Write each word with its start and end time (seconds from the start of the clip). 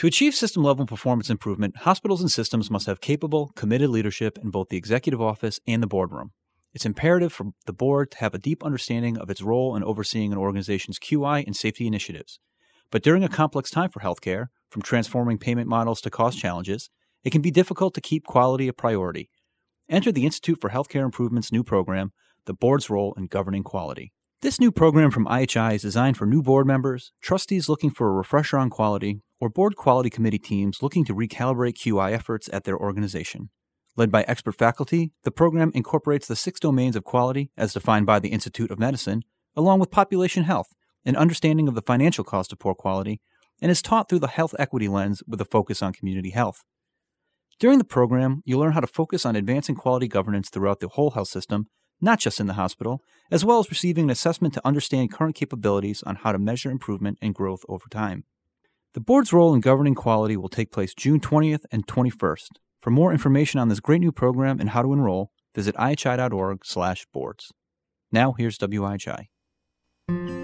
To 0.00 0.06
achieve 0.06 0.34
system 0.34 0.62
level 0.62 0.86
performance 0.86 1.28
improvement, 1.28 1.76
hospitals 1.76 2.22
and 2.22 2.32
systems 2.32 2.70
must 2.70 2.86
have 2.86 3.02
capable, 3.02 3.48
committed 3.54 3.90
leadership 3.90 4.38
in 4.42 4.48
both 4.48 4.70
the 4.70 4.78
executive 4.78 5.20
office 5.20 5.60
and 5.66 5.82
the 5.82 5.86
boardroom. 5.86 6.30
It's 6.72 6.86
imperative 6.86 7.34
for 7.34 7.48
the 7.66 7.74
board 7.74 8.10
to 8.12 8.18
have 8.20 8.32
a 8.32 8.38
deep 8.38 8.64
understanding 8.64 9.18
of 9.18 9.28
its 9.28 9.42
role 9.42 9.76
in 9.76 9.84
overseeing 9.84 10.32
an 10.32 10.38
organization's 10.38 10.98
QI 10.98 11.44
and 11.44 11.54
safety 11.54 11.86
initiatives. 11.86 12.40
But 12.90 13.02
during 13.02 13.22
a 13.22 13.28
complex 13.28 13.68
time 13.68 13.90
for 13.90 14.00
healthcare, 14.00 14.46
from 14.70 14.80
transforming 14.80 15.36
payment 15.36 15.68
models 15.68 16.00
to 16.00 16.08
cost 16.08 16.38
challenges, 16.38 16.88
it 17.22 17.28
can 17.28 17.42
be 17.42 17.50
difficult 17.50 17.92
to 17.92 18.00
keep 18.00 18.24
quality 18.24 18.68
a 18.68 18.72
priority. 18.72 19.28
Enter 19.86 20.10
the 20.10 20.24
Institute 20.24 20.62
for 20.62 20.70
Healthcare 20.70 21.04
Improvement's 21.04 21.52
new 21.52 21.62
program, 21.62 22.12
The 22.46 22.54
Board's 22.54 22.88
Role 22.88 23.12
in 23.18 23.26
Governing 23.26 23.64
Quality. 23.64 24.14
This 24.40 24.58
new 24.58 24.72
program 24.72 25.10
from 25.10 25.26
IHI 25.26 25.74
is 25.74 25.82
designed 25.82 26.16
for 26.16 26.24
new 26.24 26.42
board 26.42 26.66
members, 26.66 27.12
trustees 27.20 27.68
looking 27.68 27.90
for 27.90 28.08
a 28.08 28.12
refresher 28.12 28.56
on 28.56 28.70
quality, 28.70 29.20
or 29.40 29.48
board 29.48 29.74
quality 29.74 30.10
committee 30.10 30.38
teams 30.38 30.82
looking 30.82 31.04
to 31.04 31.14
recalibrate 31.14 31.74
QI 31.74 32.12
efforts 32.12 32.48
at 32.52 32.64
their 32.64 32.78
organization. 32.78 33.50
Led 33.96 34.12
by 34.12 34.22
expert 34.22 34.56
faculty, 34.56 35.12
the 35.24 35.30
program 35.30 35.72
incorporates 35.74 36.28
the 36.28 36.36
six 36.36 36.60
domains 36.60 36.94
of 36.94 37.04
quality 37.04 37.50
as 37.56 37.72
defined 37.72 38.06
by 38.06 38.18
the 38.20 38.28
Institute 38.28 38.70
of 38.70 38.78
Medicine, 38.78 39.22
along 39.56 39.80
with 39.80 39.90
population 39.90 40.44
health, 40.44 40.68
an 41.04 41.16
understanding 41.16 41.66
of 41.66 41.74
the 41.74 41.82
financial 41.82 42.22
cost 42.22 42.52
of 42.52 42.58
poor 42.58 42.74
quality, 42.74 43.20
and 43.60 43.70
is 43.70 43.82
taught 43.82 44.08
through 44.08 44.20
the 44.20 44.28
health 44.28 44.54
equity 44.58 44.88
lens 44.88 45.22
with 45.26 45.40
a 45.40 45.44
focus 45.44 45.82
on 45.82 45.92
community 45.92 46.30
health. 46.30 46.62
During 47.58 47.78
the 47.78 47.84
program, 47.84 48.42
you'll 48.44 48.60
learn 48.60 48.72
how 48.72 48.80
to 48.80 48.86
focus 48.86 49.26
on 49.26 49.36
advancing 49.36 49.74
quality 49.74 50.08
governance 50.08 50.48
throughout 50.48 50.80
the 50.80 50.88
whole 50.88 51.10
health 51.10 51.28
system 51.28 51.66
not 52.00 52.18
just 52.18 52.40
in 52.40 52.46
the 52.46 52.54
hospital, 52.54 53.02
as 53.30 53.44
well 53.44 53.58
as 53.58 53.70
receiving 53.70 54.04
an 54.04 54.10
assessment 54.10 54.54
to 54.54 54.66
understand 54.66 55.12
current 55.12 55.36
capabilities 55.36 56.02
on 56.04 56.16
how 56.16 56.32
to 56.32 56.38
measure 56.38 56.70
improvement 56.70 57.18
and 57.20 57.34
growth 57.34 57.62
over 57.68 57.84
time. 57.90 58.24
The 58.92 59.00
board's 59.00 59.32
role 59.32 59.54
in 59.54 59.60
governing 59.60 59.94
quality 59.94 60.36
will 60.36 60.48
take 60.48 60.72
place 60.72 60.94
June 60.94 61.20
20th 61.20 61.64
and 61.70 61.86
21st. 61.86 62.48
For 62.80 62.90
more 62.90 63.12
information 63.12 63.60
on 63.60 63.68
this 63.68 63.78
great 63.78 64.00
new 64.00 64.10
program 64.10 64.58
and 64.58 64.70
how 64.70 64.82
to 64.82 64.92
enroll, 64.92 65.30
visit 65.54 65.76
ihi.org/boards. 65.76 67.52
Now 68.10 68.32
here's 68.32 68.58
WIHI. 68.58 70.39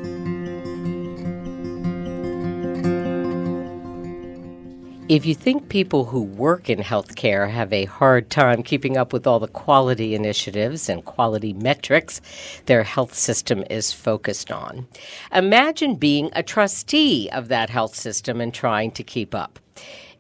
If 5.08 5.24
you 5.24 5.36
think 5.36 5.68
people 5.68 6.06
who 6.06 6.20
work 6.20 6.68
in 6.68 6.80
healthcare 6.80 7.48
have 7.48 7.72
a 7.72 7.84
hard 7.84 8.28
time 8.28 8.64
keeping 8.64 8.96
up 8.96 9.12
with 9.12 9.24
all 9.24 9.38
the 9.38 9.46
quality 9.46 10.16
initiatives 10.16 10.88
and 10.88 11.04
quality 11.04 11.52
metrics 11.52 12.20
their 12.66 12.82
health 12.82 13.14
system 13.14 13.62
is 13.70 13.92
focused 13.92 14.50
on, 14.50 14.88
imagine 15.32 15.94
being 15.94 16.30
a 16.32 16.42
trustee 16.42 17.30
of 17.30 17.46
that 17.46 17.70
health 17.70 17.94
system 17.94 18.40
and 18.40 18.52
trying 18.52 18.90
to 18.90 19.04
keep 19.04 19.32
up. 19.32 19.60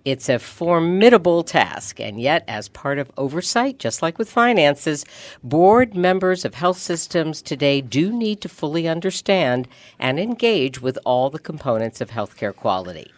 It's 0.06 0.28
a 0.28 0.38
formidable 0.38 1.42
task, 1.42 1.98
and 1.98 2.20
yet, 2.20 2.44
as 2.46 2.68
part 2.68 3.00
of 3.00 3.10
oversight, 3.16 3.80
just 3.80 4.02
like 4.02 4.18
with 4.18 4.30
finances, 4.30 5.04
board 5.42 5.96
members 5.96 6.44
of 6.44 6.54
health 6.54 6.78
systems 6.78 7.42
today 7.42 7.80
do 7.80 8.12
need 8.12 8.40
to 8.42 8.48
fully 8.48 8.86
understand 8.86 9.66
and 9.98 10.20
engage 10.20 10.80
with 10.80 10.96
all 11.04 11.28
the 11.28 11.40
components 11.40 12.00
of 12.00 12.10
healthcare 12.10 12.54
quality. 12.54 13.10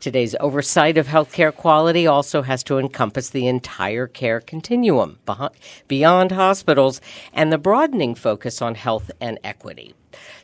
Today's 0.00 0.36
oversight 0.38 0.98
of 0.98 1.06
healthcare 1.06 1.54
quality 1.54 2.06
also 2.06 2.42
has 2.42 2.62
to 2.64 2.76
encompass 2.76 3.30
the 3.30 3.48
entire 3.48 4.06
care 4.06 4.40
continuum 4.40 5.20
beyond 5.88 6.30
hospitals 6.30 7.00
and 7.32 7.50
the 7.50 7.56
broadening 7.56 8.14
focus 8.14 8.60
on 8.60 8.74
health 8.74 9.10
and 9.18 9.38
equity. 9.42 9.94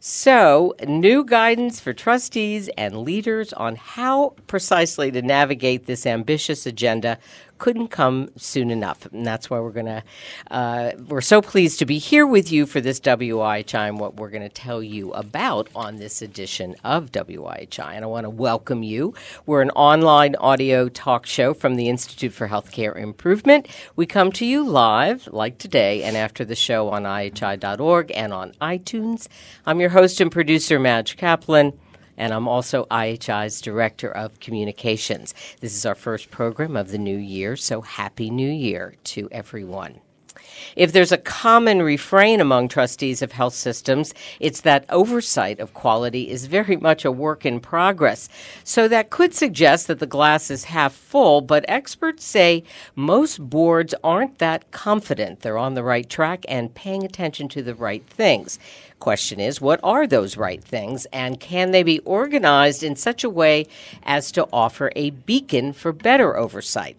So, 0.01 0.75
new 0.87 1.25
guidance 1.25 1.81
for 1.81 1.93
trustees 1.93 2.69
and 2.79 2.99
leaders 2.99 3.53
on 3.53 3.77
how 3.77 4.35
precisely 4.47 5.11
to 5.11 5.23
navigate 5.23 5.87
this 5.87 6.07
ambitious 6.07 6.67
agenda 6.67 7.19
couldn't 7.61 7.89
come 7.89 8.31
soon 8.37 8.71
enough. 8.71 9.07
And 9.13 9.25
that's 9.25 9.49
why 9.49 9.61
we're 9.61 9.71
going 9.71 9.87
to, 9.87 10.03
uh, 10.51 10.93
we're 11.07 11.21
so 11.21 11.41
pleased 11.41 11.79
to 11.79 11.87
be 11.87 11.99
here 11.99 12.27
with 12.27 12.51
you 12.51 12.67
for 12.67 12.81
this 12.81 12.99
WIHI 12.99 13.89
and 13.89 14.01
what 14.01 14.17
we're 14.17 14.31
going 14.31 14.43
to 14.43 14.49
tell 14.49 14.83
you 14.83 15.13
about 15.13 15.69
on 15.77 15.97
this 15.97 16.23
edition 16.23 16.75
of 16.83 17.13
WIHI. 17.13 17.93
And 17.93 18.05
I 18.05 18.09
want 18.09 18.25
to 18.25 18.31
welcome 18.31 18.83
you. 18.83 19.15
We're 19.47 19.63
an 19.63 19.71
online 19.71 20.35
audio 20.37 20.89
talk 20.89 21.27
show 21.27 21.55
from 21.55 21.77
the 21.77 21.89
Institute 21.89 22.33
for 22.33 22.49
Healthcare 22.49 22.97
Improvement. 22.97 23.69
We 23.95 24.07
come 24.07 24.33
to 24.33 24.47
you 24.47 24.67
live, 24.67 25.29
like 25.31 25.59
today, 25.59 26.03
and 26.03 26.17
after 26.17 26.45
the 26.45 26.57
show 26.57 26.89
on 26.89 27.05
IHI.org 27.05 28.11
and 28.17 28.33
on 28.33 28.53
iTunes. 28.63 29.29
I'm 29.67 29.81
your 29.81 29.91
host 29.91 30.21
and 30.21 30.33
producer, 30.33 30.79
Madge 30.79 31.19
Kaplan 31.19 31.79
and 32.21 32.35
I'm 32.35 32.47
also 32.47 32.85
IHI's 32.91 33.63
Director 33.63 34.11
of 34.11 34.39
Communications. 34.41 35.35
This 35.61 35.75
is 35.75 35.87
our 35.87 35.95
first 35.95 36.31
program 36.31 36.77
of 36.77 36.91
the 36.91 36.99
new 36.99 37.17
year, 37.17 37.57
so 37.57 37.81
Happy 37.81 38.29
New 38.29 38.51
Year 38.51 38.95
to 39.05 39.29
everyone. 39.33 40.01
If 40.77 40.93
there's 40.93 41.13
a 41.13 41.19
common 41.19 41.83
refrain 41.83 42.41
among 42.41 42.69
trustees 42.69 43.23
of 43.23 43.33
health 43.33 43.55
systems, 43.55 44.13
it's 44.39 44.61
that 44.63 44.85
oversight 44.89 45.61
of 45.61 45.75
quality 45.75 46.31
is 46.31 46.47
very 46.47 46.77
much 46.77 47.05
a 47.05 47.11
work 47.11 47.47
in 47.47 47.61
progress. 47.61 48.29
So 48.65 48.87
that 48.89 49.11
could 49.11 49.35
suggest 49.35 49.87
that 49.87 49.99
the 49.99 50.07
glass 50.07 50.51
is 50.51 50.65
half 50.65 50.93
full, 50.93 51.41
but 51.41 51.65
experts 51.69 52.25
say 52.25 52.65
most 52.95 53.41
boards 53.41 53.95
aren't 54.05 54.39
that 54.39 54.71
confident 54.71 55.41
they're 55.41 55.59
on 55.59 55.75
the 55.75 55.83
right 55.83 56.09
track 56.09 56.45
and 56.49 56.75
paying 56.75 57.05
attention 57.05 57.49
to 57.51 57.63
the 57.63 57.75
right 57.75 58.05
things. 58.07 58.59
Question 59.01 59.41
is, 59.41 59.63
what 59.63 59.81
are 59.83 60.07
those 60.07 60.37
right 60.37 60.63
things, 60.63 61.07
and 61.07 61.41
can 61.41 61.71
they 61.71 61.83
be 61.83 62.01
organized 62.01 62.83
in 62.83 62.97
such 62.97 63.25
a 63.25 63.31
way 63.31 63.67
as 64.03 64.31
to 64.33 64.47
offer 64.53 64.93
a 64.95 65.09
beacon 65.09 65.73
for 65.73 65.91
better 65.91 66.37
oversight? 66.37 66.99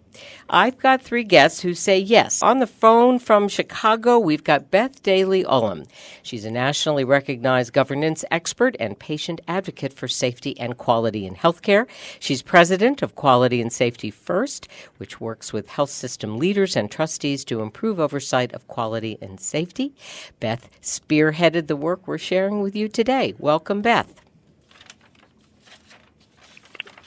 I've 0.54 0.76
got 0.78 1.00
three 1.00 1.24
guests 1.24 1.62
who 1.62 1.72
say 1.72 1.98
yes. 1.98 2.42
On 2.42 2.58
the 2.58 2.66
phone 2.66 3.18
from 3.18 3.48
Chicago, 3.48 4.18
we've 4.18 4.44
got 4.44 4.70
Beth 4.70 5.02
Daly 5.02 5.44
Ullem. 5.44 5.86
She's 6.22 6.44
a 6.44 6.50
nationally 6.50 7.04
recognized 7.04 7.72
governance 7.72 8.22
expert 8.30 8.76
and 8.78 8.98
patient 8.98 9.40
advocate 9.48 9.94
for 9.94 10.08
safety 10.08 10.54
and 10.60 10.76
quality 10.76 11.24
in 11.24 11.36
healthcare. 11.36 11.86
She's 12.20 12.42
president 12.42 13.00
of 13.00 13.14
Quality 13.14 13.62
and 13.62 13.72
Safety 13.72 14.10
First, 14.10 14.68
which 14.98 15.22
works 15.22 15.54
with 15.54 15.70
health 15.70 15.90
system 15.90 16.36
leaders 16.36 16.76
and 16.76 16.90
trustees 16.90 17.46
to 17.46 17.62
improve 17.62 17.98
oversight 17.98 18.52
of 18.52 18.68
quality 18.68 19.16
and 19.22 19.40
safety. 19.40 19.94
Beth 20.38 20.68
spearheaded 20.82 21.66
the 21.66 21.76
work 21.76 22.06
we're 22.06 22.18
sharing 22.18 22.60
with 22.60 22.76
you 22.76 22.90
today. 22.90 23.32
Welcome, 23.38 23.80
Beth. 23.80 24.20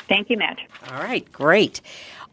Thank 0.07 0.29
you, 0.29 0.37
Madge. 0.37 0.59
All 0.91 0.99
right, 0.99 1.31
great. 1.31 1.81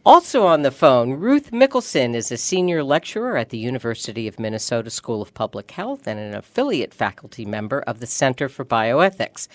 Also 0.04 0.44
on 0.44 0.62
the 0.62 0.72
phone, 0.72 1.12
Ruth 1.12 1.52
Mickelson 1.52 2.16
is 2.16 2.32
a 2.32 2.36
senior 2.36 2.82
lecturer 2.82 3.36
at 3.36 3.50
the 3.50 3.58
University 3.58 4.26
of 4.26 4.40
Minnesota 4.40 4.90
School 4.90 5.22
of 5.22 5.32
Public 5.32 5.70
Health 5.70 6.08
and 6.08 6.18
an 6.18 6.34
affiliate 6.34 6.92
faculty 6.92 7.44
member 7.44 7.82
of 7.82 8.00
the 8.00 8.06
Center 8.08 8.48
for 8.48 8.64
Bioethics. 8.64 9.46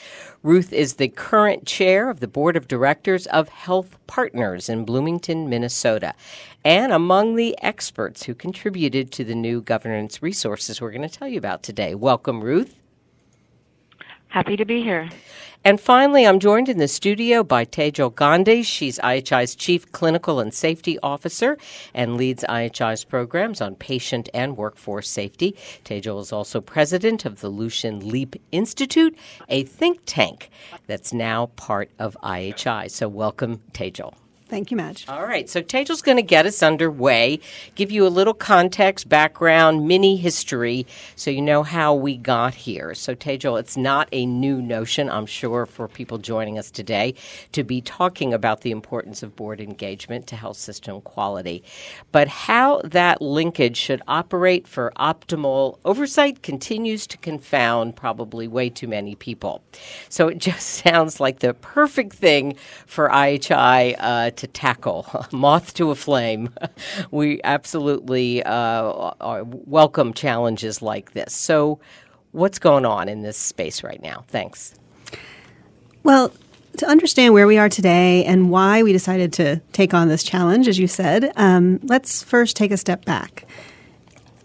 Ruth 0.44 0.72
is 0.72 0.94
the 0.94 1.10
current 1.10 1.66
chair 1.66 2.10
of 2.10 2.22
the 2.22 2.30
board 2.30 2.56
of 2.56 2.70
directors 2.70 3.28
of 3.28 3.50
Health 3.50 3.98
Partners 4.08 4.70
in 4.70 4.86
Bloomington, 4.86 5.50
Minnesota, 5.50 6.14
and 6.64 6.94
among 6.94 7.36
the 7.36 7.54
experts 7.62 8.24
who 8.24 8.34
contributed 8.34 9.12
to 9.12 9.26
the 9.26 9.36
new 9.36 9.60
governance 9.60 10.24
resources 10.24 10.80
we're 10.80 10.92
going 10.92 11.02
to 11.02 11.10
tell 11.10 11.28
you 11.28 11.40
about 11.40 11.62
today. 11.62 11.94
Welcome, 11.94 12.42
Ruth. 12.42 12.80
Happy 14.30 14.58
to 14.58 14.66
be 14.66 14.84
here. 14.84 15.10
And 15.64 15.82
finally, 15.82 16.26
I'm 16.26 16.40
joined 16.40 16.70
in 16.70 16.78
the 16.78 16.88
studio 16.88 17.44
by 17.44 17.66
Tejal 17.66 18.14
Gandhi. 18.14 18.64
She's 18.64 19.00
IHI's 19.00 19.56
Chief 19.56 19.92
Clinical 19.92 20.40
and 20.40 20.54
Safety 20.54 20.98
Officer 21.02 21.58
and 21.94 22.16
leads 22.16 22.44
IHI's 22.44 23.04
programs 23.04 23.60
on 23.62 23.76
patient 23.76 24.30
and 24.34 24.56
workforce 24.56 25.10
safety. 25.10 25.56
Tejal 25.84 26.22
is 26.22 26.32
also 26.32 26.62
president 26.62 27.26
of 27.26 27.42
the 27.42 27.50
Lucian 27.50 28.00
Leape 28.00 28.42
Institute, 28.52 29.18
a 29.50 29.64
think 29.64 30.02
tank 30.06 30.50
that's 30.86 31.12
now 31.12 31.48
part 31.56 31.90
of 31.98 32.18
IHI. 32.24 32.90
So, 32.92 33.08
welcome, 33.08 33.62
Tejal. 33.74 34.14
Thank 34.50 34.72
you, 34.72 34.78
Madge. 34.78 35.06
All 35.10 35.26
right, 35.26 35.50
so 35.50 35.62
Tejal's 35.62 36.02
going 36.02 36.16
to 36.16 36.24
get 36.24 36.46
us 36.46 36.64
underway, 36.64 37.42
give 37.76 37.92
you 37.92 38.08
a 38.08 38.10
little 38.10 38.34
context, 38.34 39.10
background, 39.10 39.86
mini 39.86 40.16
history, 40.16 40.88
so 41.18 41.30
you 41.30 41.42
know 41.42 41.64
how 41.64 41.94
we 41.94 42.16
got 42.16 42.56
here. 42.56 42.96
So, 42.96 43.14
Tejal, 43.14 43.60
it's 43.60 43.76
not 43.76 44.08
a 44.14 44.26
new 44.26 44.62
notion, 44.62 45.10
I'm 45.10 45.26
sure, 45.26 45.66
for 45.66 45.90
people 45.90 46.18
joining 46.18 46.58
us 46.58 46.72
today 46.72 47.14
to 47.52 47.66
be 47.66 47.82
talking 47.82 48.34
about 48.34 48.62
the 48.62 48.72
importance 48.72 49.22
of 49.22 49.36
board 49.36 49.60
engagement 49.60 50.28
to 50.28 50.38
health 50.38 50.58
system 50.58 51.02
quality. 51.02 51.62
But 52.14 52.30
how 52.30 52.82
that 52.86 53.22
linkage 53.22 53.76
should 53.76 54.02
operate 54.08 54.66
for 54.66 54.94
optimal 54.98 55.78
oversight 55.84 56.42
continues 56.42 57.06
to 57.08 57.18
confound 57.18 57.98
probably 57.98 58.48
way 58.48 58.70
too 58.70 58.88
many 58.88 59.14
people. 59.14 59.62
So, 60.08 60.30
it 60.30 60.38
just 60.38 60.70
sounds 60.86 61.20
like 61.20 61.40
the 61.40 61.54
perfect 61.54 62.14
thing 62.14 62.56
for 62.86 63.10
IHI. 63.10 63.96
Uh, 64.00 64.32
to 64.38 64.48
tackle. 64.48 65.08
Moth 65.32 65.74
to 65.76 65.92
a 65.92 65.96
flame. 65.96 66.54
we 67.12 67.42
absolutely 67.44 68.44
uh, 68.44 69.44
welcome 69.46 70.14
challenges 70.14 70.82
like 70.82 71.14
this. 71.14 71.34
So, 71.34 71.80
what's 72.32 72.60
going 72.60 72.86
on 72.86 73.10
in 73.10 73.22
this 73.22 73.38
space 73.38 73.84
right 73.84 74.02
now? 74.02 74.26
Thanks. 74.28 74.76
Well, 76.04 76.32
to 76.78 76.86
understand 76.86 77.34
where 77.34 77.48
we 77.48 77.58
are 77.58 77.70
today 77.70 78.24
and 78.26 78.50
why 78.50 78.84
we 78.84 78.94
decided 78.94 79.34
to 79.34 79.58
take 79.74 79.94
on 79.94 80.08
this 80.08 80.24
challenge, 80.24 80.68
as 80.68 80.78
you 80.78 80.88
said, 80.88 81.32
um, 81.36 81.80
let's 81.84 82.24
first 82.24 82.56
take 82.56 82.72
a 82.72 82.78
step 82.78 83.04
back. 83.04 83.46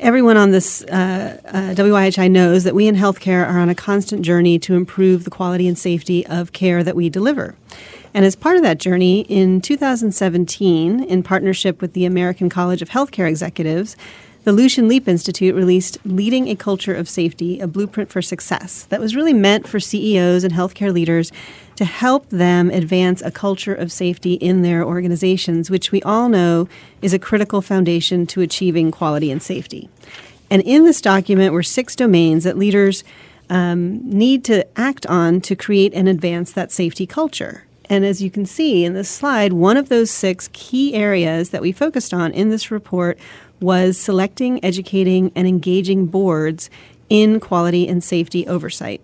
Everyone 0.00 0.36
on 0.36 0.50
this 0.50 0.82
uh, 0.84 1.38
uh, 1.44 1.74
WIHI 1.74 2.28
knows 2.30 2.64
that 2.64 2.74
we 2.74 2.88
in 2.88 2.96
healthcare 2.96 3.46
are 3.46 3.58
on 3.58 3.68
a 3.68 3.74
constant 3.74 4.22
journey 4.22 4.58
to 4.60 4.74
improve 4.74 5.22
the 5.24 5.30
quality 5.30 5.68
and 5.68 5.78
safety 5.78 6.26
of 6.26 6.52
care 6.52 6.82
that 6.82 6.96
we 6.96 7.08
deliver. 7.08 7.54
And 8.14 8.24
as 8.24 8.36
part 8.36 8.56
of 8.56 8.62
that 8.62 8.78
journey, 8.78 9.20
in 9.22 9.60
2017, 9.60 11.02
in 11.04 11.22
partnership 11.22 11.80
with 11.80 11.94
the 11.94 12.04
American 12.04 12.48
College 12.48 12.82
of 12.82 12.90
Healthcare 12.90 13.28
Executives, 13.28 13.96
the 14.44 14.52
Lucian 14.52 14.88
Leape 14.88 15.06
Institute 15.06 15.54
released 15.54 15.98
Leading 16.04 16.48
a 16.48 16.56
Culture 16.56 16.94
of 16.94 17.08
Safety, 17.08 17.60
a 17.60 17.68
blueprint 17.68 18.10
for 18.10 18.20
success 18.20 18.84
that 18.86 19.00
was 19.00 19.14
really 19.14 19.32
meant 19.32 19.68
for 19.68 19.78
CEOs 19.78 20.42
and 20.42 20.52
healthcare 20.52 20.92
leaders 20.92 21.30
to 21.76 21.84
help 21.84 22.28
them 22.28 22.68
advance 22.68 23.22
a 23.22 23.30
culture 23.30 23.74
of 23.74 23.92
safety 23.92 24.34
in 24.34 24.62
their 24.62 24.84
organizations, 24.84 25.70
which 25.70 25.92
we 25.92 26.02
all 26.02 26.28
know 26.28 26.68
is 27.00 27.14
a 27.14 27.20
critical 27.20 27.62
foundation 27.62 28.26
to 28.26 28.40
achieving 28.40 28.90
quality 28.90 29.30
and 29.30 29.42
safety. 29.42 29.88
And 30.50 30.60
in 30.62 30.84
this 30.84 31.00
document 31.00 31.54
were 31.54 31.62
six 31.62 31.94
domains 31.94 32.44
that 32.44 32.58
leaders 32.58 33.04
um, 33.48 34.00
need 34.10 34.44
to 34.46 34.66
act 34.78 35.06
on 35.06 35.40
to 35.42 35.54
create 35.54 35.94
and 35.94 36.08
advance 36.08 36.52
that 36.52 36.72
safety 36.72 37.06
culture. 37.06 37.64
And 37.92 38.06
as 38.06 38.22
you 38.22 38.30
can 38.30 38.46
see 38.46 38.86
in 38.86 38.94
this 38.94 39.10
slide, 39.10 39.52
one 39.52 39.76
of 39.76 39.90
those 39.90 40.10
six 40.10 40.48
key 40.54 40.94
areas 40.94 41.50
that 41.50 41.60
we 41.60 41.72
focused 41.72 42.14
on 42.14 42.32
in 42.32 42.48
this 42.48 42.70
report 42.70 43.18
was 43.60 43.98
selecting, 43.98 44.64
educating, 44.64 45.30
and 45.36 45.46
engaging 45.46 46.06
boards 46.06 46.70
in 47.10 47.38
quality 47.38 47.86
and 47.86 48.02
safety 48.02 48.46
oversight. 48.46 49.02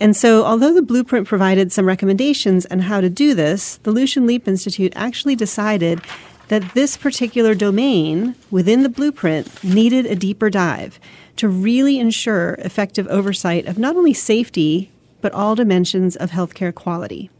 And 0.00 0.16
so, 0.16 0.44
although 0.44 0.74
the 0.74 0.82
blueprint 0.82 1.28
provided 1.28 1.70
some 1.70 1.86
recommendations 1.86 2.66
on 2.66 2.80
how 2.80 3.00
to 3.00 3.08
do 3.08 3.32
this, 3.32 3.76
the 3.84 3.92
Lucian 3.92 4.26
Leape 4.26 4.48
Institute 4.48 4.92
actually 4.96 5.36
decided 5.36 6.00
that 6.48 6.74
this 6.74 6.96
particular 6.96 7.54
domain 7.54 8.34
within 8.50 8.82
the 8.82 8.88
blueprint 8.88 9.62
needed 9.62 10.04
a 10.04 10.16
deeper 10.16 10.50
dive 10.50 10.98
to 11.36 11.48
really 11.48 12.00
ensure 12.00 12.54
effective 12.54 13.06
oversight 13.06 13.66
of 13.66 13.78
not 13.78 13.94
only 13.94 14.12
safety, 14.12 14.90
but 15.20 15.30
all 15.30 15.54
dimensions 15.54 16.16
of 16.16 16.32
healthcare 16.32 16.74
quality. 16.74 17.30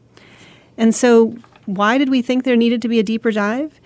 And 0.78 0.94
so, 0.94 1.37
why 1.64 1.99
did 1.99 2.08
we 2.08 2.23
think 2.23 2.44
there 2.44 2.56
needed 2.56 2.81
to 2.82 2.88
be 2.88 2.99
a 2.99 3.02
deeper 3.02 3.32
dive? 3.32 3.81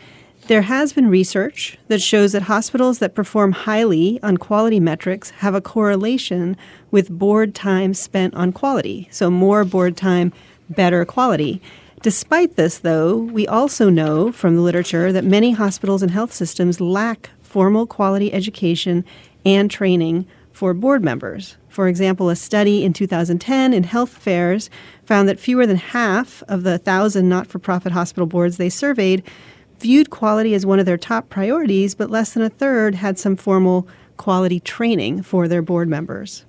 There 0.46 0.62
has 0.62 0.92
been 0.92 1.08
research 1.08 1.78
that 1.88 2.02
shows 2.02 2.32
that 2.32 2.42
hospitals 2.42 2.98
that 2.98 3.14
perform 3.14 3.52
highly 3.52 4.18
on 4.22 4.36
quality 4.36 4.80
metrics 4.80 5.30
have 5.30 5.54
a 5.54 5.60
correlation 5.60 6.56
with 6.90 7.10
board 7.10 7.54
time 7.54 7.94
spent 7.94 8.34
on 8.34 8.52
quality. 8.52 9.08
So, 9.10 9.30
more 9.30 9.64
board 9.64 9.96
time, 9.96 10.32
better 10.68 11.04
quality. 11.04 11.62
Despite 12.02 12.56
this, 12.56 12.78
though, 12.78 13.16
we 13.16 13.46
also 13.46 13.90
know 13.90 14.32
from 14.32 14.56
the 14.56 14.62
literature 14.62 15.12
that 15.12 15.24
many 15.24 15.52
hospitals 15.52 16.02
and 16.02 16.10
health 16.10 16.32
systems 16.32 16.80
lack 16.80 17.30
formal 17.42 17.86
quality 17.86 18.32
education 18.32 19.04
and 19.44 19.70
training 19.70 20.26
for 20.52 20.72
board 20.72 21.04
members. 21.04 21.56
For 21.68 21.88
example, 21.88 22.28
a 22.28 22.36
study 22.36 22.84
in 22.84 22.92
2010 22.92 23.72
in 23.72 23.84
Health 23.84 24.16
Affairs 24.16 24.70
found 25.10 25.28
that 25.28 25.40
fewer 25.40 25.66
than 25.66 25.76
half 25.76 26.40
of 26.46 26.62
the 26.62 26.70
1,000 26.70 27.28
not 27.28 27.48
for 27.48 27.58
profit 27.58 27.90
hospital 27.90 28.28
boards 28.28 28.58
they 28.58 28.68
surveyed 28.68 29.24
viewed 29.80 30.08
quality 30.08 30.54
as 30.54 30.64
one 30.64 30.78
of 30.78 30.86
their 30.86 30.96
top 30.96 31.28
priorities, 31.28 31.96
but 31.96 32.10
less 32.10 32.32
than 32.32 32.44
a 32.44 32.48
third 32.48 32.94
had 32.94 33.18
some 33.18 33.34
formal 33.34 33.88
quality 34.16 34.60
training 34.60 35.20
for 35.20 35.48
their 35.48 35.62
board 35.62 35.88
members. 35.88 36.44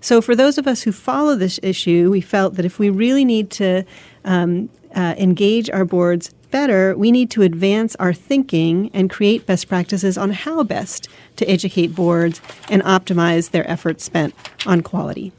So, 0.00 0.20
for 0.20 0.34
those 0.34 0.58
of 0.58 0.66
us 0.66 0.82
who 0.82 0.90
follow 0.90 1.36
this 1.36 1.60
issue, 1.62 2.10
we 2.10 2.20
felt 2.20 2.56
that 2.56 2.64
if 2.64 2.80
we 2.80 2.90
really 2.90 3.24
need 3.24 3.52
to 3.52 3.84
um, 4.24 4.68
uh, 4.96 5.14
engage 5.16 5.70
our 5.70 5.84
boards 5.84 6.34
better, 6.50 6.96
we 6.96 7.12
need 7.12 7.30
to 7.30 7.42
advance 7.42 7.94
our 8.00 8.12
thinking 8.12 8.90
and 8.92 9.10
create 9.10 9.46
best 9.46 9.68
practices 9.68 10.18
on 10.18 10.32
how 10.32 10.64
best 10.64 11.08
to 11.36 11.48
educate 11.48 11.94
boards 11.94 12.40
and 12.68 12.82
optimize 12.82 13.52
their 13.52 13.70
efforts 13.70 14.02
spent 14.02 14.34
on 14.66 14.80
quality. 14.80 15.32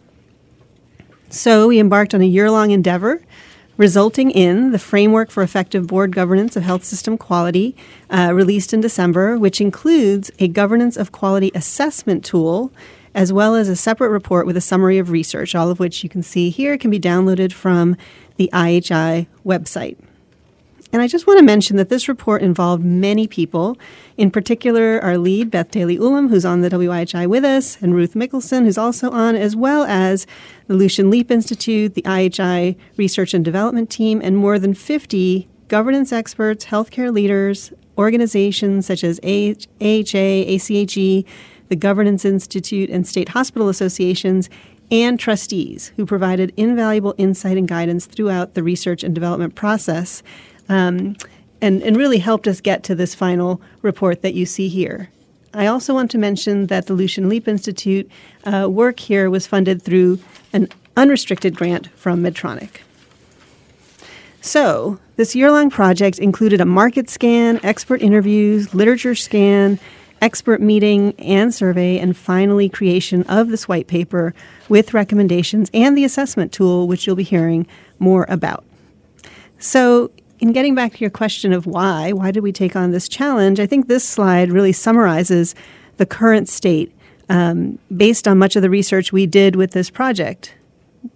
So, 1.33 1.69
we 1.69 1.79
embarked 1.79 2.13
on 2.13 2.21
a 2.21 2.25
year 2.25 2.51
long 2.51 2.69
endeavor 2.69 3.19
resulting 3.75 4.29
in 4.29 4.71
the 4.71 4.77
Framework 4.77 5.31
for 5.31 5.41
Effective 5.41 5.87
Board 5.87 6.13
Governance 6.13 6.55
of 6.55 6.61
Health 6.61 6.83
System 6.83 7.17
Quality, 7.17 7.75
uh, 8.11 8.31
released 8.35 8.71
in 8.71 8.81
December, 8.81 9.39
which 9.39 9.59
includes 9.59 10.29
a 10.37 10.47
governance 10.47 10.95
of 10.95 11.11
quality 11.11 11.51
assessment 11.55 12.23
tool, 12.23 12.71
as 13.15 13.33
well 13.33 13.55
as 13.55 13.67
a 13.67 13.75
separate 13.75 14.09
report 14.09 14.45
with 14.45 14.55
a 14.55 14.61
summary 14.61 14.99
of 14.99 15.09
research, 15.09 15.55
all 15.55 15.71
of 15.71 15.79
which 15.79 16.03
you 16.03 16.09
can 16.09 16.21
see 16.21 16.51
here 16.51 16.77
can 16.77 16.91
be 16.91 16.99
downloaded 16.99 17.51
from 17.51 17.97
the 18.37 18.47
IHI 18.53 19.25
website. 19.43 19.97
And 20.93 21.01
I 21.01 21.07
just 21.07 21.25
want 21.25 21.39
to 21.39 21.43
mention 21.43 21.75
that 21.77 21.89
this 21.89 22.07
report 22.07 22.43
involved 22.43 22.85
many 22.85 23.27
people, 23.27 23.79
in 24.15 24.29
particular 24.29 24.99
our 25.01 25.17
lead, 25.17 25.49
Beth 25.49 25.71
Daly 25.71 25.97
Ullem, 25.97 26.29
who's 26.29 26.45
on 26.45 26.61
the 26.61 26.69
WIHI 26.69 27.25
with 27.25 27.43
us, 27.43 27.81
and 27.81 27.95
Ruth 27.95 28.13
Mickelson, 28.13 28.63
who's 28.63 28.77
also 28.77 29.09
on, 29.09 29.35
as 29.35 29.55
well 29.55 29.85
as 29.85 30.27
the 30.67 30.75
Lucian 30.75 31.09
Leape 31.09 31.31
Institute, 31.31 31.95
the 31.95 32.03
IHI 32.03 32.75
Research 32.95 33.33
and 33.33 33.43
Development 33.43 33.89
Team, 33.89 34.21
and 34.23 34.37
more 34.37 34.59
than 34.59 34.75
50 34.75 35.47
governance 35.67 36.13
experts, 36.13 36.65
healthcare 36.65 37.11
leaders, 37.11 37.73
organizations 37.97 38.85
such 38.85 39.03
as 39.03 39.19
AHA, 39.23 39.73
ACHE, 39.81 41.25
the 41.69 41.75
Governance 41.75 42.23
Institute, 42.23 42.91
and 42.91 43.07
state 43.07 43.29
hospital 43.29 43.67
associations, 43.67 44.47
and 44.91 45.19
trustees 45.19 45.91
who 45.95 46.05
provided 46.05 46.53
invaluable 46.55 47.15
insight 47.17 47.57
and 47.57 47.67
guidance 47.67 48.05
throughout 48.05 48.53
the 48.53 48.61
research 48.61 49.03
and 49.03 49.15
development 49.15 49.55
process 49.55 50.21
um, 50.69 51.15
and, 51.61 51.81
and 51.81 51.97
really 51.97 52.19
helped 52.19 52.47
us 52.47 52.61
get 52.61 52.83
to 52.83 52.95
this 52.95 53.15
final 53.15 53.61
report 53.81 54.21
that 54.21 54.33
you 54.33 54.45
see 54.45 54.67
here. 54.67 55.09
I 55.53 55.67
also 55.67 55.93
want 55.93 56.09
to 56.11 56.17
mention 56.17 56.67
that 56.67 56.87
the 56.87 56.93
Lucian 56.93 57.29
Leape 57.29 57.47
Institute 57.47 58.09
uh, 58.43 58.67
work 58.69 58.99
here 58.99 59.29
was 59.29 59.45
funded 59.45 59.81
through 59.81 60.19
an 60.51 60.67
unrestricted 60.97 61.55
grant 61.55 61.87
from 61.91 62.23
Medtronic. 62.23 62.81
So, 64.41 64.99
this 65.15 65.35
year 65.35 65.51
long 65.51 65.69
project 65.69 66.19
included 66.19 66.59
a 66.59 66.65
market 66.65 67.09
scan, 67.09 67.59
expert 67.63 68.01
interviews, 68.01 68.73
literature 68.73 69.15
scan, 69.15 69.79
expert 70.21 70.59
meeting 70.59 71.13
and 71.19 71.53
survey, 71.53 71.99
and 71.99 72.17
finally 72.17 72.67
creation 72.67 73.23
of 73.23 73.49
this 73.49 73.67
white 73.67 73.87
paper 73.87 74.33
with 74.67 74.93
recommendations 74.93 75.69
and 75.73 75.97
the 75.97 76.03
assessment 76.03 76.51
tool, 76.51 76.87
which 76.87 77.05
you'll 77.05 77.15
be 77.15 77.23
hearing 77.23 77.67
more 77.99 78.25
about. 78.27 78.65
So, 79.59 80.11
in 80.43 80.51
getting 80.51 80.75
back 80.75 80.91
to 80.91 80.99
your 80.99 81.09
question 81.09 81.53
of 81.53 81.65
why, 81.65 82.11
why 82.11 82.29
did 82.29 82.43
we 82.43 82.51
take 82.51 82.75
on 82.75 82.91
this 82.91 83.07
challenge, 83.07 83.61
I 83.61 83.65
think 83.65 83.87
this 83.87 84.03
slide 84.03 84.51
really 84.51 84.73
summarizes 84.73 85.55
the 85.95 86.05
current 86.05 86.49
state 86.49 86.93
um, 87.29 87.79
based 87.95 88.27
on 88.27 88.39
much 88.39 88.57
of 88.57 88.61
the 88.61 88.69
research 88.69 89.13
we 89.13 89.25
did 89.25 89.55
with 89.55 89.71
this 89.71 89.89
project. 89.89 90.53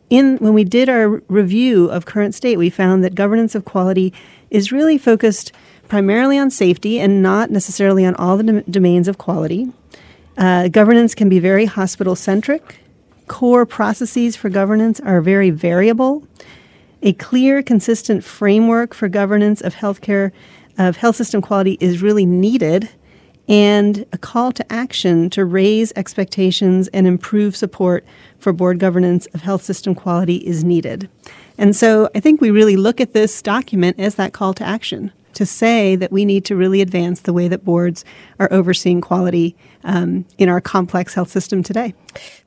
In 0.09 0.37
when 0.37 0.53
we 0.53 0.63
did 0.63 0.87
our 0.87 1.21
review 1.27 1.87
of 1.87 2.05
current 2.05 2.35
state, 2.35 2.55
we 2.55 2.69
found 2.69 3.03
that 3.03 3.15
governance 3.15 3.53
of 3.53 3.65
quality 3.65 4.13
is 4.49 4.71
really 4.71 4.97
focused 4.97 5.51
primarily 5.89 6.37
on 6.37 6.49
safety 6.49 6.97
and 6.97 7.21
not 7.21 7.51
necessarily 7.51 8.05
on 8.05 8.15
all 8.15 8.37
the 8.37 8.63
domains 8.69 9.09
of 9.09 9.17
quality. 9.17 9.67
Uh, 10.37 10.69
governance 10.69 11.13
can 11.13 11.27
be 11.27 11.39
very 11.39 11.65
hospital 11.65 12.15
centric. 12.15 12.79
Core 13.27 13.65
processes 13.65 14.37
for 14.37 14.47
governance 14.47 15.01
are 15.01 15.19
very 15.19 15.49
variable. 15.49 16.25
A 17.01 17.13
clear, 17.13 17.61
consistent 17.61 18.23
framework 18.23 18.93
for 18.93 19.07
governance 19.07 19.61
of 19.61 19.75
healthcare, 19.75 20.31
of 20.77 20.97
health 20.97 21.15
system 21.15 21.41
quality 21.41 21.77
is 21.79 22.01
really 22.01 22.25
needed, 22.25 22.89
and 23.47 24.05
a 24.11 24.17
call 24.17 24.51
to 24.51 24.71
action 24.71 25.29
to 25.29 25.45
raise 25.45 25.93
expectations 25.95 26.87
and 26.89 27.07
improve 27.07 27.55
support 27.55 28.05
for 28.39 28.51
board 28.51 28.79
governance 28.79 29.25
of 29.27 29.41
health 29.41 29.63
system 29.63 29.95
quality 29.95 30.37
is 30.37 30.63
needed. 30.63 31.07
And 31.57 31.75
so 31.75 32.09
I 32.13 32.19
think 32.19 32.41
we 32.41 32.51
really 32.51 32.75
look 32.75 32.99
at 32.99 33.13
this 33.13 33.41
document 33.41 33.99
as 33.99 34.15
that 34.15 34.33
call 34.33 34.53
to 34.55 34.63
action 34.63 35.11
to 35.37 35.45
say 35.45 35.95
that 35.95 36.11
we 36.11 36.25
need 36.25 36.43
to 36.45 36.55
really 36.55 36.81
advance 36.81 37.21
the 37.21 37.31
way 37.31 37.47
that 37.47 37.63
boards 37.63 38.03
are 38.39 38.51
overseeing 38.51 39.01
quality 39.01 39.55
um, 39.83 40.25
in 40.39 40.49
our 40.49 40.59
complex 40.59 41.13
health 41.13 41.29
system 41.29 41.61
today. 41.61 41.93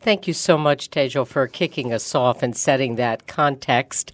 Thank 0.01 0.27
you 0.27 0.35
so 0.35 0.59
much, 0.59 0.91
Tejal, 0.91 1.25
for 1.25 1.47
kicking 1.47 1.93
us 1.93 2.15
off 2.17 2.43
and 2.43 2.57
setting 2.57 2.97
that 2.97 3.29
context. 3.29 4.13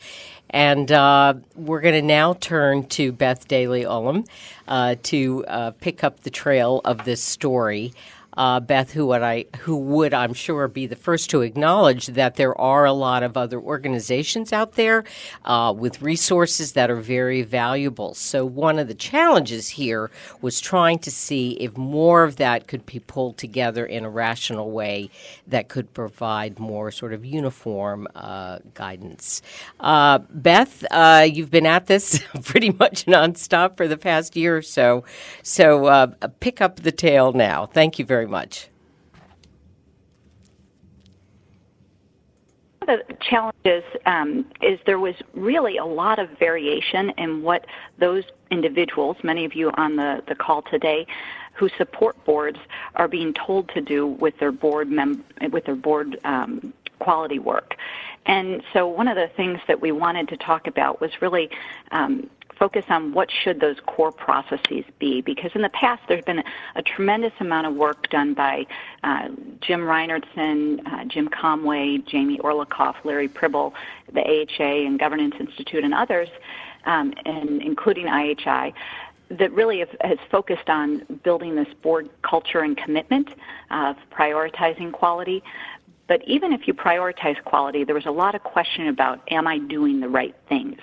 And 0.50 0.92
uh, 0.92 1.34
we're 1.54 1.80
going 1.80 1.94
to 1.94 2.06
now 2.06 2.34
turn 2.34 2.86
to 2.88 3.12
Beth 3.12 3.48
Daly 3.48 3.84
Ullem 3.84 4.26
uh, 4.68 4.96
to 5.04 5.44
uh, 5.48 5.70
pick 5.80 6.04
up 6.04 6.20
the 6.20 6.30
trail 6.30 6.82
of 6.84 7.04
this 7.06 7.22
story. 7.22 7.94
Uh, 8.36 8.60
Beth, 8.60 8.92
who 8.92 9.06
would 9.06 9.22
I 9.22 9.46
who 9.60 9.76
would 9.76 10.12
I'm 10.12 10.34
sure 10.34 10.68
be 10.68 10.86
the 10.86 10.96
first 10.96 11.30
to 11.30 11.42
acknowledge 11.42 12.08
that 12.08 12.36
there 12.36 12.58
are 12.60 12.84
a 12.84 12.92
lot 12.92 13.22
of 13.22 13.36
other 13.36 13.60
organizations 13.60 14.52
out 14.52 14.72
there 14.72 15.04
uh, 15.44 15.72
with 15.76 16.02
resources 16.02 16.72
that 16.72 16.90
are 16.90 17.00
very 17.00 17.42
valuable. 17.42 18.14
So 18.14 18.44
one 18.44 18.78
of 18.78 18.88
the 18.88 18.94
challenges 18.94 19.70
here 19.70 20.10
was 20.40 20.60
trying 20.60 20.98
to 21.00 21.10
see 21.10 21.52
if 21.52 21.76
more 21.76 22.24
of 22.24 22.36
that 22.36 22.68
could 22.68 22.84
be 22.86 22.98
pulled 22.98 23.38
together 23.38 23.86
in 23.86 24.04
a 24.04 24.10
rational 24.10 24.70
way 24.70 25.10
that 25.46 25.68
could 25.68 25.94
provide 25.94 26.58
more 26.58 26.90
sort 26.90 27.12
of 27.12 27.24
uniform 27.24 28.08
uh, 28.14 28.58
guidance. 28.74 29.42
Uh, 29.80 30.18
Beth, 30.30 30.84
uh, 30.90 31.26
you've 31.30 31.50
been 31.50 31.66
at 31.66 31.86
this 31.86 32.22
pretty 32.44 32.70
much 32.70 33.06
nonstop 33.06 33.76
for 33.76 33.88
the 33.88 33.96
past 33.96 34.36
year 34.36 34.56
or 34.56 34.62
so, 34.62 35.04
so 35.42 35.86
uh, 35.86 36.06
pick 36.40 36.60
up 36.60 36.76
the 36.76 36.92
tail 36.92 37.32
now. 37.32 37.66
Thank 37.66 37.98
you 37.98 38.04
very 38.04 38.25
much. 38.28 38.68
One 42.80 43.00
of 43.00 43.06
the 43.08 43.14
challenges 43.20 43.82
um, 44.06 44.46
is 44.62 44.78
there 44.86 45.00
was 45.00 45.14
really 45.34 45.76
a 45.76 45.84
lot 45.84 46.18
of 46.18 46.28
variation 46.38 47.10
in 47.18 47.42
what 47.42 47.66
those 47.98 48.24
individuals, 48.50 49.16
many 49.24 49.44
of 49.44 49.54
you 49.54 49.70
on 49.76 49.96
the, 49.96 50.22
the 50.28 50.36
call 50.36 50.62
today, 50.62 51.06
who 51.54 51.68
support 51.78 52.22
boards 52.24 52.58
are 52.94 53.08
being 53.08 53.34
told 53.34 53.68
to 53.70 53.80
do 53.80 54.06
with 54.06 54.38
their 54.38 54.52
board 54.52 54.88
mem- 54.88 55.24
with 55.50 55.64
their 55.64 55.74
board 55.74 56.18
um, 56.24 56.72
quality 56.98 57.38
work. 57.38 57.74
And 58.26 58.62
so 58.72 58.86
one 58.86 59.08
of 59.08 59.16
the 59.16 59.30
things 59.36 59.58
that 59.68 59.80
we 59.80 59.92
wanted 59.92 60.28
to 60.28 60.36
talk 60.36 60.66
about 60.66 61.00
was 61.00 61.10
really 61.20 61.48
um, 61.92 62.28
focus 62.58 62.84
on 62.88 63.12
what 63.12 63.28
should 63.30 63.60
those 63.60 63.76
core 63.86 64.12
processes 64.12 64.84
be 64.98 65.20
because 65.20 65.50
in 65.54 65.62
the 65.62 65.68
past 65.70 66.02
there's 66.08 66.24
been 66.24 66.38
a, 66.38 66.44
a 66.76 66.82
tremendous 66.82 67.32
amount 67.40 67.66
of 67.66 67.74
work 67.74 68.08
done 68.10 68.34
by 68.34 68.66
uh, 69.04 69.28
Jim 69.60 69.80
Reinertsen, 69.80 70.80
uh, 70.86 71.04
Jim 71.04 71.28
Conway, 71.28 71.98
Jamie 71.98 72.38
Orlikoff, 72.38 72.94
Larry 73.04 73.28
Prybil, 73.28 73.72
the 74.12 74.20
AHA 74.20 74.86
and 74.86 74.98
Governance 74.98 75.34
Institute 75.38 75.84
and 75.84 75.94
others, 75.94 76.28
um, 76.84 77.12
and 77.24 77.62
including 77.62 78.06
IHI, 78.06 78.72
that 79.30 79.52
really 79.52 79.84
has 80.00 80.18
focused 80.30 80.68
on 80.68 81.04
building 81.24 81.56
this 81.56 81.68
board 81.82 82.08
culture 82.22 82.60
and 82.60 82.76
commitment 82.76 83.28
of 83.70 83.96
prioritizing 84.12 84.92
quality. 84.92 85.42
But 86.08 86.22
even 86.26 86.52
if 86.52 86.68
you 86.68 86.74
prioritize 86.74 87.42
quality, 87.44 87.84
there 87.84 87.94
was 87.94 88.06
a 88.06 88.10
lot 88.10 88.34
of 88.34 88.42
question 88.42 88.88
about, 88.88 89.20
am 89.30 89.46
I 89.46 89.58
doing 89.58 90.00
the 90.00 90.08
right 90.08 90.34
things? 90.48 90.78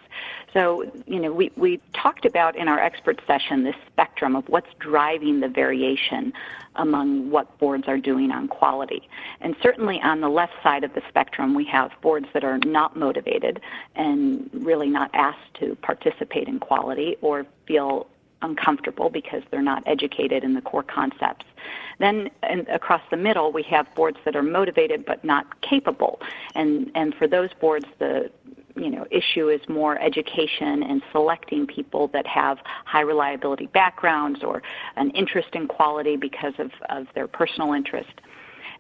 So, 0.54 0.92
you 1.08 1.20
know, 1.20 1.32
we, 1.32 1.52
we 1.56 1.80
talked 1.94 2.26
about 2.26 2.56
in 2.56 2.68
our 2.68 2.80
expert 2.80 3.20
session 3.26 3.64
this 3.64 3.76
spectrum 3.88 4.36
of 4.36 4.48
what's 4.50 4.70
driving 4.80 5.40
the 5.40 5.48
variation 5.48 6.32
among 6.76 7.32
what 7.32 7.58
boards 7.58 7.88
are 7.88 7.98
doing 7.98 8.32
on 8.32 8.48
quality. 8.48 9.08
And 9.42 9.56
certainly 9.62 10.00
on 10.02 10.22
the 10.22 10.30
left 10.30 10.54
side 10.62 10.84
of 10.84 10.94
the 10.94 11.02
spectrum, 11.10 11.56
we 11.56 11.66
have 11.66 11.92
boards 12.02 12.28
that 12.34 12.44
are 12.44 12.60
not 12.60 12.96
motivated 12.96 13.62
and 13.96 14.50
really 14.54 14.90
not 14.90 15.10
asked 15.14 15.54
to 15.60 15.76
participate 15.76 16.48
in 16.48 16.60
quality 16.60 17.18
or 17.22 17.46
feel 17.68 18.08
uncomfortable 18.44 19.10
because 19.10 19.42
they're 19.50 19.62
not 19.62 19.84
educated 19.88 20.44
in 20.44 20.54
the 20.54 20.62
core 20.62 20.84
concepts. 20.84 21.46
Then 22.00 22.30
across 22.70 23.02
the 23.10 23.18
middle, 23.18 23.52
we 23.52 23.64
have 23.64 23.88
boards 23.96 24.18
that 24.26 24.36
are 24.36 24.44
motivated 24.44 25.06
but 25.06 25.24
not 25.24 25.62
capable. 25.62 26.20
And, 26.54 26.92
and 26.94 27.16
for 27.16 27.28
those 27.28 27.50
boards, 27.60 27.86
the 28.00 28.30
you 28.76 28.90
know, 28.90 29.06
issue 29.12 29.50
is 29.50 29.62
more 29.70 30.00
education 30.00 30.84
and 30.84 31.02
selecting 31.12 31.68
people 31.68 32.08
that 32.08 32.26
have 32.26 32.58
high 32.86 33.02
reliability 33.02 33.68
backgrounds 33.68 34.44
or 34.44 34.64
an 34.96 35.12
interest 35.12 35.50
in 35.54 35.68
quality 35.68 36.16
because 36.16 36.54
of, 36.58 36.72
of 36.90 37.08
their 37.14 37.28
personal 37.28 37.74
interest. 37.74 38.22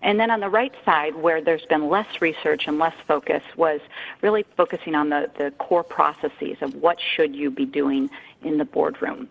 And 0.01 0.19
then 0.19 0.29
on 0.31 0.41
the 0.41 0.49
right 0.49 0.73
side, 0.83 1.15
where 1.15 1.41
there's 1.41 1.65
been 1.65 1.89
less 1.89 2.21
research 2.21 2.67
and 2.67 2.77
less 2.77 2.95
focus, 3.07 3.41
was 3.55 3.79
really 4.21 4.45
focusing 4.57 4.95
on 4.95 5.09
the, 5.09 5.29
the 5.37 5.51
core 5.51 5.83
processes 5.83 6.57
of 6.61 6.75
what 6.75 6.97
should 6.99 7.35
you 7.35 7.49
be 7.49 7.65
doing 7.65 8.09
in 8.43 8.57
the 8.57 8.65
boardroom. 8.65 9.29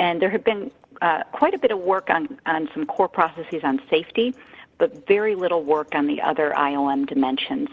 And 0.00 0.20
there 0.20 0.30
have 0.30 0.42
been 0.42 0.70
uh, 1.02 1.24
quite 1.32 1.52
a 1.52 1.58
bit 1.58 1.70
of 1.70 1.78
work 1.78 2.08
on, 2.08 2.38
on 2.46 2.70
some 2.72 2.86
core 2.86 3.06
processes 3.06 3.60
on 3.62 3.82
safety, 3.90 4.34
but 4.80 5.06
very 5.06 5.36
little 5.36 5.62
work 5.62 5.94
on 5.94 6.08
the 6.08 6.20
other 6.22 6.52
IOM 6.56 7.06
dimensions. 7.06 7.68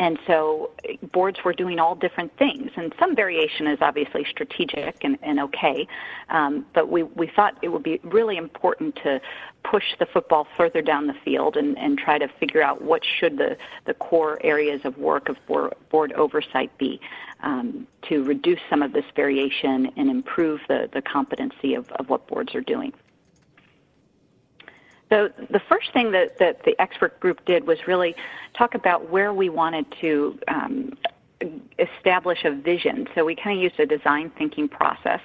And 0.00 0.18
so 0.26 0.70
boards 1.12 1.38
were 1.44 1.52
doing 1.52 1.78
all 1.78 1.94
different 1.94 2.36
things. 2.36 2.70
And 2.76 2.92
some 2.98 3.16
variation 3.16 3.66
is 3.68 3.78
obviously 3.80 4.26
strategic 4.28 5.02
and, 5.02 5.18
and 5.22 5.40
okay, 5.40 5.86
um, 6.28 6.66
but 6.74 6.90
we, 6.90 7.04
we 7.04 7.28
thought 7.28 7.56
it 7.62 7.68
would 7.68 7.84
be 7.84 8.00
really 8.02 8.36
important 8.36 8.96
to 9.04 9.20
push 9.64 9.84
the 9.98 10.06
football 10.06 10.46
further 10.56 10.82
down 10.82 11.06
the 11.06 11.16
field 11.24 11.56
and, 11.56 11.78
and 11.78 11.96
try 11.96 12.18
to 12.18 12.28
figure 12.40 12.62
out 12.62 12.82
what 12.82 13.02
should 13.04 13.38
the, 13.38 13.56
the 13.86 13.94
core 13.94 14.38
areas 14.42 14.80
of 14.84 14.98
work 14.98 15.28
of 15.28 15.36
board, 15.46 15.74
board 15.90 16.12
oversight 16.12 16.76
be 16.76 17.00
um, 17.40 17.86
to 18.08 18.24
reduce 18.24 18.60
some 18.68 18.82
of 18.82 18.92
this 18.92 19.04
variation 19.14 19.90
and 19.96 20.10
improve 20.10 20.60
the, 20.68 20.88
the 20.92 21.02
competency 21.02 21.74
of, 21.74 21.88
of 21.92 22.08
what 22.08 22.26
boards 22.26 22.54
are 22.54 22.60
doing. 22.60 22.92
So 25.10 25.30
the 25.50 25.60
first 25.68 25.92
thing 25.92 26.12
that, 26.12 26.38
that 26.38 26.64
the 26.64 26.78
expert 26.80 27.18
group 27.20 27.44
did 27.46 27.66
was 27.66 27.78
really 27.86 28.14
talk 28.56 28.74
about 28.74 29.10
where 29.10 29.32
we 29.32 29.48
wanted 29.48 29.86
to 30.00 30.38
um, 30.48 30.92
establish 31.78 32.44
a 32.44 32.54
vision. 32.54 33.06
So 33.14 33.24
we 33.24 33.34
kind 33.34 33.56
of 33.56 33.62
used 33.62 33.80
a 33.80 33.86
design 33.86 34.30
thinking 34.36 34.68
process 34.68 35.20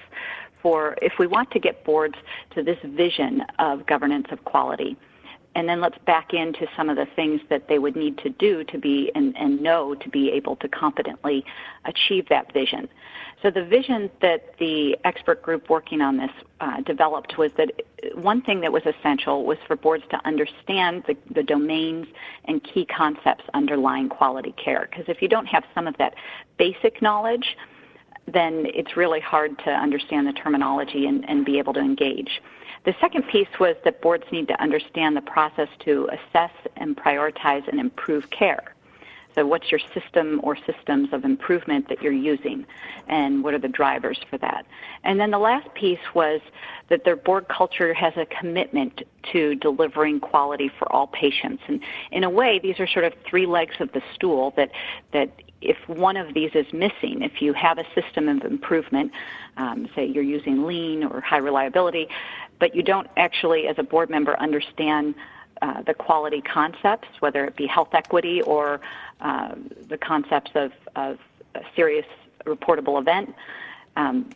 for 0.62 0.96
if 1.02 1.18
we 1.18 1.26
want 1.26 1.50
to 1.50 1.58
get 1.58 1.84
boards 1.84 2.14
to 2.54 2.62
this 2.62 2.78
vision 2.82 3.42
of 3.58 3.84
governance 3.86 4.28
of 4.30 4.44
quality 4.44 4.96
and 5.54 5.68
then 5.68 5.80
let's 5.80 5.98
back 6.06 6.34
into 6.34 6.66
some 6.76 6.88
of 6.88 6.96
the 6.96 7.06
things 7.16 7.40
that 7.50 7.68
they 7.68 7.78
would 7.78 7.96
need 7.96 8.18
to 8.18 8.30
do 8.30 8.64
to 8.64 8.78
be 8.78 9.10
and, 9.14 9.36
and 9.36 9.60
know 9.60 9.94
to 9.94 10.08
be 10.08 10.30
able 10.30 10.56
to 10.56 10.68
competently 10.68 11.44
achieve 11.84 12.28
that 12.28 12.52
vision. 12.52 12.88
So 13.42 13.50
the 13.50 13.64
vision 13.64 14.10
that 14.22 14.54
the 14.58 14.96
expert 15.04 15.42
group 15.42 15.68
working 15.68 16.00
on 16.00 16.16
this 16.16 16.30
uh, 16.60 16.80
developed 16.82 17.36
was 17.36 17.50
that 17.58 17.70
one 18.14 18.40
thing 18.42 18.60
that 18.62 18.72
was 18.72 18.82
essential 18.86 19.44
was 19.44 19.58
for 19.66 19.76
boards 19.76 20.04
to 20.10 20.26
understand 20.26 21.04
the, 21.06 21.16
the 21.34 21.42
domains 21.42 22.06
and 22.46 22.62
key 22.64 22.86
concepts 22.86 23.44
underlying 23.52 24.08
quality 24.08 24.52
care. 24.52 24.88
Because 24.90 25.06
if 25.08 25.20
you 25.20 25.28
don't 25.28 25.46
have 25.46 25.64
some 25.74 25.86
of 25.86 25.96
that 25.98 26.14
basic 26.58 27.02
knowledge, 27.02 27.56
then 28.32 28.66
it's 28.74 28.96
really 28.96 29.20
hard 29.20 29.58
to 29.60 29.70
understand 29.70 30.26
the 30.26 30.32
terminology 30.32 31.06
and, 31.06 31.28
and 31.28 31.44
be 31.44 31.58
able 31.58 31.72
to 31.74 31.80
engage. 31.80 32.40
The 32.84 32.94
second 33.00 33.26
piece 33.28 33.48
was 33.58 33.76
that 33.84 34.02
boards 34.02 34.24
need 34.30 34.48
to 34.48 34.62
understand 34.62 35.16
the 35.16 35.22
process 35.22 35.68
to 35.80 36.08
assess 36.12 36.50
and 36.76 36.96
prioritize 36.96 37.66
and 37.68 37.80
improve 37.80 38.28
care. 38.30 38.73
So, 39.34 39.44
what's 39.46 39.70
your 39.70 39.80
system 39.92 40.40
or 40.42 40.56
systems 40.56 41.08
of 41.12 41.24
improvement 41.24 41.88
that 41.88 42.02
you're 42.02 42.12
using, 42.12 42.64
and 43.08 43.42
what 43.42 43.54
are 43.54 43.58
the 43.58 43.68
drivers 43.68 44.18
for 44.30 44.38
that? 44.38 44.66
And 45.02 45.18
then 45.18 45.30
the 45.30 45.38
last 45.38 45.72
piece 45.74 45.98
was 46.14 46.40
that 46.88 47.04
their 47.04 47.16
board 47.16 47.46
culture 47.48 47.92
has 47.94 48.12
a 48.16 48.26
commitment 48.26 49.02
to 49.32 49.54
delivering 49.56 50.20
quality 50.20 50.70
for 50.78 50.90
all 50.92 51.06
patients. 51.08 51.62
And 51.66 51.80
in 52.12 52.24
a 52.24 52.30
way, 52.30 52.60
these 52.62 52.78
are 52.78 52.86
sort 52.86 53.04
of 53.04 53.14
three 53.28 53.46
legs 53.46 53.74
of 53.80 53.92
the 53.92 54.02
stool 54.14 54.52
that 54.56 54.70
that 55.12 55.30
if 55.60 55.76
one 55.88 56.16
of 56.16 56.34
these 56.34 56.50
is 56.54 56.66
missing, 56.72 57.22
if 57.22 57.40
you 57.40 57.54
have 57.54 57.78
a 57.78 57.84
system 57.94 58.28
of 58.28 58.42
improvement, 58.44 59.10
um, 59.56 59.88
say 59.94 60.04
you're 60.06 60.22
using 60.22 60.64
lean 60.64 61.02
or 61.02 61.20
high 61.22 61.38
reliability, 61.38 62.06
but 62.60 62.74
you 62.76 62.82
don't 62.82 63.08
actually, 63.16 63.66
as 63.66 63.76
a 63.78 63.82
board 63.82 64.10
member, 64.10 64.38
understand 64.38 65.14
uh, 65.62 65.82
the 65.82 65.94
quality 65.94 66.40
concepts, 66.40 67.08
whether 67.20 67.44
it 67.44 67.56
be 67.56 67.66
health 67.66 67.92
equity 67.92 68.42
or 68.42 68.80
uh, 69.20 69.54
the 69.88 69.98
concepts 69.98 70.50
of, 70.54 70.72
of 70.96 71.18
a 71.54 71.60
serious 71.76 72.06
reportable 72.44 73.00
event. 73.00 73.34
Um, 73.96 74.30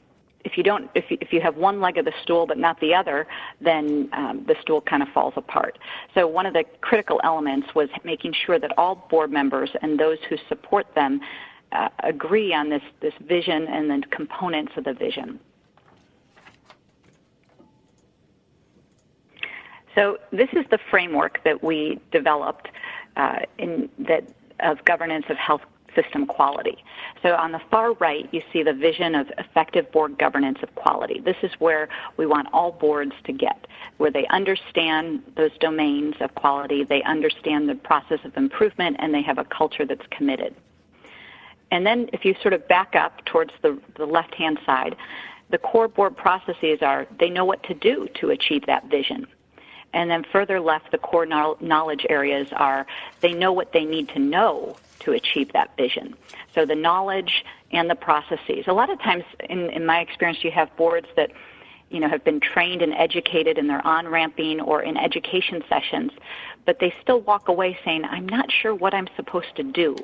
if 0.45 0.57
you 0.57 0.63
don't, 0.63 0.89
if 0.95 1.11
you, 1.11 1.19
if 1.21 1.33
you 1.33 1.41
have 1.41 1.57
one 1.57 1.81
leg 1.81 1.99
of 1.99 2.05
the 2.05 2.13
stool 2.23 2.47
but 2.47 2.59
not 2.59 2.81
the 2.81 2.95
other, 2.95 3.27
then 3.61 4.09
um, 4.13 4.45
the 4.47 4.57
stool 4.63 4.81
kind 4.81 5.03
of 5.03 5.09
falls 5.11 5.35
apart. 5.37 5.79
So 6.15 6.27
one 6.27 6.47
of 6.47 6.55
the 6.55 6.65
critical 6.81 7.21
elements 7.25 7.75
was 7.75 7.89
making 8.05 8.33
sure 8.33 8.59
that 8.59 8.77
all 8.79 8.95
board 9.11 9.31
members 9.31 9.71
and 9.83 9.99
those 9.99 10.19
who 10.29 10.37
support 10.49 10.87
them 10.95 11.21
uh, 11.73 11.89
agree 12.03 12.55
on 12.55 12.71
this 12.71 12.83
this 13.01 13.13
vision 13.21 13.67
and 13.67 13.91
the 13.91 14.07
components 14.11 14.73
of 14.77 14.85
the 14.85 14.95
vision. 14.95 15.39
So 19.99 20.17
this 20.31 20.49
is 20.53 20.65
the 20.71 20.79
framework 20.93 21.43
that 21.43 21.65
we 21.65 21.99
developed 22.13 22.69
uh, 23.17 23.41
in 23.59 23.89
that 23.99 24.29
of 24.61 24.85
governance 24.85 25.25
of 25.29 25.37
health 25.37 25.63
system 25.97 26.25
quality. 26.25 26.79
So 27.21 27.35
on 27.35 27.51
the 27.51 27.61
far 27.69 27.95
right, 27.95 28.29
you 28.31 28.41
see 28.53 28.63
the 28.63 28.73
vision 28.73 29.17
of 29.17 29.27
effective 29.39 29.91
board 29.91 30.17
governance 30.17 30.59
of 30.63 30.73
quality. 30.77 31.19
This 31.19 31.39
is 31.43 31.51
where 31.59 31.89
we 32.17 32.27
want 32.27 32.47
all 32.53 32.71
boards 32.71 33.13
to 33.25 33.33
get, 33.33 33.67
where 33.97 34.13
they 34.13 34.25
understand 34.29 35.21
those 35.37 35.51
domains 35.59 36.15
of 36.21 36.33
quality, 36.37 36.85
they 36.85 37.03
understand 37.03 37.69
the 37.69 37.75
process 37.75 38.21
of 38.25 38.37
improvement, 38.37 38.99
and 39.01 39.13
they 39.13 39.23
have 39.23 39.39
a 39.39 39.45
culture 39.45 39.85
that's 39.85 40.07
committed. 40.11 40.55
And 41.73 41.85
then 41.85 42.09
if 42.13 42.25
you 42.25 42.37
sort 42.41 42.55
of 42.55 42.69
back 42.69 42.95
up 42.95 43.25
towards 43.25 43.53
the, 43.63 43.81
the 43.97 44.07
left-hand 44.07 44.61
side, 44.65 44.95
the 45.51 45.59
core 45.59 45.89
board 45.89 46.17
processes 46.17 46.79
are 46.83 47.09
they 47.19 47.31
know 47.31 47.45
what 47.45 47.65
to 47.65 47.75
do 47.75 48.07
to 48.21 48.31
achieve 48.31 48.65
that 48.67 48.89
vision 48.89 49.27
And 49.93 50.11
then 50.11 50.25
further 50.31 50.61
left, 50.61 50.91
the 50.91 50.99
core 50.99 51.27
knowledge 51.27 52.07
areas 52.09 52.49
are 52.53 52.87
they 53.21 53.33
know 53.33 53.53
what 53.53 53.73
they 53.73 53.85
need 53.85 54.09
to 54.11 54.19
know 54.19 54.77
to 55.01 55.13
achieve 55.13 55.53
that 55.53 55.77
vision. 55.77 56.15
So 56.55 56.67
the 56.67 56.75
knowledge 56.75 57.45
and 57.73 57.89
the 57.89 57.95
processes. 57.95 58.65
A 58.67 58.73
lot 58.73 58.91
of 58.91 59.01
times, 59.01 59.25
in, 59.49 59.71
in 59.71 59.87
my 59.87 60.01
experience, 60.01 60.43
you 60.43 60.51
have 60.51 60.75
boards 60.77 61.07
that 61.17 61.31
you 61.91 62.01
know 62.01 62.09
have 62.09 62.25
been 62.25 62.41
trained 62.41 62.83
and 62.83 62.93
educated 62.95 63.59
and 63.59 63.69
they're 63.69 63.87
on 63.87 64.09
ramping 64.09 64.61
or 64.61 64.83
in 64.83 64.97
education 64.97 65.63
sessions 65.69 66.13
but 66.67 66.81
they 66.81 66.93
still 67.01 67.21
walk 67.23 67.49
away 67.49 67.79
saying 67.83 68.05
i'm 68.05 68.29
not 68.29 68.53
sure 68.53 68.75
what 68.75 68.93
i'm 68.93 69.09
supposed 69.17 69.55
to 69.57 69.63
do 69.63 69.97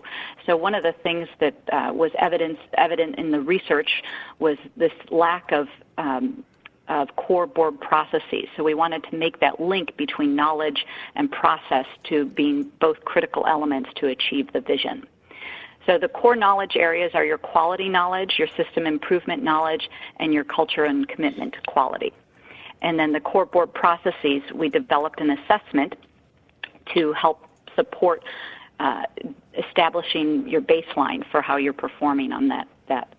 so 0.46 0.56
one 0.56 0.74
of 0.74 0.82
the 0.82 0.92
things 0.92 1.28
that 1.40 1.54
uh, 1.72 1.92
was 1.94 2.10
evidence 2.18 2.58
evident 2.78 3.16
in 3.16 3.32
the 3.32 3.40
research 3.40 4.02
was 4.38 4.56
this 4.76 4.92
lack 5.10 5.52
of 5.52 5.68
um, 5.98 6.42
of 6.88 7.14
core 7.16 7.46
board 7.46 7.80
processes. 7.80 8.46
So 8.56 8.62
we 8.62 8.74
wanted 8.74 9.04
to 9.10 9.16
make 9.16 9.40
that 9.40 9.60
link 9.60 9.96
between 9.96 10.36
knowledge 10.36 10.84
and 11.14 11.30
process 11.30 11.86
to 12.04 12.26
being 12.26 12.70
both 12.80 13.04
critical 13.04 13.46
elements 13.46 13.90
to 13.96 14.08
achieve 14.08 14.52
the 14.52 14.60
vision. 14.60 15.06
So 15.86 15.98
the 15.98 16.08
core 16.08 16.36
knowledge 16.36 16.76
areas 16.76 17.12
are 17.14 17.24
your 17.24 17.38
quality 17.38 17.88
knowledge, 17.88 18.34
your 18.38 18.48
system 18.56 18.86
improvement 18.86 19.42
knowledge, 19.42 19.88
and 20.18 20.32
your 20.32 20.44
culture 20.44 20.84
and 20.84 21.06
commitment 21.08 21.54
to 21.54 21.60
quality. 21.66 22.12
And 22.80 22.98
then 22.98 23.12
the 23.12 23.20
core 23.20 23.46
board 23.46 23.72
processes, 23.72 24.42
we 24.54 24.68
developed 24.68 25.20
an 25.20 25.30
assessment 25.30 25.94
to 26.94 27.12
help 27.12 27.46
support 27.74 28.22
uh, 28.80 29.02
establishing 29.56 30.48
your 30.48 30.60
baseline 30.60 31.24
for 31.30 31.40
how 31.40 31.56
you're 31.56 31.72
performing 31.72 32.32
on 32.32 32.48
that 32.48 32.68
that 32.88 33.14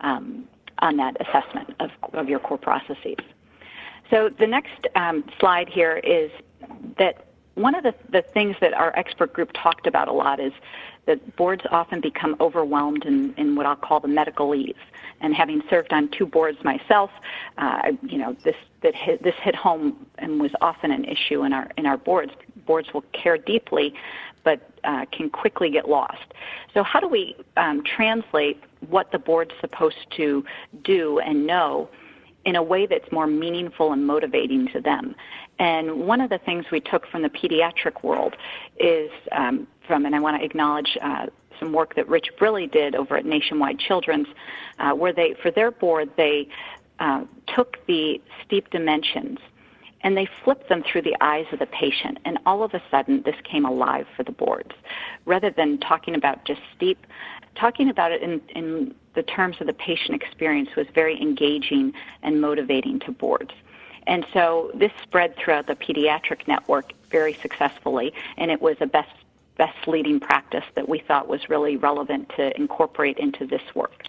um, 0.00 0.46
on 0.80 0.96
that 0.96 1.16
assessment 1.20 1.74
of, 1.80 1.90
of 2.12 2.28
your 2.28 2.38
core 2.38 2.58
processes. 2.58 3.16
So 4.10 4.28
the 4.28 4.46
next 4.46 4.86
um, 4.96 5.24
slide 5.38 5.68
here 5.68 5.98
is 5.98 6.30
that 6.98 7.26
one 7.54 7.74
of 7.74 7.82
the, 7.82 7.94
the 8.10 8.22
things 8.22 8.56
that 8.60 8.72
our 8.72 8.96
expert 8.98 9.32
group 9.32 9.50
talked 9.52 9.86
about 9.86 10.08
a 10.08 10.12
lot 10.12 10.40
is 10.40 10.52
that 11.06 11.36
boards 11.36 11.64
often 11.70 12.00
become 12.00 12.36
overwhelmed 12.40 13.04
in, 13.04 13.34
in 13.36 13.56
what 13.56 13.66
I'll 13.66 13.76
call 13.76 14.00
the 14.00 14.08
medicalese. 14.08 14.74
And 15.20 15.34
having 15.34 15.62
served 15.68 15.92
on 15.92 16.08
two 16.08 16.26
boards 16.26 16.62
myself, 16.64 17.10
uh, 17.58 17.92
you 18.02 18.16
know 18.16 18.34
this 18.44 18.56
that 18.82 18.94
hit, 18.94 19.22
this 19.22 19.34
hit 19.42 19.54
home 19.54 20.06
and 20.18 20.40
was 20.40 20.52
often 20.62 20.90
an 20.90 21.04
issue 21.04 21.42
in 21.42 21.52
our 21.52 21.68
in 21.76 21.84
our 21.84 21.98
boards. 21.98 22.32
Boards 22.66 22.94
will 22.94 23.04
care 23.12 23.36
deeply, 23.36 23.92
but 24.44 24.70
uh, 24.84 25.04
can 25.12 25.28
quickly 25.28 25.70
get 25.70 25.88
lost. 25.88 26.32
So 26.72 26.82
how 26.82 27.00
do 27.00 27.08
we 27.08 27.36
um, 27.56 27.82
translate 27.84 28.62
what 28.88 29.12
the 29.12 29.18
board's 29.18 29.52
supposed 29.60 30.06
to 30.16 30.44
do 30.84 31.18
and 31.20 31.46
know 31.46 31.88
in 32.44 32.56
a 32.56 32.62
way 32.62 32.86
that's 32.86 33.10
more 33.12 33.26
meaningful 33.26 33.92
and 33.92 34.06
motivating 34.06 34.66
to 34.68 34.80
them. 34.80 35.14
And 35.58 36.06
one 36.06 36.20
of 36.20 36.30
the 36.30 36.38
things 36.38 36.64
we 36.72 36.80
took 36.80 37.06
from 37.08 37.22
the 37.22 37.28
pediatric 37.28 38.02
world 38.02 38.34
is 38.78 39.10
um, 39.32 39.66
from, 39.86 40.06
and 40.06 40.14
I 40.14 40.20
want 40.20 40.38
to 40.38 40.44
acknowledge 40.44 40.96
uh, 41.02 41.26
some 41.58 41.72
work 41.72 41.94
that 41.96 42.08
Rich 42.08 42.30
Brilli 42.40 42.70
did 42.70 42.94
over 42.94 43.16
at 43.16 43.26
Nationwide 43.26 43.78
Children's, 43.78 44.28
uh, 44.78 44.92
where 44.92 45.12
they, 45.12 45.34
for 45.42 45.50
their 45.50 45.70
board, 45.70 46.08
they 46.16 46.48
uh, 46.98 47.24
took 47.54 47.84
the 47.86 48.20
STEEP 48.44 48.70
dimensions 48.70 49.38
and 50.02 50.16
they 50.16 50.26
flipped 50.44 50.68
them 50.68 50.82
through 50.90 51.02
the 51.02 51.16
eyes 51.20 51.44
of 51.52 51.58
the 51.58 51.66
patient, 51.66 52.18
and 52.24 52.38
all 52.46 52.62
of 52.62 52.72
a 52.72 52.82
sudden 52.90 53.22
this 53.24 53.34
came 53.44 53.66
alive 53.66 54.06
for 54.16 54.22
the 54.22 54.32
boards. 54.32 54.70
Rather 55.26 55.50
than 55.50 55.78
talking 55.78 56.14
about 56.14 56.44
just 56.46 56.60
STEEP, 56.74 57.06
talking 57.60 57.90
about 57.90 58.10
it 58.10 58.22
in, 58.22 58.40
in 58.54 58.94
the 59.14 59.22
terms 59.22 59.56
of 59.60 59.66
the 59.66 59.72
patient 59.74 60.20
experience 60.20 60.70
was 60.76 60.86
very 60.94 61.20
engaging 61.20 61.92
and 62.22 62.40
motivating 62.40 62.98
to 63.00 63.12
boards. 63.12 63.52
And 64.06 64.26
so 64.32 64.70
this 64.74 64.92
spread 65.02 65.36
throughout 65.36 65.66
the 65.66 65.76
pediatric 65.76 66.48
network 66.48 66.92
very 67.10 67.34
successfully, 67.42 68.14
and 68.38 68.50
it 68.50 68.62
was 68.62 68.76
a 68.80 68.86
best 68.86 69.10
best 69.58 69.86
leading 69.86 70.18
practice 70.18 70.64
that 70.74 70.88
we 70.88 71.00
thought 71.00 71.28
was 71.28 71.50
really 71.50 71.76
relevant 71.76 72.30
to 72.34 72.56
incorporate 72.58 73.18
into 73.18 73.46
this 73.46 73.60
work. 73.74 74.04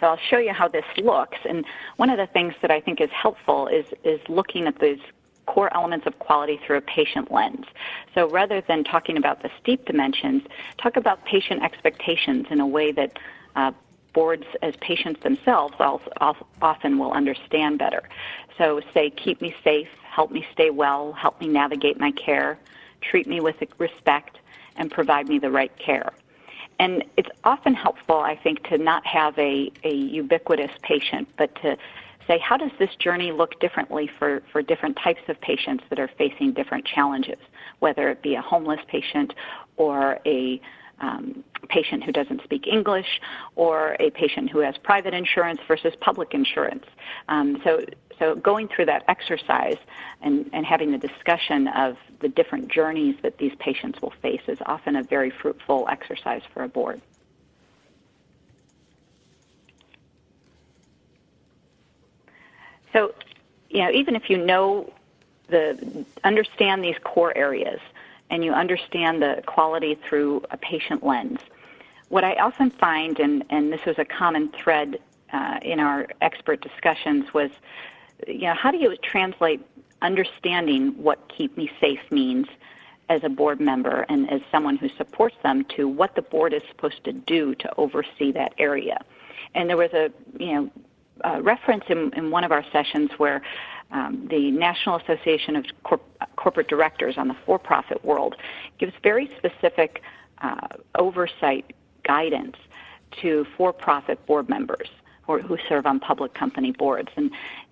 So 0.00 0.08
I'll 0.08 0.18
show 0.28 0.38
you 0.38 0.52
how 0.52 0.66
this 0.66 0.84
looks. 0.96 1.38
And 1.48 1.64
one 1.98 2.10
of 2.10 2.16
the 2.16 2.26
things 2.26 2.54
that 2.62 2.72
I 2.72 2.80
think 2.80 3.00
is 3.00 3.10
helpful 3.10 3.68
is, 3.68 3.86
is 4.02 4.18
looking 4.28 4.66
at 4.66 4.80
these 4.80 4.98
core 5.50 5.74
elements 5.74 6.06
of 6.06 6.16
quality 6.20 6.60
through 6.64 6.76
a 6.76 6.80
patient 6.80 7.32
lens. 7.32 7.66
So 8.14 8.30
rather 8.30 8.60
than 8.60 8.84
talking 8.84 9.16
about 9.16 9.42
the 9.42 9.50
STEEP 9.60 9.84
dimensions, 9.84 10.42
talk 10.78 10.96
about 10.96 11.24
patient 11.24 11.64
expectations 11.64 12.46
in 12.50 12.60
a 12.60 12.66
way 12.66 12.92
that 12.92 13.18
uh, 13.56 13.72
boards 14.12 14.44
as 14.62 14.74
patients 14.80 15.20
themselves 15.24 15.74
often 16.62 16.98
will 16.98 17.12
understand 17.12 17.78
better. 17.78 18.02
So 18.58 18.80
say, 18.94 19.10
keep 19.10 19.40
me 19.40 19.52
safe, 19.64 19.88
help 20.04 20.30
me 20.30 20.46
stay 20.52 20.70
well, 20.70 21.12
help 21.14 21.40
me 21.40 21.48
navigate 21.48 21.98
my 21.98 22.12
care, 22.12 22.56
treat 23.00 23.26
me 23.26 23.40
with 23.40 23.56
respect, 23.78 24.38
and 24.76 24.88
provide 24.88 25.28
me 25.28 25.40
the 25.40 25.50
right 25.50 25.76
care. 25.78 26.12
And 26.78 27.04
it's 27.16 27.28
often 27.42 27.74
helpful, 27.74 28.18
I 28.18 28.36
think, 28.36 28.62
to 28.68 28.78
not 28.78 29.04
have 29.04 29.36
a, 29.38 29.72
a 29.82 29.92
ubiquitous 29.92 30.70
patient, 30.82 31.28
but 31.36 31.54
to 31.62 31.76
say, 32.26 32.38
how 32.38 32.56
does 32.56 32.70
this 32.78 32.90
journey 32.96 33.32
look 33.32 33.58
differently 33.60 34.10
for, 34.18 34.42
for 34.52 34.62
different 34.62 34.98
types 35.02 35.22
of 35.28 35.40
patients 35.40 35.84
that 35.90 35.98
are 35.98 36.10
facing 36.18 36.52
different 36.52 36.84
challenges, 36.84 37.38
whether 37.80 38.08
it 38.08 38.22
be 38.22 38.34
a 38.34 38.42
homeless 38.42 38.80
patient 38.88 39.34
or 39.76 40.18
a 40.26 40.60
um, 41.00 41.42
patient 41.68 42.04
who 42.04 42.12
doesn't 42.12 42.42
speak 42.44 42.66
English 42.66 43.20
or 43.56 43.96
a 44.00 44.10
patient 44.10 44.50
who 44.50 44.58
has 44.58 44.76
private 44.82 45.14
insurance 45.14 45.60
versus 45.66 45.94
public 46.00 46.34
insurance. 46.34 46.84
Um, 47.28 47.60
so 47.64 47.80
so 48.18 48.34
going 48.34 48.68
through 48.68 48.84
that 48.84 49.02
exercise 49.08 49.78
and, 50.20 50.48
and 50.52 50.66
having 50.66 50.92
the 50.92 50.98
discussion 50.98 51.68
of 51.68 51.96
the 52.20 52.28
different 52.28 52.70
journeys 52.70 53.16
that 53.22 53.38
these 53.38 53.52
patients 53.58 54.00
will 54.02 54.12
face 54.20 54.42
is 54.46 54.58
often 54.66 54.96
a 54.96 55.02
very 55.02 55.30
fruitful 55.30 55.88
exercise 55.90 56.42
for 56.52 56.62
a 56.62 56.68
board. 56.68 57.00
So, 62.92 63.14
you 63.68 63.82
know, 63.82 63.90
even 63.90 64.16
if 64.16 64.28
you 64.28 64.38
know 64.38 64.92
the 65.48 66.04
understand 66.24 66.84
these 66.84 66.96
core 67.02 67.36
areas 67.36 67.80
and 68.30 68.44
you 68.44 68.52
understand 68.52 69.22
the 69.22 69.42
quality 69.46 69.96
through 69.96 70.44
a 70.50 70.56
patient 70.56 71.04
lens, 71.04 71.40
what 72.08 72.24
I 72.24 72.34
often 72.34 72.70
find, 72.70 73.18
and, 73.20 73.44
and 73.50 73.72
this 73.72 73.84
was 73.84 73.98
a 73.98 74.04
common 74.04 74.48
thread 74.48 74.98
uh, 75.32 75.58
in 75.62 75.78
our 75.78 76.08
expert 76.20 76.60
discussions, 76.60 77.32
was 77.32 77.50
you 78.26 78.42
know, 78.42 78.54
how 78.54 78.70
do 78.70 78.78
you 78.78 78.96
translate 78.96 79.60
understanding 80.02 80.90
what 81.02 81.28
keep 81.28 81.56
me 81.56 81.70
safe 81.80 82.00
means 82.10 82.46
as 83.08 83.24
a 83.24 83.28
board 83.28 83.60
member 83.60 84.06
and 84.08 84.30
as 84.30 84.40
someone 84.50 84.76
who 84.76 84.88
supports 84.90 85.36
them 85.42 85.64
to 85.64 85.88
what 85.88 86.14
the 86.14 86.22
board 86.22 86.52
is 86.52 86.62
supposed 86.68 87.02
to 87.04 87.12
do 87.12 87.54
to 87.56 87.72
oversee 87.78 88.32
that 88.32 88.52
area? 88.58 88.98
And 89.54 89.68
there 89.68 89.76
was 89.76 89.92
a, 89.92 90.10
you 90.38 90.52
know, 90.52 90.70
a 91.24 91.42
reference 91.42 91.84
in, 91.88 92.12
in 92.14 92.30
one 92.30 92.44
of 92.44 92.52
our 92.52 92.64
sessions 92.72 93.10
where 93.18 93.42
um, 93.92 94.26
the 94.30 94.50
National 94.50 94.96
Association 94.96 95.56
of 95.56 95.64
Corp- 95.82 96.26
Corporate 96.36 96.68
Directors 96.68 97.18
on 97.18 97.28
the 97.28 97.36
for-profit 97.44 98.04
world 98.04 98.36
gives 98.78 98.92
very 99.02 99.30
specific 99.36 100.02
uh, 100.38 100.68
oversight 100.94 101.74
guidance 102.04 102.56
to 103.20 103.46
for-profit 103.56 104.24
board 104.26 104.48
members 104.48 104.88
who 105.26 105.56
serve 105.68 105.86
on 105.86 106.00
public 106.00 106.34
company 106.34 106.72
boards. 106.72 107.08
And 107.16 107.30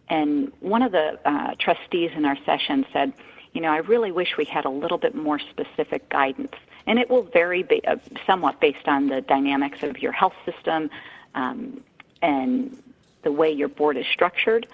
and 0.09 0.53
one 0.61 0.83
of 0.83 0.93
the 0.93 1.19
uh, 1.25 1.55
trustees 1.59 2.11
in 2.15 2.25
our 2.25 2.37
session 2.47 2.87
said, 2.93 3.13
you 3.53 3.61
know, 3.61 3.69
I 3.69 3.79
really 3.79 4.13
wish 4.13 4.37
we 4.39 4.45
had 4.45 4.65
a 4.65 4.71
little 4.71 4.99
bit 4.99 5.15
more 5.15 5.39
specific 5.39 6.09
guidance. 6.09 6.55
And 6.87 6.99
it 6.99 7.11
will 7.11 7.25
vary 7.25 7.63
ba- 7.63 7.87
uh, 7.87 7.97
somewhat 8.27 8.61
based 8.61 8.89
on 8.89 9.09
the 9.09 9.21
dynamics 9.21 9.83
of 9.83 10.01
your 10.01 10.13
health 10.13 10.35
system 10.47 10.89
um, 11.35 11.83
and 12.23 12.83
the 13.23 13.33
way 13.33 13.51
your 13.51 13.69
board 13.69 13.97
is 13.97 14.07
structured. 14.13 14.67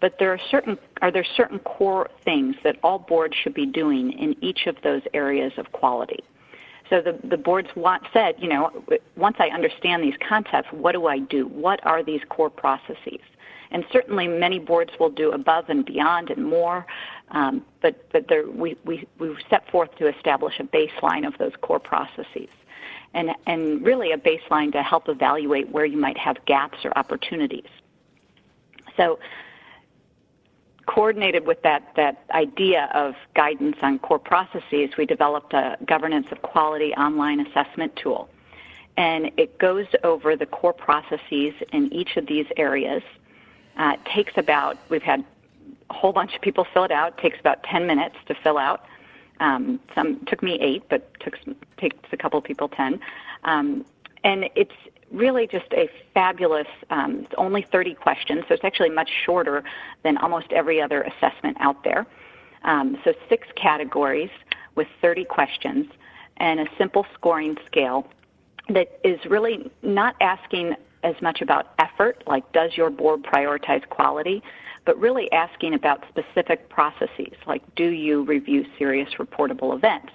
But 0.00 0.18
there 0.18 0.32
are 0.32 0.40
certain 0.50 0.78
are 1.02 1.10
there 1.10 1.24
certain 1.24 1.58
core 1.58 2.08
things 2.24 2.56
that 2.64 2.76
all 2.82 2.98
boards 2.98 3.36
should 3.36 3.54
be 3.54 3.66
doing 3.66 4.12
in 4.12 4.34
each 4.42 4.66
of 4.66 4.76
those 4.82 5.02
areas 5.12 5.52
of 5.58 5.72
quality. 5.72 6.24
So 6.88 7.00
the, 7.00 7.18
the 7.22 7.36
boards 7.36 7.68
want, 7.76 8.02
said, 8.12 8.34
you 8.38 8.48
know, 8.48 8.72
once 9.16 9.36
I 9.38 9.48
understand 9.48 10.02
these 10.02 10.16
concepts, 10.28 10.68
what 10.72 10.92
do 10.92 11.06
I 11.06 11.20
do? 11.20 11.46
What 11.46 11.84
are 11.86 12.02
these 12.02 12.20
core 12.28 12.50
processes? 12.50 13.20
And 13.70 13.84
certainly 13.92 14.26
many 14.26 14.58
boards 14.58 14.90
will 14.98 15.10
do 15.10 15.30
above 15.30 15.68
and 15.68 15.84
beyond 15.84 16.30
and 16.30 16.44
more, 16.44 16.84
um, 17.30 17.64
but, 17.80 18.10
but 18.10 18.26
there, 18.26 18.50
we, 18.50 18.76
we, 18.84 19.06
we 19.20 19.36
set 19.48 19.70
forth 19.70 19.94
to 19.98 20.08
establish 20.08 20.58
a 20.58 20.64
baseline 20.64 21.24
of 21.24 21.38
those 21.38 21.52
core 21.60 21.78
processes. 21.78 22.48
And, 23.14 23.30
and 23.46 23.84
really 23.84 24.10
a 24.10 24.18
baseline 24.18 24.72
to 24.72 24.82
help 24.82 25.08
evaluate 25.08 25.70
where 25.70 25.84
you 25.84 25.96
might 25.96 26.18
have 26.18 26.44
gaps 26.46 26.78
or 26.84 26.96
opportunities. 26.98 27.68
So 29.00 29.18
coordinated 30.86 31.46
with 31.46 31.62
that, 31.62 31.92
that 31.96 32.24
idea 32.32 32.90
of 32.92 33.14
guidance 33.34 33.76
on 33.80 33.98
core 34.00 34.18
processes, 34.18 34.90
we 34.98 35.06
developed 35.06 35.54
a 35.54 35.78
governance 35.86 36.26
of 36.30 36.42
quality 36.42 36.92
online 36.94 37.40
assessment 37.40 37.96
tool. 37.96 38.28
And 38.96 39.30
it 39.38 39.58
goes 39.58 39.86
over 40.04 40.36
the 40.36 40.46
core 40.46 40.74
processes 40.74 41.54
in 41.72 41.90
each 41.92 42.16
of 42.16 42.26
these 42.26 42.46
areas 42.56 43.02
Uh, 43.76 43.94
it 43.94 44.00
takes 44.14 44.32
about, 44.36 44.76
we've 44.90 45.02
had 45.02 45.24
a 45.88 45.94
whole 45.94 46.12
bunch 46.12 46.34
of 46.34 46.42
people 46.42 46.66
fill 46.74 46.84
it 46.84 46.90
out. 46.90 47.16
It 47.16 47.22
takes 47.22 47.40
about 47.40 47.62
10 47.62 47.86
minutes 47.86 48.16
to 48.26 48.34
fill 48.34 48.58
out. 48.58 48.84
Um, 49.38 49.80
some 49.94 50.22
took 50.26 50.42
me 50.42 50.58
eight, 50.60 50.82
but 50.90 51.18
took 51.20 51.38
takes 51.78 51.96
a 52.12 52.16
couple 52.16 52.38
of 52.38 52.44
people 52.44 52.68
10. 52.68 53.00
Um, 53.44 53.86
and 54.22 54.50
it's 54.54 54.74
really 55.10 55.46
just 55.46 55.72
a 55.72 55.88
fabulous, 56.14 56.66
um, 56.90 57.20
it's 57.24 57.34
only 57.36 57.66
30 57.70 57.94
questions, 57.94 58.44
so 58.48 58.54
it's 58.54 58.64
actually 58.64 58.90
much 58.90 59.10
shorter 59.24 59.62
than 60.02 60.16
almost 60.18 60.52
every 60.52 60.80
other 60.80 61.02
assessment 61.02 61.56
out 61.60 61.82
there. 61.84 62.06
Um, 62.62 62.98
so 63.04 63.12
six 63.28 63.48
categories 63.56 64.30
with 64.74 64.86
30 65.00 65.24
questions 65.24 65.86
and 66.36 66.60
a 66.60 66.66
simple 66.78 67.06
scoring 67.14 67.56
scale 67.66 68.06
that 68.68 69.00
is 69.04 69.18
really 69.28 69.70
not 69.82 70.14
asking 70.20 70.74
as 71.02 71.14
much 71.22 71.40
about 71.40 71.72
effort, 71.78 72.22
like 72.26 72.50
does 72.52 72.76
your 72.76 72.90
board 72.90 73.22
prioritize 73.22 73.86
quality, 73.88 74.42
but 74.84 74.98
really 74.98 75.30
asking 75.32 75.74
about 75.74 76.04
specific 76.08 76.68
processes, 76.68 77.34
like 77.46 77.62
do 77.74 77.88
you 77.88 78.22
review 78.24 78.64
serious 78.78 79.08
reportable 79.18 79.74
events 79.74 80.12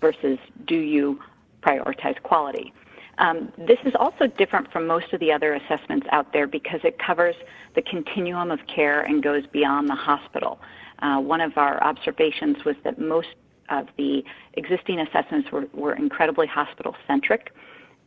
versus 0.00 0.38
do 0.66 0.76
you 0.76 1.20
prioritize 1.62 2.20
quality. 2.22 2.72
Um, 3.20 3.52
this 3.58 3.78
is 3.84 3.92
also 3.94 4.26
different 4.26 4.72
from 4.72 4.86
most 4.86 5.12
of 5.12 5.20
the 5.20 5.30
other 5.30 5.52
assessments 5.52 6.06
out 6.10 6.32
there 6.32 6.46
because 6.46 6.80
it 6.84 6.98
covers 6.98 7.36
the 7.74 7.82
continuum 7.82 8.50
of 8.50 8.66
care 8.66 9.02
and 9.02 9.22
goes 9.22 9.46
beyond 9.46 9.90
the 9.90 9.94
hospital. 9.94 10.58
Uh, 11.00 11.20
one 11.20 11.42
of 11.42 11.58
our 11.58 11.82
observations 11.84 12.64
was 12.64 12.76
that 12.82 12.98
most 12.98 13.28
of 13.68 13.88
the 13.98 14.24
existing 14.54 15.00
assessments 15.00 15.52
were, 15.52 15.66
were 15.74 15.92
incredibly 15.92 16.46
hospital 16.46 16.96
centric. 17.06 17.52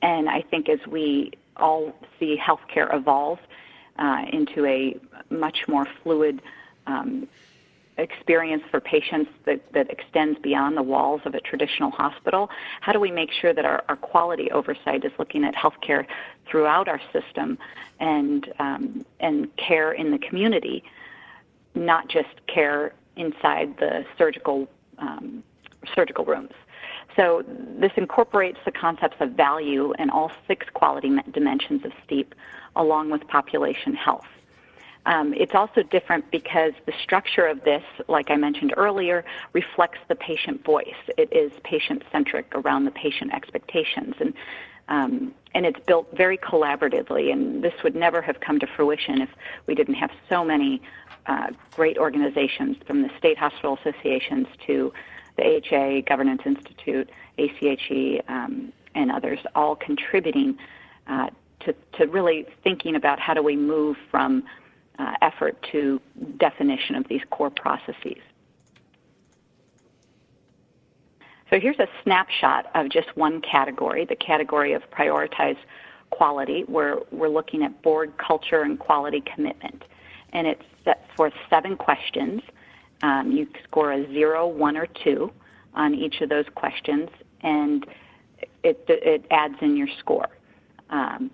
And 0.02 0.28
I 0.28 0.42
think 0.42 0.68
as 0.68 0.80
we 0.88 1.32
all 1.58 1.94
see 2.20 2.36
healthcare 2.36 2.94
evolve 2.94 3.40
uh, 4.00 4.26
into 4.34 4.66
a 4.66 5.00
much 5.30 5.68
more 5.68 5.88
fluid 6.02 6.42
um, 6.88 7.28
experience 7.98 8.64
for 8.72 8.80
patients 8.80 9.30
that, 9.46 9.62
that 9.74 9.90
extends 9.90 10.40
beyond 10.40 10.76
the 10.78 10.84
walls 10.84 11.22
of 11.26 11.36
a 11.36 11.40
traditional 11.42 11.92
hospital? 11.92 12.50
How 12.82 12.92
do 12.92 13.00
we 13.00 13.12
make 13.12 13.30
sure 13.32 13.54
that 13.54 13.66
our, 13.66 13.84
our 13.88 13.96
quality 13.96 14.50
oversight 14.52 15.06
is 15.06 15.12
looking 15.20 15.44
at 15.44 15.54
healthcare 15.56 16.06
throughout 16.50 16.88
our 16.88 17.02
system 17.12 17.58
and, 18.00 18.52
um, 18.60 19.06
and 19.20 19.56
care 19.58 19.92
in 19.94 20.12
the 20.12 20.20
community, 20.20 20.84
not 21.76 22.10
just 22.10 22.30
care 22.48 22.94
inside 23.16 23.76
the 23.80 24.06
surgical, 24.18 24.68
um, 24.98 25.44
surgical 25.94 26.26
rooms? 26.26 26.52
So 27.16 27.44
this 27.80 27.92
incorporates 27.96 28.58
the 28.66 28.72
concepts 28.72 29.18
of 29.20 29.32
value 29.32 29.94
in 30.00 30.10
all 30.10 30.32
six 30.48 30.66
quality 30.74 31.12
dimensions 31.32 31.86
of 31.86 31.92
STEEP 32.06 32.34
along 32.76 33.12
with 33.12 33.28
population 33.28 33.94
health. 33.94 34.26
Um, 35.06 35.34
it's 35.34 35.54
also 35.54 35.84
different 35.84 36.32
because 36.32 36.74
the 36.86 36.94
structure 37.02 37.46
of 37.46 37.64
this, 37.64 37.84
like 38.08 38.32
I 38.32 38.36
mentioned 38.36 38.74
earlier, 38.78 39.26
reflects 39.52 40.00
the 40.08 40.16
patient 40.16 40.64
voice. 40.64 40.96
It 41.18 41.32
is 41.34 41.52
patient 41.64 42.04
centric 42.12 42.48
around 42.54 42.86
the 42.86 42.92
patient 42.92 43.34
expectations. 43.34 44.16
And, 44.20 44.34
um, 44.88 45.34
and 45.54 45.66
it's 45.66 45.80
built 45.86 46.08
very 46.16 46.38
collaboratively. 46.38 47.32
And 47.32 47.64
this 47.64 47.74
would 47.84 47.96
never 47.96 48.22
have 48.22 48.40
come 48.40 48.60
to 48.60 48.68
fruition 48.68 49.22
if 49.22 49.30
we 49.68 49.76
didn't 49.76 49.96
have 49.96 50.12
so 50.30 50.44
many 50.46 50.82
uh, 51.26 51.48
great 51.76 51.98
organizations 51.98 52.78
from 52.86 53.02
the 53.02 53.10
state 53.18 53.38
hospital 53.38 53.78
associations 53.82 54.48
to 54.68 54.94
the 55.38 55.44
AHA, 55.44 56.02
Governance 56.02 56.42
Institute, 56.46 57.10
ACHE, 57.38 58.22
um, 58.28 58.72
and 58.96 59.12
others 59.12 59.40
all 59.56 59.76
contributing 59.76 60.58
uh, 61.08 61.30
to, 61.62 61.74
to 61.94 62.06
really 62.06 62.46
thinking 62.64 62.96
about 62.96 63.20
how 63.20 63.34
do 63.34 63.42
we 63.42 63.56
move 63.56 63.98
from 64.12 64.44
uh, 65.00 65.14
effort 65.22 65.58
to 65.72 66.00
definition 66.38 66.96
of 66.96 67.08
these 67.08 67.22
core 67.30 67.50
processes. 67.50 68.18
So 71.50 71.60
here's 71.60 71.80
a 71.80 71.88
snapshot 72.04 72.68
of 72.74 72.90
just 72.90 73.16
one 73.16 73.42
category, 73.42 74.06
the 74.06 74.16
category 74.16 74.74
of 74.74 74.82
prioritize 74.92 75.58
quality, 76.10 76.64
where 76.68 76.98
we're 77.12 77.30
looking 77.30 77.64
at 77.64 77.82
board 77.82 78.14
culture 78.18 78.62
and 78.62 78.80
quality 78.80 79.22
commitment. 79.22 79.84
And 80.32 80.48
it's 80.48 80.64
set 80.84 81.06
for 81.16 81.32
seven 81.50 81.76
questions. 81.76 82.42
Um, 83.04 83.32
you 83.32 83.48
score 83.66 83.92
a 83.92 84.08
zero, 84.12 84.48
one, 84.48 84.78
or 84.78 84.88
two 84.88 85.32
on 85.76 85.94
each 85.94 86.22
of 86.22 86.30
those 86.30 86.46
questions, 86.56 87.10
and 87.42 87.86
it, 88.64 88.84
it 88.88 89.26
adds 89.30 89.56
in 89.62 89.76
your 89.76 89.90
score. 90.00 90.30
Um, 90.90 91.30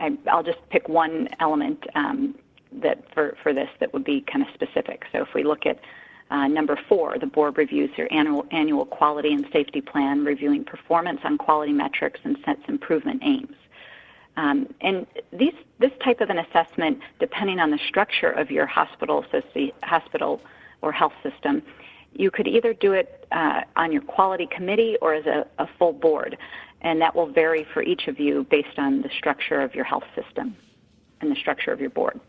I, 0.00 0.16
will 0.32 0.42
just 0.42 0.58
pick 0.70 0.88
one 0.88 1.28
element 1.40 1.84
um, 1.94 2.34
that 2.72 3.02
for, 3.14 3.36
for 3.42 3.52
this 3.52 3.68
that 3.80 3.92
would 3.92 4.04
be 4.04 4.20
kind 4.20 4.46
of 4.46 4.52
specific. 4.54 5.04
So 5.12 5.22
if 5.22 5.28
we 5.34 5.44
look 5.44 5.66
at 5.66 5.80
uh, 6.30 6.48
number 6.48 6.78
four, 6.88 7.18
the 7.18 7.26
board 7.26 7.56
reviews 7.56 7.90
their 7.96 8.12
annual, 8.12 8.46
annual 8.50 8.84
quality 8.84 9.32
and 9.32 9.46
safety 9.52 9.80
plan, 9.80 10.24
reviewing 10.24 10.64
performance 10.64 11.20
on 11.24 11.38
quality 11.38 11.72
metrics 11.72 12.20
and 12.24 12.36
sets 12.44 12.62
improvement 12.68 13.22
aims. 13.24 13.56
Um, 14.36 14.74
and 14.80 15.06
these, 15.32 15.54
this 15.78 15.92
type 16.04 16.20
of 16.20 16.28
an 16.28 16.38
assessment, 16.38 17.00
depending 17.20 17.58
on 17.58 17.70
the 17.70 17.78
structure 17.88 18.30
of 18.30 18.50
your 18.50 18.66
hospital, 18.66 19.24
hospital 19.82 20.40
or 20.82 20.92
health 20.92 21.14
system, 21.22 21.62
you 22.12 22.30
could 22.30 22.46
either 22.46 22.74
do 22.74 22.92
it 22.92 23.26
uh, 23.32 23.62
on 23.76 23.92
your 23.92 24.02
quality 24.02 24.46
committee 24.46 24.96
or 25.00 25.14
as 25.14 25.26
a, 25.26 25.46
a 25.58 25.68
full 25.78 25.92
board 25.92 26.36
and 26.82 27.00
that 27.00 27.14
will 27.14 27.26
vary 27.26 27.64
for 27.72 27.82
each 27.82 28.08
of 28.08 28.18
you 28.20 28.44
based 28.50 28.78
on 28.78 29.02
the 29.02 29.10
structure 29.16 29.60
of 29.60 29.74
your 29.74 29.84
health 29.84 30.04
system 30.14 30.56
and 31.20 31.30
the 31.30 31.36
structure 31.36 31.72
of 31.72 31.80
your 31.80 31.90
board. 31.90 32.20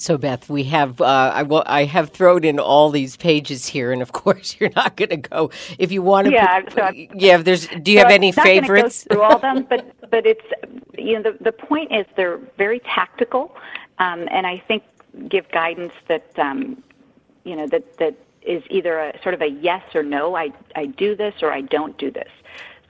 So, 0.00 0.16
Beth, 0.16 0.48
we 0.48 0.62
have 0.64 1.00
uh, 1.00 1.32
I 1.34 1.42
will 1.42 1.64
I 1.66 1.84
have 1.84 2.10
thrown 2.10 2.44
in 2.44 2.60
all 2.60 2.90
these 2.90 3.16
pages 3.16 3.66
here, 3.66 3.90
and 3.90 4.00
of 4.00 4.12
course, 4.22 4.56
you're 4.58 4.70
not 4.76 4.96
going 4.96 5.08
to 5.08 5.16
go 5.16 5.50
if 5.76 5.90
you 5.90 6.02
want 6.02 6.28
to. 6.28 6.32
Yeah, 6.32 6.60
put, 6.60 6.72
so 6.72 6.90
yeah. 6.92 7.38
There's. 7.38 7.66
Do 7.66 7.90
you 7.90 7.98
so 7.98 8.04
have 8.04 8.12
any 8.12 8.30
favorites? 8.30 9.04
Go 9.08 9.16
through 9.16 9.22
all 9.24 9.34
of 9.34 9.40
them, 9.40 9.64
but 9.68 9.92
but 10.08 10.24
it's 10.24 10.44
you 10.96 11.14
know 11.14 11.32
the 11.32 11.42
the 11.42 11.50
point 11.52 11.92
is 11.92 12.06
they're 12.16 12.38
very 12.56 12.78
tactical, 12.80 13.56
um, 13.98 14.28
and 14.30 14.46
I 14.46 14.62
think 14.68 14.84
give 15.28 15.50
guidance 15.50 15.94
that 16.06 16.38
um, 16.38 16.80
you 17.42 17.56
know 17.56 17.66
that 17.66 17.98
that 17.98 18.14
is 18.48 18.62
either 18.70 18.98
a 18.98 19.22
sort 19.22 19.34
of 19.34 19.42
a 19.42 19.48
yes 19.48 19.82
or 19.94 20.02
no. 20.02 20.34
I 20.34 20.50
I 20.74 20.86
do 20.86 21.14
this 21.14 21.34
or 21.42 21.52
I 21.52 21.60
don't 21.60 21.96
do 21.98 22.10
this. 22.10 22.30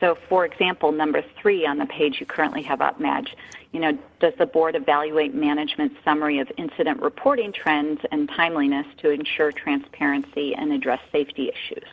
So, 0.00 0.16
for 0.28 0.44
example, 0.44 0.92
number 0.92 1.22
three 1.40 1.66
on 1.66 1.78
the 1.78 1.86
page 1.86 2.20
you 2.20 2.26
currently 2.26 2.62
have 2.62 2.80
up, 2.80 3.00
Madge, 3.00 3.36
you 3.72 3.80
know, 3.80 3.98
does 4.20 4.32
the 4.38 4.46
board 4.46 4.76
evaluate 4.76 5.34
management's 5.34 5.96
summary 6.04 6.38
of 6.38 6.48
incident 6.56 7.02
reporting 7.02 7.52
trends 7.52 8.00
and 8.12 8.28
timeliness 8.28 8.86
to 8.98 9.10
ensure 9.10 9.50
transparency 9.50 10.54
and 10.54 10.72
address 10.72 11.00
safety 11.10 11.50
issues? 11.50 11.84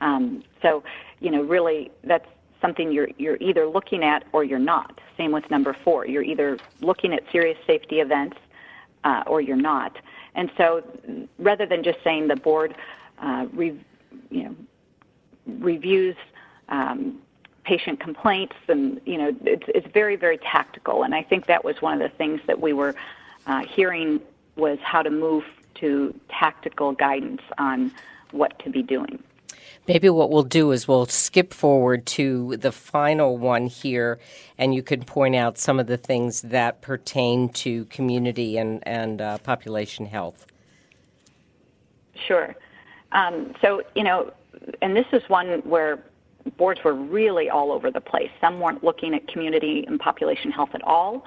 Um, 0.00 0.44
so, 0.62 0.84
you 1.18 1.30
know, 1.30 1.42
really, 1.42 1.90
that's 2.04 2.26
something 2.60 2.92
you're 2.92 3.08
you're 3.18 3.38
either 3.40 3.66
looking 3.66 4.04
at 4.04 4.24
or 4.32 4.44
you're 4.44 4.58
not. 4.58 5.00
Same 5.16 5.32
with 5.32 5.50
number 5.50 5.76
four. 5.84 6.06
You're 6.06 6.22
either 6.22 6.58
looking 6.80 7.12
at 7.12 7.22
serious 7.32 7.58
safety 7.66 8.00
events 8.00 8.36
uh, 9.04 9.24
or 9.26 9.40
you're 9.40 9.56
not. 9.56 9.96
And 10.34 10.50
so, 10.56 10.82
rather 11.38 11.66
than 11.66 11.82
just 11.82 11.98
saying 12.02 12.28
the 12.28 12.36
board, 12.36 12.74
uh, 13.18 13.46
re, 13.52 13.78
you 14.30 14.44
know, 14.44 14.56
reviews 15.46 16.16
um, 16.68 17.20
patient 17.64 18.00
complaints, 18.00 18.56
and 18.68 19.00
you 19.04 19.18
know, 19.18 19.36
it's 19.44 19.66
it's 19.68 19.86
very 19.92 20.16
very 20.16 20.38
tactical. 20.38 21.02
And 21.02 21.14
I 21.14 21.22
think 21.22 21.46
that 21.46 21.64
was 21.64 21.80
one 21.80 22.00
of 22.00 22.10
the 22.10 22.16
things 22.16 22.40
that 22.46 22.60
we 22.60 22.72
were 22.72 22.94
uh, 23.46 23.64
hearing 23.66 24.20
was 24.56 24.78
how 24.82 25.02
to 25.02 25.10
move 25.10 25.44
to 25.76 26.18
tactical 26.28 26.92
guidance 26.92 27.42
on 27.58 27.92
what 28.30 28.58
to 28.60 28.70
be 28.70 28.82
doing. 28.82 29.22
Maybe 29.88 30.08
what 30.08 30.30
we'll 30.30 30.44
do 30.44 30.70
is 30.70 30.86
we'll 30.86 31.06
skip 31.06 31.52
forward 31.52 32.06
to 32.06 32.56
the 32.56 32.70
final 32.70 33.36
one 33.36 33.66
here, 33.66 34.20
and 34.56 34.72
you 34.74 34.82
can 34.82 35.02
point 35.02 35.34
out 35.34 35.58
some 35.58 35.80
of 35.80 35.88
the 35.88 35.96
things 35.96 36.42
that 36.42 36.82
pertain 36.82 37.48
to 37.50 37.86
community 37.86 38.56
and, 38.58 38.86
and 38.86 39.20
uh, 39.20 39.38
population 39.38 40.06
health. 40.06 40.46
Sure. 42.26 42.54
Um, 43.10 43.54
so, 43.60 43.82
you 43.96 44.04
know, 44.04 44.32
and 44.80 44.96
this 44.96 45.06
is 45.12 45.22
one 45.28 45.48
where 45.64 46.04
boards 46.56 46.80
were 46.84 46.94
really 46.94 47.50
all 47.50 47.72
over 47.72 47.90
the 47.90 48.00
place. 48.00 48.30
Some 48.40 48.60
weren't 48.60 48.84
looking 48.84 49.14
at 49.14 49.26
community 49.26 49.84
and 49.86 49.98
population 49.98 50.52
health 50.52 50.70
at 50.74 50.82
all, 50.82 51.24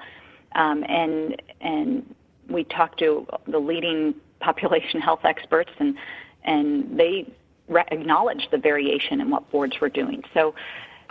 um, 0.54 0.84
and 0.88 1.40
and 1.60 2.14
we 2.48 2.64
talked 2.64 2.98
to 3.00 3.26
the 3.46 3.58
leading 3.58 4.14
population 4.40 5.00
health 5.02 5.24
experts, 5.24 5.70
and 5.78 5.96
and 6.44 6.98
they 6.98 7.30
re- 7.68 7.84
acknowledged 7.90 8.48
the 8.50 8.58
variation 8.58 9.20
in 9.20 9.30
what 9.30 9.50
boards 9.50 9.80
were 9.80 9.88
doing. 9.88 10.22
So, 10.34 10.54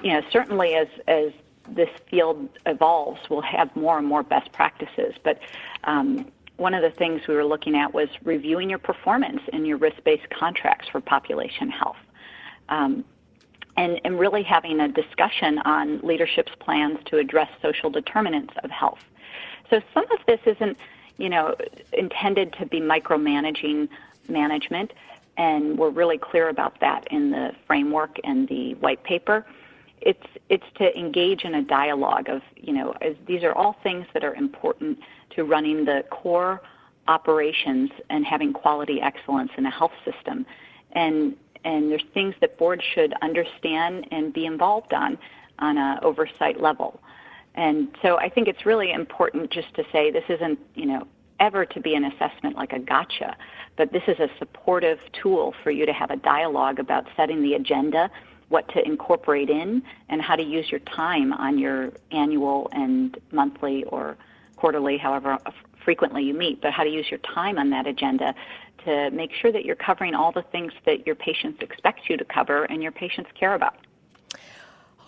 you 0.04 0.14
know, 0.14 0.22
certainly 0.32 0.76
as 0.76 0.88
as 1.08 1.32
this 1.68 1.90
field 2.10 2.48
evolves, 2.66 3.22
we'll 3.30 3.42
have 3.42 3.76
more 3.76 3.98
and 3.98 4.08
more 4.08 4.24
best 4.24 4.52
practices. 4.52 5.16
But 5.24 5.40
um, 5.86 6.32
one 6.58 6.74
of 6.74 6.84
the 6.84 6.92
things 6.92 7.28
we 7.28 7.34
were 7.34 7.46
looking 7.46 7.76
at 7.76 7.94
was 7.94 8.08
reviewing 8.24 8.70
your 8.70 8.80
performance 8.80 9.42
in 9.52 9.66
your 9.66 9.78
risk-based 9.78 10.30
contracts 10.30 10.88
for 10.88 11.02
population 11.02 11.70
health. 11.70 11.98
Um, 12.70 13.04
and, 13.78 14.00
and 14.06 14.20
really 14.20 14.44
having 14.44 14.80
a 14.80 14.88
discussion 14.88 15.60
on 15.60 16.00
leadership's 16.00 16.54
plans 16.60 16.98
to 17.06 17.18
address 17.18 17.50
social 17.62 17.90
determinants 17.90 18.54
of 18.64 18.72
health. 18.72 19.00
So 19.70 19.82
some 19.94 20.06
of 20.12 20.20
this 20.28 20.40
isn't, 20.46 20.78
you 21.18 21.30
know, 21.30 21.56
intended 21.92 22.54
to 22.54 22.66
be 22.66 22.80
micromanaging 22.80 23.90
management, 24.30 24.94
and 25.38 25.78
we're 25.78 25.90
really 25.90 26.18
clear 26.18 26.50
about 26.50 26.80
that 26.80 27.08
in 27.12 27.32
the 27.32 27.52
framework 27.68 28.18
and 28.24 28.48
the 28.48 28.74
white 28.76 29.04
paper. 29.04 29.46
It's 30.02 30.26
it's 30.50 30.66
to 30.76 30.98
engage 30.98 31.44
in 31.44 31.56
a 31.56 31.62
dialogue 31.62 32.30
of, 32.30 32.42
you 32.56 32.74
know, 32.74 32.94
as 33.02 33.16
these 33.26 33.44
are 33.44 33.54
all 33.54 33.78
things 33.84 34.06
that 34.14 34.24
are 34.24 34.36
important 34.36 35.00
to 35.32 35.44
running 35.44 35.86
the 35.86 36.04
core 36.12 36.62
operations 37.08 37.92
and 38.10 38.26
having 38.26 38.54
quality 38.54 39.02
excellence 39.02 39.52
in 39.58 39.66
a 39.66 39.72
health 39.72 39.94
system. 40.04 40.46
And 40.92 41.36
and 41.64 41.92
there's 41.92 42.06
things 42.14 42.36
that 42.42 42.58
boards 42.58 42.84
should 42.84 43.14
understand 43.22 44.08
and 44.12 44.32
be 44.34 44.46
involved 44.46 44.94
on 44.94 45.18
on 45.60 45.78
an 45.78 46.00
oversight 46.02 46.62
level. 46.62 47.02
And 47.56 47.96
so 48.02 48.18
I 48.18 48.30
think 48.30 48.48
it's 48.48 48.66
really 48.66 48.92
important 48.92 49.50
just 49.50 49.74
to 49.76 49.86
say 49.92 50.12
this 50.12 50.26
isn't, 50.30 50.60
you 50.76 50.86
know, 50.86 51.08
ever 51.40 51.66
to 51.66 51.80
be 51.80 51.96
an 51.96 52.06
assessment 52.06 52.56
like 52.56 52.74
a 52.74 52.80
gotcha, 52.80 53.36
but 53.78 53.92
this 53.92 54.04
is 54.08 54.20
a 54.20 54.30
supportive 54.40 55.00
tool 55.22 55.54
for 55.64 55.72
you 55.72 55.86
to 55.86 55.94
have 55.94 56.12
a 56.12 56.18
dialogue 56.18 56.80
about 56.80 57.06
setting 57.16 57.42
the 57.42 57.54
agenda, 57.54 58.10
what 58.50 58.68
to 58.70 58.86
incorporate 58.86 59.50
in, 59.50 59.82
and 60.10 60.22
how 60.22 60.36
to 60.36 60.44
use 60.44 60.70
your 60.70 60.80
time 60.82 61.34
on 61.34 61.58
your 61.58 61.92
annual 62.12 62.70
and 62.72 63.18
monthly 63.32 63.84
or 63.86 64.18
quarterly, 64.56 64.98
however 64.98 65.38
frequently 65.84 66.24
you 66.24 66.34
meet, 66.34 66.62
but 66.62 66.72
how 66.72 66.84
to 66.84 66.90
use 66.90 67.06
your 67.10 67.20
time 67.20 67.58
on 67.58 67.70
that 67.70 67.86
agenda 67.86 68.34
to 68.84 69.12
make 69.12 69.32
sure 69.34 69.52
that 69.52 69.66
you're 69.66 69.76
covering 69.76 70.16
all 70.16 70.32
the 70.32 70.44
things 70.52 70.72
that 70.86 71.06
your 71.06 71.16
patients 71.16 71.60
expect 71.62 72.02
you 72.10 72.18
to 72.18 72.26
cover 72.26 72.64
and 72.66 72.82
your 72.82 72.92
patients 72.92 73.30
care 73.38 73.56
about. 73.56 73.76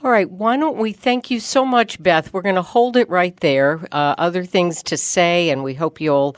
All 0.03 0.12
right, 0.12 0.29
why 0.29 0.57
don't 0.57 0.77
we 0.77 0.93
thank 0.93 1.31
you 1.31 1.39
so 1.39 1.65
much, 1.65 2.01
Beth? 2.01 2.31
We're 2.31 2.43
going 2.43 2.53
to 2.53 2.62
hold 2.62 2.95
it 2.97 3.10
right 3.10 3.36
there. 3.38 3.79
Uh, 3.91 4.13
other 4.19 4.45
things 4.45 4.83
to 4.83 4.95
say, 4.95 5.49
and 5.49 5.63
we 5.63 5.73
hope 5.73 5.99
you'll 5.99 6.36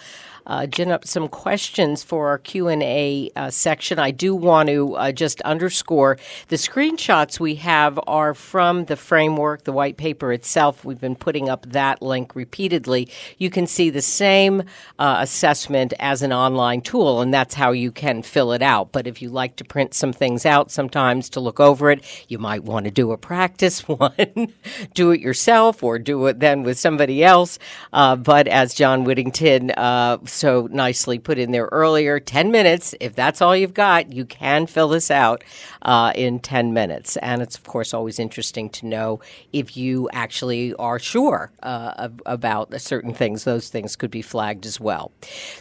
uh, 0.50 0.66
gin 0.66 0.92
up 0.92 1.06
some 1.06 1.28
questions 1.28 2.04
for 2.04 2.28
our 2.28 2.40
Q&A 2.40 3.30
uh, 3.36 3.52
section. 3.52 4.00
I 4.00 4.10
do 4.10 4.36
want 4.36 4.68
to 4.68 4.96
uh, 4.96 5.12
just 5.12 5.40
underscore 5.42 6.18
the 6.48 6.56
screenshots 6.56 7.40
we 7.40 7.56
have 7.56 8.00
are 8.08 8.34
from 8.34 8.86
the 8.86 8.98
framework, 8.98 9.64
the 9.64 9.72
white 9.72 9.96
paper 9.96 10.34
itself. 10.34 10.84
We've 10.84 11.00
been 11.00 11.16
putting 11.16 11.50
up 11.50 11.68
that 11.68 12.02
link 12.02 12.36
repeatedly. 12.36 13.10
You 13.38 13.52
can 13.52 13.68
see 13.68 13.92
the 13.92 14.02
same 14.02 14.64
uh, 14.98 15.18
assessment 15.20 15.94
as 16.00 16.24
an 16.24 16.34
online 16.34 16.82
tool, 16.82 17.22
and 17.22 17.32
that's 17.32 17.54
how 17.54 17.72
you 17.72 17.92
can 17.92 18.24
fill 18.24 18.52
it 18.52 18.64
out. 18.64 18.92
But 18.92 19.06
if 19.06 19.22
you 19.22 19.30
like 19.30 19.56
to 19.58 19.64
print 19.64 19.94
some 19.94 20.12
things 20.12 20.48
out 20.48 20.72
sometimes 20.72 21.30
to 21.30 21.40
look 21.40 21.60
over 21.60 21.92
it, 21.92 22.04
you 22.28 22.40
might 22.40 22.64
want 22.64 22.86
to 22.86 22.92
do 22.92 23.12
a 23.12 23.18
practice 23.18 23.82
one, 23.88 24.54
do 24.96 25.12
it 25.12 25.22
yourself, 25.22 25.84
or 25.84 26.00
do 26.00 26.26
it 26.26 26.40
then 26.40 26.64
with 26.64 26.80
somebody 26.80 27.24
else. 27.24 27.60
Uh, 27.94 28.16
but 28.16 28.48
as 28.48 28.74
John 28.74 29.04
Whittington 29.04 29.70
uh, 29.78 30.18
so 30.40 30.68
nicely 30.72 31.20
put 31.20 31.38
in 31.38 31.52
there 31.52 31.68
earlier 31.72 32.20
10 32.20 32.50
minutes. 32.50 32.96
If 33.02 33.14
that's 33.14 33.42
all 33.42 33.56
you've 33.56 33.74
got, 33.74 34.14
you 34.14 34.24
can 34.24 34.68
fill 34.68 34.88
this 34.88 35.12
out 35.12 35.44
uh, 35.82 36.14
in 36.16 36.40
10 36.40 36.74
minutes. 36.74 37.18
And 37.18 37.42
it's, 37.42 37.58
of 37.58 37.66
course, 37.66 37.94
always 37.94 38.20
interesting 38.20 38.70
to 38.72 38.86
know 38.86 39.20
if 39.52 39.76
you 39.76 40.10
actually 40.14 40.74
are 40.76 40.98
sure 40.98 41.52
uh, 41.62 42.10
about 42.26 42.80
certain 42.80 43.14
things. 43.14 43.44
Those 43.44 43.70
things 43.70 43.96
could 43.96 44.12
be 44.12 44.22
flagged 44.22 44.66
as 44.66 44.80
well. 44.80 45.12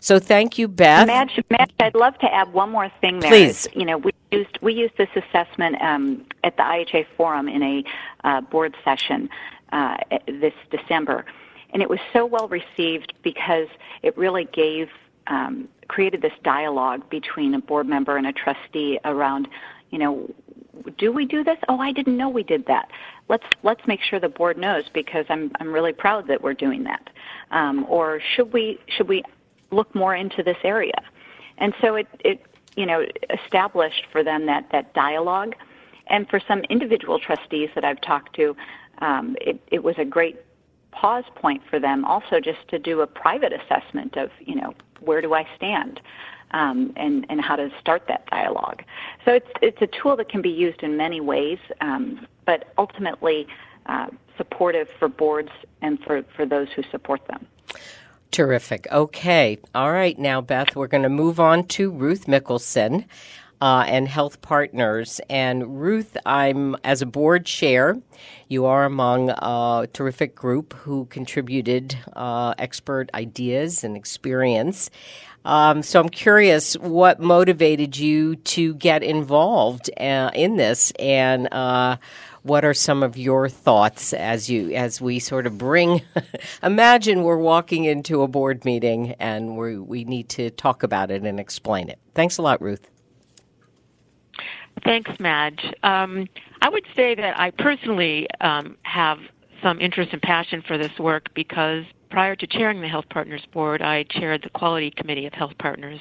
So 0.01 0.19
thank 0.21 0.59
you, 0.59 0.69
Beth. 0.69 1.09
Madge, 1.09 1.41
Madge 1.51 1.73
I'd 1.81 1.95
love 1.95 2.17
to 2.19 2.33
add 2.33 2.53
one 2.53 2.71
more 2.71 2.91
thing 3.01 3.19
there. 3.19 3.31
Please. 3.31 3.67
You 3.75 3.85
know, 3.85 3.99
we 3.99 4.13
used, 4.31 4.59
we 4.63 4.75
used 4.75 4.97
this 4.97 5.11
assessment 5.17 5.81
um, 5.83 6.25
at 6.45 6.57
the 6.57 6.63
IHI 6.63 7.07
Forum 7.17 7.49
in 7.49 7.63
a 7.63 7.85
uh, 8.25 8.41
board 8.43 8.77
session 8.85 9.29
uh, 9.73 9.97
this 10.27 10.55
December 10.71 11.25
and 11.71 11.83
it 11.83 11.91
was 11.91 12.01
so 12.13 12.25
well 12.27 12.49
received 12.49 13.13
because 13.23 13.69
it 14.03 14.17
really 14.17 14.45
gave 14.45 14.89
um, 15.27 15.69
created 15.89 16.23
this 16.23 16.33
dialogue 16.43 17.09
between 17.11 17.55
a 17.55 17.61
board 17.61 17.87
member 17.87 18.17
and 18.17 18.27
a 18.27 18.33
trustee 18.33 18.99
around, 19.05 19.49
you 19.91 19.99
know, 19.99 20.31
do 20.97 21.13
we 21.13 21.25
do 21.25 21.43
this? 21.45 21.59
Oh, 21.69 21.79
I 21.79 21.93
didn't 21.93 22.17
know 22.17 22.29
we 22.29 22.43
did 22.43 22.67
that. 22.67 22.91
Let's 23.29 23.45
let's 23.63 23.87
make 23.87 24.01
sure 24.01 24.21
the 24.21 24.29
board 24.29 24.57
knows 24.57 24.85
because 24.93 25.27
I'm 25.29 25.51
I'm 25.61 25.73
really 25.73 25.93
proud 25.93 26.29
that 26.29 26.43
we're 26.43 26.55
doing 26.55 26.85
that. 26.85 27.11
Um, 27.51 27.85
or 27.89 28.21
should 28.35 28.53
we 28.53 28.79
should 28.87 29.09
we 29.09 29.23
look 29.71 29.95
more 29.95 30.15
into 30.15 30.43
this 30.43 30.57
area? 30.65 31.03
And 31.59 31.75
so 31.81 31.97
it 31.97 32.07
it 32.21 32.43
you 32.77 32.87
know 32.87 33.05
established 33.31 34.07
for 34.13 34.23
them 34.23 34.47
that 34.47 34.69
that 34.73 34.95
dialogue. 34.95 35.55
And 36.07 36.29
for 36.31 36.41
some 36.41 36.61
individual 36.71 37.19
trustees 37.19 37.69
that 37.75 37.85
I've 37.85 38.01
talked 38.01 38.35
to, 38.37 38.57
um, 39.01 39.37
it, 39.43 39.61
it 39.71 39.85
was 39.85 39.95
a 39.99 40.07
great 40.07 40.39
pause 41.01 41.25
point 41.37 41.63
for 41.71 41.79
them 41.79 42.05
also 42.05 42.41
just 42.41 42.67
to 42.69 42.79
do 42.79 43.01
a 43.01 43.07
private 43.07 43.53
assessment 43.53 44.17
of, 44.17 44.31
you 44.41 44.57
know, 44.57 44.75
where 45.01 45.21
do 45.21 45.33
I 45.33 45.47
stand? 45.57 46.01
Um, 46.51 46.95
and, 46.97 47.27
and 47.29 47.43
how 47.43 47.57
to 47.57 47.71
start 47.79 48.05
that 48.09 48.25
dialogue. 48.31 48.83
So 49.27 49.33
it's, 49.35 49.51
it's 49.61 49.83
a 49.83 49.87
tool 49.87 50.17
that 50.17 50.31
can 50.31 50.41
be 50.41 50.49
used 50.49 50.83
in 50.83 50.97
many 50.97 51.21
ways, 51.21 51.59
um, 51.83 52.27
but 52.47 52.73
ultimately 52.79 53.47
uh, 53.85 54.07
supportive 54.39 54.89
for 54.99 55.09
boards 55.09 55.51
and 55.83 56.03
for, 56.03 56.23
for 56.35 56.47
those 56.47 56.69
who 56.75 56.83
support 56.91 57.21
them. 57.27 57.47
Terrific. 58.31 58.87
Okay. 58.91 59.59
All 59.75 59.93
right. 59.93 60.19
Now, 60.19 60.41
Beth, 60.41 60.75
we're 60.75 60.87
going 60.87 61.03
to 61.03 61.11
move 61.11 61.39
on 61.39 61.67
to 61.77 61.91
Ruth 61.91 62.25
Mickelson 62.25 63.05
uh, 63.61 63.85
and 63.87 64.09
Health 64.09 64.41
Partners. 64.43 65.21
And 65.29 65.81
Ruth, 65.81 66.17
I'm 66.25 66.77
as 66.85 67.03
a 67.03 67.07
board 67.07 67.47
chair, 67.47 68.01
you 68.49 68.65
are 68.65 68.85
among 68.85 69.31
a 69.31 69.89
terrific 69.93 70.35
group 70.35 70.75
who 70.75 71.07
contributed 71.07 71.99
uh, 72.15 72.55
expert 72.59 73.11
ideas 73.15 73.85
and 73.85 73.97
experience. 73.97 74.91
Um, 75.45 75.83
so 75.83 76.01
I'm 76.01 76.09
curious 76.09 76.75
what 76.75 77.21
motivated 77.21 77.97
you 77.97 78.37
to 78.37 78.75
get 78.75 79.03
involved 79.03 79.91
uh, 79.99 80.31
in 80.35 80.57
this, 80.57 80.91
and 80.99 81.53
uh, 81.53 81.97
what 82.43 82.65
are 82.65 82.75
some 82.75 83.03
of 83.03 83.17
your 83.17 83.49
thoughts 83.49 84.13
as 84.13 84.51
you 84.51 84.73
as 84.73 85.01
we 85.01 85.19
sort 85.19 85.47
of 85.47 85.57
bring? 85.57 86.03
imagine 86.63 87.23
we're 87.23 87.39
walking 87.39 87.85
into 87.85 88.23
a 88.23 88.29
board 88.29 88.65
meeting 88.65 89.15
and 89.19 89.57
we 89.57 89.79
we 89.79 90.05
need 90.05 90.29
to 90.31 90.51
talk 90.51 90.83
about 90.83 91.11
it 91.11 91.23
and 91.23 91.39
explain 91.39 91.89
it. 91.89 91.99
Thanks 92.15 92.37
a 92.39 92.43
lot, 92.43 92.61
Ruth. 92.61 92.91
Thanks, 94.85 95.11
Madge. 95.19 95.75
Um, 95.83 96.29
I 96.63 96.69
would 96.69 96.85
say 96.95 97.15
that 97.15 97.39
I 97.39 97.51
personally 97.51 98.27
um, 98.41 98.77
have 98.83 99.19
some 99.63 99.81
interest 99.81 100.13
and 100.13 100.23
passion 100.23 100.63
for 100.67 100.79
this 100.79 100.93
work 100.99 101.29
because 101.35 101.85
prior 102.11 102.37
to 102.37 102.47
chairing 102.47 102.81
the 102.81 102.89
Health 102.89 103.07
Partners 103.11 103.43
Board, 103.53 103.83
I 103.83 104.05
chaired 104.05 104.43
the 104.43 104.51
Quality 104.51 104.91
Committee 104.91 105.27
of 105.27 105.33
Health 105.33 105.53
Partners 105.59 106.01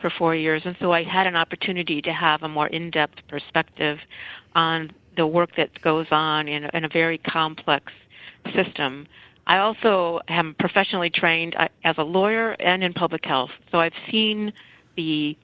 for 0.00 0.10
four 0.10 0.34
years, 0.34 0.62
and 0.64 0.76
so 0.80 0.92
I 0.92 1.04
had 1.04 1.26
an 1.26 1.36
opportunity 1.36 2.02
to 2.02 2.12
have 2.12 2.42
a 2.42 2.48
more 2.48 2.68
in-depth 2.68 3.20
perspective 3.28 3.98
on 4.54 4.90
the 5.16 5.26
work 5.26 5.50
that 5.56 5.80
goes 5.82 6.06
on 6.10 6.48
in, 6.48 6.64
in 6.74 6.84
a 6.84 6.88
very 6.88 7.18
complex 7.18 7.92
system. 8.54 9.06
I 9.46 9.58
also 9.58 10.20
am 10.28 10.54
professionally 10.58 11.10
trained 11.10 11.54
uh, 11.56 11.68
as 11.84 11.96
a 11.98 12.04
lawyer 12.04 12.52
and 12.60 12.84
in 12.84 12.92
public 12.92 13.24
health, 13.24 13.50
so 13.70 13.80
I've 13.80 13.92
seen 14.10 14.52
the 14.96 15.36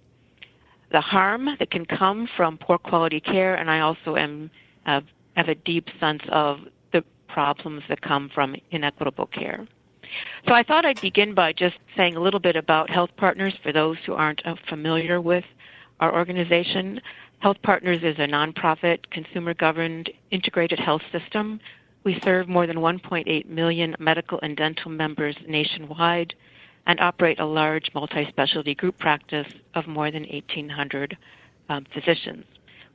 the 0.94 1.00
harm 1.00 1.48
that 1.58 1.72
can 1.72 1.84
come 1.84 2.28
from 2.36 2.56
poor 2.56 2.78
quality 2.78 3.18
care, 3.18 3.56
and 3.56 3.68
I 3.68 3.80
also 3.80 4.14
am 4.14 4.48
have 4.86 5.48
a 5.48 5.56
deep 5.56 5.88
sense 5.98 6.22
of 6.28 6.60
the 6.92 7.02
problems 7.26 7.82
that 7.88 8.00
come 8.00 8.30
from 8.32 8.54
inequitable 8.70 9.26
care. 9.26 9.66
So 10.46 10.54
I 10.54 10.62
thought 10.62 10.84
I'd 10.84 11.00
begin 11.00 11.34
by 11.34 11.52
just 11.52 11.74
saying 11.96 12.14
a 12.14 12.20
little 12.20 12.38
bit 12.38 12.54
about 12.54 12.90
Health 12.90 13.10
Partners 13.16 13.54
for 13.60 13.72
those 13.72 13.96
who 14.06 14.14
aren't 14.14 14.46
uh, 14.46 14.54
familiar 14.68 15.20
with 15.20 15.42
our 15.98 16.14
organization. 16.14 17.00
Health 17.40 17.56
Partners 17.64 18.04
is 18.04 18.16
a 18.20 18.28
nonprofit, 18.28 19.10
consumer 19.10 19.52
governed, 19.52 20.10
integrated 20.30 20.78
health 20.78 21.02
system. 21.10 21.58
We 22.04 22.20
serve 22.20 22.48
more 22.48 22.68
than 22.68 22.76
1.8 22.76 23.46
million 23.46 23.96
medical 23.98 24.38
and 24.44 24.56
dental 24.56 24.92
members 24.92 25.34
nationwide 25.48 26.34
and 26.86 27.00
operate 27.00 27.40
a 27.40 27.46
large 27.46 27.90
multi-specialty 27.94 28.74
group 28.74 28.98
practice 28.98 29.46
of 29.74 29.86
more 29.86 30.10
than 30.10 30.24
1,800 30.24 31.16
um, 31.68 31.86
physicians. 31.92 32.44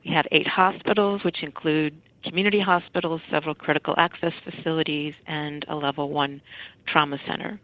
We 0.04 0.12
have 0.12 0.26
eight 0.32 0.46
hospitals, 0.46 1.24
which 1.24 1.42
include 1.42 2.00
community 2.24 2.60
hospitals, 2.60 3.20
several 3.30 3.54
critical 3.54 3.94
access 3.98 4.32
facilities, 4.44 5.14
and 5.26 5.64
a 5.68 5.74
level 5.74 6.10
one 6.10 6.40
trauma 6.86 7.18
center. 7.26 7.60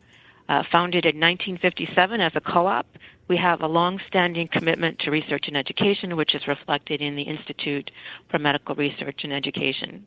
Uh, 0.48 0.62
founded 0.70 1.04
in 1.04 1.18
1957 1.18 2.20
as 2.20 2.32
a 2.36 2.40
co-op, 2.40 2.86
we 3.28 3.36
have 3.36 3.62
a 3.62 3.66
long-standing 3.66 4.48
commitment 4.52 4.96
to 5.00 5.10
research 5.10 5.48
and 5.48 5.56
education, 5.56 6.16
which 6.16 6.36
is 6.36 6.46
reflected 6.46 7.00
in 7.00 7.16
the 7.16 7.22
Institute 7.22 7.90
for 8.30 8.38
Medical 8.38 8.76
Research 8.76 9.24
and 9.24 9.32
Education. 9.32 10.06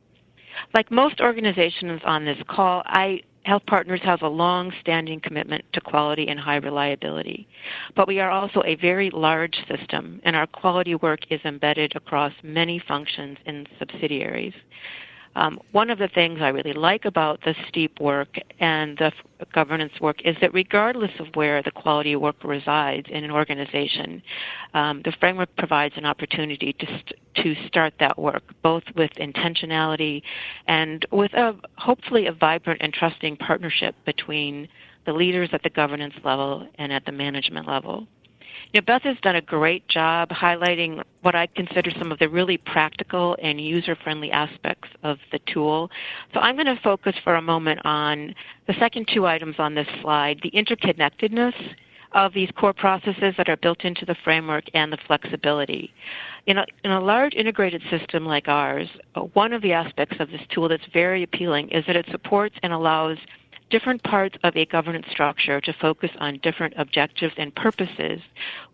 Like 0.73 0.91
most 0.91 1.19
organizations 1.19 2.01
on 2.05 2.23
this 2.23 2.37
call, 2.47 2.83
I 2.85 3.21
Health 3.49 3.65
Partners 3.65 4.01
has 4.03 4.19
a 4.21 4.27
long 4.27 4.71
standing 4.79 5.19
commitment 5.19 5.65
to 5.73 5.81
quality 5.81 6.27
and 6.27 6.39
high 6.39 6.57
reliability. 6.57 7.47
But 7.95 8.07
we 8.07 8.19
are 8.19 8.29
also 8.29 8.61
a 8.63 8.75
very 8.75 9.09
large 9.09 9.57
system, 9.67 10.21
and 10.23 10.35
our 10.35 10.45
quality 10.45 10.93
work 10.93 11.21
is 11.31 11.41
embedded 11.43 11.95
across 11.95 12.31
many 12.43 12.77
functions 12.77 13.39
and 13.47 13.67
subsidiaries. 13.79 14.53
Um, 15.39 15.57
one 15.71 15.89
of 15.89 15.99
the 15.99 16.09
things 16.09 16.39
I 16.41 16.49
really 16.49 16.73
like 16.73 17.05
about 17.05 17.39
the 17.45 17.55
STEEP 17.69 18.01
work 18.01 18.37
and 18.59 18.97
the 18.97 19.13
governance 19.53 19.93
work 20.01 20.17
is 20.25 20.35
that 20.41 20.53
regardless 20.53 21.11
of 21.17 21.27
where 21.33 21.63
the 21.63 21.71
quality 21.71 22.13
work 22.17 22.43
resides 22.43 23.07
in 23.09 23.23
an 23.23 23.31
organization, 23.31 24.21
um, 24.73 25.01
the 25.05 25.13
framework 25.17 25.47
provides 25.55 25.93
an 25.95 26.05
opportunity 26.05 26.73
to, 26.73 26.85
st- 26.85 27.13
to 27.35 27.67
start 27.67 27.93
that 28.01 28.19
work, 28.19 28.43
both 28.63 28.83
with 28.97 29.11
intentionality 29.11 30.21
and 30.67 31.05
with 31.09 31.31
a, 31.33 31.55
hopefully 31.77 32.27
a 32.27 32.33
vibrant 32.33 32.81
and 32.81 32.91
trusting 32.91 33.37
partnership 33.37 33.95
between 34.05 34.67
the 35.05 35.13
leaders 35.13 35.47
at 35.53 35.63
the 35.63 35.69
governance 35.69 36.15
level 36.25 36.67
and 36.75 36.91
at 36.91 37.05
the 37.05 37.13
management 37.13 37.65
level. 37.65 38.05
You 38.71 38.81
know, 38.81 38.85
Beth 38.85 39.01
has 39.01 39.17
done 39.23 39.35
a 39.35 39.41
great 39.41 39.87
job 39.87 40.29
highlighting 40.29 41.01
what 41.21 41.33
I 41.33 41.47
consider 41.47 41.89
some 41.97 42.11
of 42.11 42.19
the 42.19 42.29
really 42.29 42.57
practical 42.57 43.35
and 43.41 43.59
user-friendly 43.59 44.31
aspects 44.31 44.89
of 45.01 45.17
the 45.31 45.39
tool. 45.51 45.89
So 46.35 46.39
I'm 46.39 46.55
going 46.55 46.67
to 46.67 46.79
focus 46.83 47.15
for 47.23 47.35
a 47.35 47.41
moment 47.41 47.79
on 47.83 48.35
the 48.67 48.75
second 48.79 49.09
two 49.11 49.25
items 49.25 49.55
on 49.57 49.73
this 49.73 49.87
slide, 50.01 50.39
the 50.43 50.51
interconnectedness 50.51 51.53
of 52.11 52.33
these 52.33 52.49
core 52.57 52.73
processes 52.73 53.33
that 53.37 53.49
are 53.49 53.57
built 53.57 53.85
into 53.85 54.05
the 54.05 54.15
framework 54.23 54.65
and 54.75 54.93
the 54.93 54.97
flexibility. 55.07 55.91
In 56.45 56.59
a, 56.59 56.65
in 56.83 56.91
a 56.91 57.01
large 57.01 57.33
integrated 57.33 57.81
system 57.89 58.25
like 58.25 58.47
ours, 58.47 58.87
one 59.33 59.51
of 59.51 59.63
the 59.63 59.73
aspects 59.73 60.17
of 60.19 60.29
this 60.29 60.41
tool 60.51 60.69
that's 60.69 60.85
very 60.93 61.23
appealing 61.23 61.69
is 61.69 61.83
that 61.87 61.95
it 61.95 62.05
supports 62.11 62.55
and 62.61 62.71
allows 62.71 63.17
different 63.69 64.03
parts 64.03 64.35
of 64.43 64.55
a 64.55 64.65
governance 64.65 65.05
structure 65.11 65.61
to 65.61 65.73
focus 65.73 66.09
on 66.19 66.39
different 66.41 66.73
objectives 66.77 67.33
and 67.37 67.53
purposes 67.55 68.19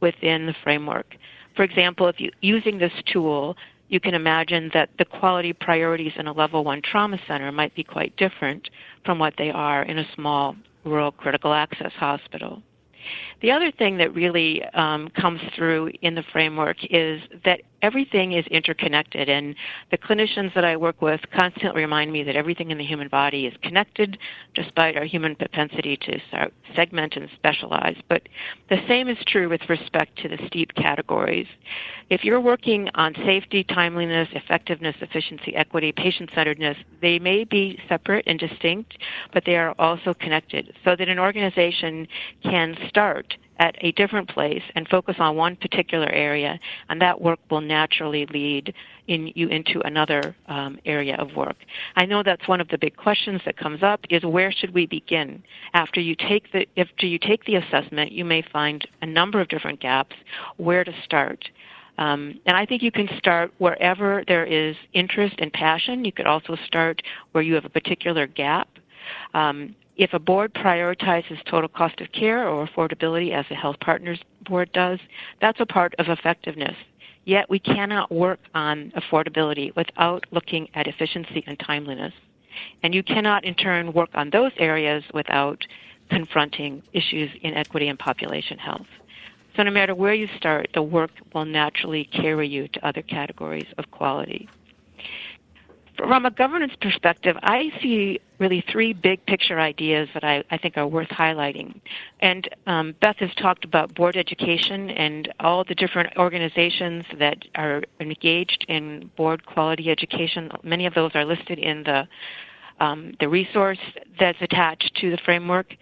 within 0.02 0.46
the 0.46 0.56
framework. 0.64 1.16
For 1.56 1.64
example, 1.64 2.08
if 2.08 2.20
you 2.20 2.32
using 2.42 2.78
this 2.78 2.94
tool, 3.12 3.56
you 3.90 4.00
can 4.00 4.14
imagine 4.14 4.72
that 4.74 4.90
the 4.98 5.06
quality 5.06 5.54
priorities 5.54 6.14
in 6.18 6.28
a 6.28 6.34
level 6.34 6.64
one 6.64 6.82
trauma 6.82 7.20
center 7.28 7.52
might 7.52 7.76
be 7.76 7.84
quite 7.84 8.16
different 8.18 8.70
from 9.06 9.20
what 9.20 9.36
they 9.38 9.52
are 9.52 9.84
in 9.84 10.00
a 10.00 10.08
small 10.16 10.56
rural 10.84 11.12
critical 11.12 11.54
access 11.54 11.92
hospital. 11.94 12.62
The 13.42 13.52
other 13.52 13.72
thing 13.72 13.98
that 13.98 14.14
really 14.16 14.64
um, 14.74 15.10
comes 15.10 15.40
through 15.56 15.92
in 16.02 16.16
the 16.16 16.24
framework 16.32 16.78
is 16.90 17.22
that 17.44 17.62
everything 17.86 18.34
is 18.34 18.46
interconnected, 18.48 19.30
and 19.30 19.56
the 19.92 19.98
clinicians 19.98 20.52
that 20.56 20.66
I 20.66 20.76
work 20.76 21.04
with 21.04 21.22
constantly 21.32 21.82
remind 21.82 22.12
me 22.12 22.24
that 22.24 22.36
everything 22.36 22.72
in 22.72 22.80
the 22.80 22.84
human 22.84 23.10
body 23.10 23.46
is 23.46 23.54
connected, 23.62 24.18
despite 24.56 24.98
our 24.98 25.06
human 25.06 25.36
propensity 25.36 25.96
to 25.98 26.20
segment 26.76 27.16
and 27.16 27.30
specialize. 27.36 27.96
But 28.10 28.24
the 28.70 28.82
same 28.88 29.08
is 29.08 29.18
true 29.28 29.50
with 29.50 29.62
respect 29.70 30.18
to 30.24 30.28
the 30.28 30.40
STEEP 30.48 30.74
categories. 30.74 31.48
If 32.10 32.24
you're 32.24 32.42
working 32.42 32.90
on 32.96 33.14
safety, 33.24 33.64
timeliness, 33.64 34.30
effectiveness, 34.32 34.96
efficiency, 35.02 35.56
equity, 35.56 35.92
patient 35.92 36.32
centeredness, 36.34 36.78
they 37.02 37.20
may 37.20 37.44
be 37.44 37.80
separate 37.88 38.26
and 38.26 38.40
distinct, 38.40 38.98
but 39.32 39.44
they 39.46 39.58
are 39.58 39.76
also 39.78 40.16
connected 40.16 40.74
so 40.84 40.96
that 40.96 41.08
an 41.08 41.20
organization 41.20 42.08
can 42.44 42.76
start 42.90 43.36
at 43.60 43.76
a 43.82 43.92
different 43.94 44.30
place 44.30 44.64
and 44.76 44.88
focus 44.88 45.16
on 45.20 45.36
one 45.36 45.56
particular 45.56 46.10
area, 46.10 46.60
and 46.90 47.02
that 47.02 47.20
work 47.22 47.40
will 47.50 47.62
naturally 47.62 48.26
lead 48.28 48.74
in 49.08 49.32
you 49.36 49.48
into 49.48 49.82
another 49.82 50.36
um, 50.48 50.80
area 50.86 51.16
of 51.18 51.36
work. 51.36 51.58
I 51.96 52.06
know 52.06 52.24
that's 52.24 52.48
one 52.48 52.62
of 52.62 52.68
the 52.70 52.78
big 52.78 52.96
questions 52.98 53.42
that 53.46 53.58
comes 53.58 53.84
up: 53.84 54.02
is 54.10 54.24
where 54.24 54.52
should 54.52 54.74
we 54.74 54.86
begin? 54.86 55.44
After 55.74 56.00
you 56.00 56.16
take 56.16 56.52
the 56.52 56.68
after 56.78 57.06
you 57.06 57.20
take 57.20 57.46
the 57.46 57.56
assessment, 57.56 58.12
you 58.12 58.26
may 58.26 58.42
find 58.42 58.86
a 59.02 59.06
number 59.06 59.40
of 59.42 59.48
different 59.48 59.80
gaps. 59.80 60.16
Where 60.58 60.84
to 60.84 60.94
start? 61.04 61.50
Um, 61.98 62.40
and 62.46 62.58
I 62.58 62.66
think 62.66 62.82
you 62.82 62.92
can 62.92 63.10
start 63.18 63.54
wherever 63.58 64.24
there 64.28 64.46
is 64.46 64.76
interest 64.94 65.36
and 65.40 65.52
passion. 65.54 66.04
You 66.04 66.12
could 66.12 66.28
also 66.28 66.58
start 66.66 67.02
where 67.32 67.44
you 67.44 67.54
have 67.54 67.66
a 67.66 67.70
particular 67.70 68.28
gap. 68.28 68.68
Um, 69.34 69.76
if 69.98 70.14
a 70.14 70.20
board 70.20 70.54
prioritizes 70.54 71.44
total 71.46 71.70
cost 71.70 72.02
of 72.02 72.12
care 72.12 72.48
or 72.48 72.68
affordability 72.68 73.32
as 73.32 73.46
the 73.50 73.56
Health 73.56 73.80
Partners 73.80 74.20
Board 74.42 74.72
does, 74.74 75.00
that's 75.42 75.60
a 75.60 75.66
part 75.66 75.96
of 76.00 76.08
effectiveness. 76.10 76.76
Yet 77.24 77.50
we 77.50 77.60
cannot 77.60 78.12
work 78.12 78.40
on 78.54 78.92
affordability 78.96 79.76
without 79.76 80.26
looking 80.32 80.70
at 80.76 80.88
efficiency 80.88 81.44
and 81.48 81.58
timeliness. 81.60 82.14
And 82.84 82.94
you 82.94 83.04
cannot 83.04 83.46
in 83.46 83.56
turn 83.56 83.94
work 83.94 84.10
on 84.14 84.30
those 84.30 84.52
areas 84.58 85.04
without 85.14 85.66
confronting 86.10 86.84
issues 86.94 87.32
in 87.42 87.54
equity 87.56 87.88
and 87.88 87.98
population 87.98 88.58
health. 88.58 88.86
So 89.56 89.64
no 89.64 89.72
matter 89.72 89.96
where 89.96 90.14
you 90.14 90.28
start, 90.38 90.70
the 90.74 90.84
work 90.84 91.12
will 91.34 91.46
naturally 91.46 92.04
carry 92.06 92.48
you 92.48 92.68
to 92.68 92.88
other 92.88 93.02
categories 93.02 93.68
of 93.78 93.90
quality 93.92 94.50
from 95.98 96.26
a 96.26 96.32
governance 96.32 96.74
perspective, 96.80 97.36
I 97.42 97.72
see 97.82 98.20
really 98.40 98.64
three 98.72 98.94
big 98.94 99.26
picture 99.26 99.60
ideas 99.60 100.10
that 100.14 100.24
I, 100.24 100.44
I 100.52 100.58
think 100.58 100.78
are 100.78 100.88
worth 100.88 101.10
highlighting. 101.10 101.80
And 102.20 102.50
um, 102.68 102.96
Beth 103.02 103.18
has 103.18 103.34
talked 103.36 103.64
about 103.64 103.96
board 103.96 104.18
education 104.18 104.90
and 104.90 105.34
all 105.40 105.64
the 105.64 105.76
different 105.76 106.18
organizations 106.18 107.06
that 107.20 107.38
are 107.56 107.84
engaged 108.00 108.66
in 108.68 109.10
board 109.16 109.46
quality 109.46 109.90
education. 109.90 110.52
Many 110.64 110.86
of 110.86 110.94
those 110.94 111.12
are 111.16 111.26
listed 111.26 111.60
in 111.60 111.84
the 111.84 112.08
um, 112.80 113.14
the 113.22 113.30
resource 113.30 113.80
that's 114.20 114.42
attached 114.42 114.96
to 115.00 115.10
the 115.10 115.18
framework. 115.24 115.76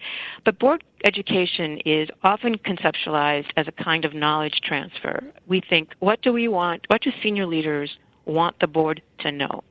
But 0.45 0.59
board 0.59 0.83
education 1.03 1.79
is 1.85 2.07
often 2.21 2.59
conceptualized 2.59 3.49
as 3.57 3.67
a 3.67 3.71
kind 3.83 4.05
of 4.05 4.13
knowledge 4.13 4.61
transfer. 4.63 5.23
We 5.47 5.61
think, 5.67 5.95
what 5.99 6.21
do 6.21 6.31
we 6.31 6.47
want? 6.47 6.85
What 6.89 7.01
do 7.01 7.11
senior 7.23 7.47
leaders 7.47 7.97
want 8.25 8.59
the 8.59 8.67
board 8.67 9.01
to 9.19 9.31
know? 9.31 9.63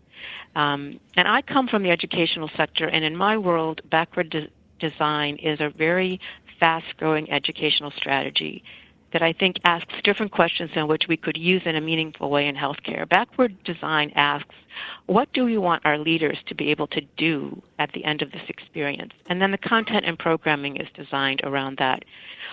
Um, 0.55 1.01
and 1.17 1.27
I 1.29 1.43
come 1.43 1.67
from 1.69 1.83
the 1.83 1.91
educational 1.91 2.51
sector, 2.57 2.87
and 2.87 3.05
in 3.05 3.17
my 3.17 3.37
world, 3.37 3.81
backward 3.91 4.31
de- 4.31 4.49
design 4.79 5.37
is 5.37 5.61
a 5.61 5.71
very 5.71 6.21
fast 6.61 6.97
growing 6.97 7.31
educational 7.31 7.91
strategy 7.97 8.63
that 9.13 9.23
I 9.23 9.33
think 9.33 9.57
asks 9.65 9.93
different 10.05 10.33
questions 10.33 10.71
in 10.75 10.89
which 10.89 11.05
we 11.09 11.17
could 11.17 11.37
use 11.37 11.63
in 11.65 11.77
a 11.77 11.81
meaningful 11.81 12.31
way 12.31 12.49
in 12.49 12.55
healthcare. 12.55 13.09
Backward 13.09 13.63
design 13.65 14.11
asks, 14.15 14.55
what 15.07 15.31
do 15.33 15.45
we 15.45 15.59
want 15.59 15.85
our 15.85 15.99
leaders 15.99 16.39
to 16.47 16.55
be 16.55 16.71
able 16.71 16.87
to 16.89 17.01
do 17.17 17.63
at 17.79 17.93
the 17.93 18.05
end 18.05 18.23
of 18.23 18.33
this 18.33 18.43
experience? 18.49 19.13
And 19.27 19.41
then 19.41 19.51
the 19.51 19.59
content 19.59 20.07
and 20.07 20.19
programming 20.19 20.77
is 20.77 20.89
designed 20.95 21.43
around 21.45 21.77
that. 21.79 22.05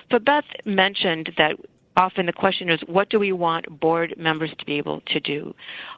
But 0.09 0.25
Beth 0.25 0.43
mentioned 0.65 1.31
that 1.37 1.55
often 1.99 2.25
the 2.25 2.33
question 2.33 2.69
is, 2.69 2.79
what 2.87 3.09
do 3.09 3.19
we 3.19 3.33
want 3.33 3.79
board 3.79 4.15
members 4.17 4.51
to 4.57 4.65
be 4.65 4.77
able 4.77 5.01
to 5.07 5.19
do? 5.19 5.53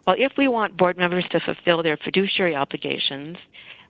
Well, 0.05 0.15
if 0.17 0.33
we 0.37 0.47
want 0.47 0.75
board 0.75 0.97
members 0.97 1.25
to 1.31 1.39
fulfill 1.39 1.83
their 1.83 1.95
fiduciary 1.95 2.55
obligations, 2.55 3.37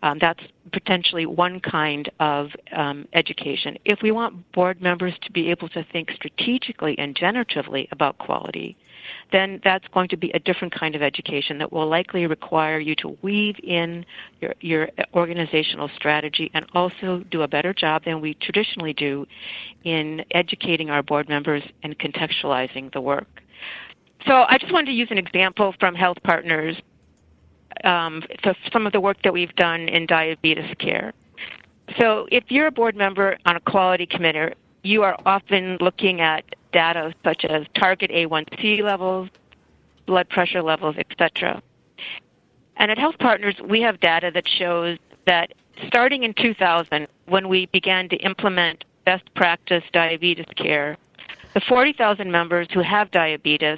um, 0.03 0.17
that's 0.19 0.43
potentially 0.73 1.25
one 1.25 1.59
kind 1.61 2.11
of 2.19 2.49
um, 2.75 3.07
education. 3.13 3.77
If 3.85 3.99
we 4.01 4.11
want 4.11 4.51
board 4.51 4.81
members 4.81 5.13
to 5.21 5.31
be 5.31 5.49
able 5.51 5.69
to 5.69 5.85
think 5.91 6.11
strategically 6.11 6.97
and 6.99 7.15
generatively 7.15 7.87
about 7.91 8.17
quality, 8.17 8.75
then 9.31 9.59
that's 9.63 9.87
going 9.93 10.07
to 10.09 10.17
be 10.17 10.31
a 10.31 10.39
different 10.39 10.73
kind 10.73 10.95
of 10.95 11.01
education 11.01 11.57
that 11.57 11.71
will 11.71 11.87
likely 11.87 12.25
require 12.25 12.79
you 12.79 12.95
to 12.95 13.17
weave 13.21 13.55
in 13.63 14.05
your, 14.39 14.53
your 14.61 14.89
organizational 15.13 15.89
strategy 15.95 16.51
and 16.53 16.65
also 16.73 17.23
do 17.31 17.41
a 17.43 17.47
better 17.47 17.73
job 17.73 18.03
than 18.05 18.21
we 18.21 18.33
traditionally 18.35 18.93
do 18.93 19.25
in 19.83 20.23
educating 20.31 20.89
our 20.89 21.01
board 21.03 21.29
members 21.29 21.63
and 21.83 21.97
contextualizing 21.99 22.91
the 22.93 23.01
work. 23.01 23.41
So 24.27 24.45
I 24.47 24.57
just 24.59 24.71
wanted 24.71 24.87
to 24.87 24.93
use 24.93 25.07
an 25.11 25.17
example 25.17 25.73
from 25.79 25.95
Health 25.95 26.17
Partners 26.23 26.75
um, 27.83 28.23
some 28.71 28.85
of 28.85 28.93
the 28.93 28.99
work 28.99 29.17
that 29.23 29.33
we've 29.33 29.55
done 29.55 29.87
in 29.87 30.05
diabetes 30.05 30.75
care. 30.77 31.13
So 31.99 32.27
if 32.31 32.45
you're 32.49 32.67
a 32.67 32.71
board 32.71 32.95
member 32.95 33.37
on 33.45 33.55
a 33.55 33.59
quality 33.59 34.05
committee, 34.05 34.53
you 34.83 35.03
are 35.03 35.17
often 35.25 35.77
looking 35.79 36.21
at 36.21 36.43
data 36.71 37.13
such 37.23 37.45
as 37.45 37.65
target 37.75 38.11
A1C 38.11 38.81
levels, 38.81 39.29
blood 40.05 40.29
pressure 40.29 40.61
levels, 40.61 40.95
etc. 40.97 41.61
And 42.77 42.89
at 42.91 42.97
Health 42.97 43.17
Partners, 43.19 43.55
we 43.63 43.81
have 43.81 43.99
data 43.99 44.31
that 44.33 44.47
shows 44.47 44.97
that 45.27 45.53
starting 45.87 46.23
in 46.23 46.33
2000, 46.33 47.07
when 47.27 47.47
we 47.47 47.67
began 47.67 48.09
to 48.09 48.15
implement 48.17 48.83
best 49.05 49.23
practice 49.35 49.83
diabetes 49.93 50.45
care, 50.55 50.97
the 51.53 51.61
40,000 51.61 52.31
members 52.31 52.67
who 52.73 52.81
have 52.81 53.11
diabetes 53.11 53.77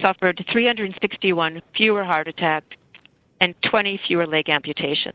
suffered 0.00 0.44
361 0.50 1.62
fewer 1.76 2.04
heart 2.04 2.28
attacks 2.28 2.76
and 3.40 3.54
20 3.62 4.00
fewer 4.06 4.26
leg 4.26 4.48
amputations. 4.48 5.14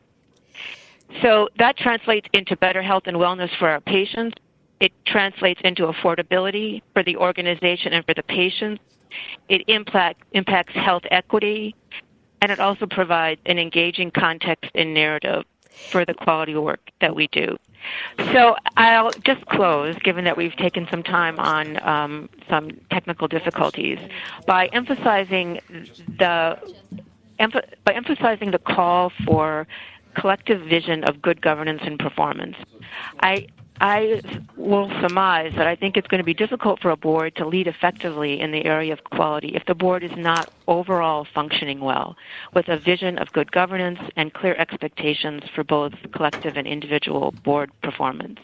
So 1.21 1.49
that 1.57 1.77
translates 1.77 2.27
into 2.33 2.55
better 2.57 2.81
health 2.81 3.03
and 3.05 3.17
wellness 3.17 3.49
for 3.57 3.69
our 3.69 3.81
patients 3.81 4.35
translates 5.07 5.61
into 5.63 5.83
affordability 5.87 6.81
for 6.93 7.03
the 7.03 7.15
organization 7.17 7.93
and 7.93 8.05
for 8.05 8.13
the 8.13 8.23
patients. 8.23 8.81
It 9.49 9.63
impact, 9.67 10.23
impacts 10.33 10.73
health 10.73 11.03
equity, 11.09 11.75
and 12.41 12.51
it 12.51 12.59
also 12.59 12.85
provides 12.85 13.41
an 13.45 13.57
engaging 13.57 14.11
context 14.11 14.69
and 14.75 14.93
narrative. 14.93 15.43
for 15.91 16.05
the 16.05 16.13
quality 16.13 16.55
work 16.55 16.79
that 17.01 17.15
we 17.15 17.27
do. 17.27 17.57
So 18.33 18.55
I'll 18.75 19.11
just 19.23 19.45
close, 19.45 19.95
given 19.99 20.25
that 20.25 20.35
we've 20.35 20.55
taken 20.55 20.87
some 20.89 21.03
time 21.03 21.39
on 21.39 21.81
um, 21.87 22.29
some 22.49 22.71
technical 22.89 23.27
difficulties, 23.27 23.99
by 24.45 24.67
emphasizing 24.67 25.59
the 26.17 26.57
by 27.85 27.93
emphasizing 27.93 28.49
the 28.51 28.59
call 28.59 29.11
for 29.25 29.67
collective 30.15 30.61
vision 30.61 31.03
of 31.03 31.21
good 31.21 31.39
governance 31.41 31.81
and 31.83 31.99
performance. 31.99 32.55
I 33.21 33.47
I 33.79 34.21
will 34.55 34.89
surmise 35.01 35.53
that 35.55 35.67
I 35.67 35.75
think 35.75 35.97
it's 35.97 36.07
going 36.07 36.19
to 36.19 36.25
be 36.25 36.33
difficult 36.33 36.81
for 36.81 36.89
a 36.91 36.97
board 36.97 37.35
to 37.35 37.47
lead 37.47 37.67
effectively 37.67 38.39
in 38.39 38.51
the 38.51 38.65
area 38.65 38.91
of 38.91 39.03
quality 39.03 39.49
if 39.55 39.65
the 39.65 39.75
board 39.75 40.03
is 40.03 40.11
not 40.17 40.51
overall 40.67 41.27
functioning 41.33 41.79
well, 41.79 42.15
with 42.53 42.67
a 42.67 42.77
vision 42.77 43.17
of 43.17 43.31
good 43.33 43.51
governance 43.51 43.99
and 44.15 44.33
clear 44.33 44.55
expectations 44.55 45.43
for 45.53 45.63
both 45.63 45.93
collective 46.13 46.57
and 46.57 46.67
individual 46.67 47.33
board 47.43 47.71
performance. 47.83 48.39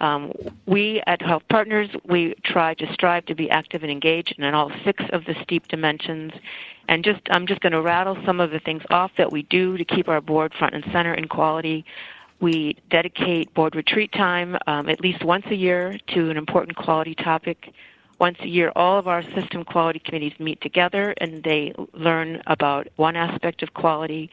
Um, 0.00 0.32
we 0.66 1.02
at 1.06 1.20
Health 1.20 1.42
Partners, 1.50 1.90
we 2.08 2.34
try 2.44 2.74
to 2.74 2.92
strive 2.94 3.26
to 3.26 3.34
be 3.34 3.50
active 3.50 3.82
and 3.82 3.90
engaged 3.90 4.34
in 4.38 4.54
all 4.54 4.72
six 4.84 5.04
of 5.12 5.24
the 5.24 5.34
STEEP 5.42 5.68
dimensions. 5.68 6.32
And 6.88 7.04
just, 7.04 7.20
I'm 7.30 7.46
just 7.46 7.60
going 7.60 7.72
to 7.72 7.82
rattle 7.82 8.16
some 8.24 8.40
of 8.40 8.50
the 8.50 8.60
things 8.60 8.82
off 8.90 9.10
that 9.18 9.30
we 9.30 9.42
do 9.42 9.76
to 9.76 9.84
keep 9.84 10.08
our 10.08 10.20
board 10.20 10.54
front 10.58 10.74
and 10.74 10.84
center 10.92 11.14
in 11.14 11.28
quality. 11.28 11.84
We 12.40 12.76
dedicate 12.88 13.52
board 13.52 13.76
retreat 13.76 14.12
time 14.12 14.56
um, 14.66 14.88
at 14.88 15.00
least 15.00 15.22
once 15.24 15.44
a 15.50 15.54
year 15.54 15.98
to 16.14 16.30
an 16.30 16.36
important 16.36 16.76
quality 16.76 17.14
topic. 17.14 17.72
Once 18.18 18.38
a 18.40 18.48
year, 18.48 18.70
all 18.76 18.98
of 18.98 19.08
our 19.08 19.22
system 19.34 19.64
quality 19.64 19.98
committees 19.98 20.32
meet 20.38 20.60
together 20.60 21.14
and 21.18 21.42
they 21.42 21.72
learn 21.94 22.42
about 22.46 22.86
one 22.96 23.16
aspect 23.16 23.62
of 23.62 23.72
quality. 23.72 24.30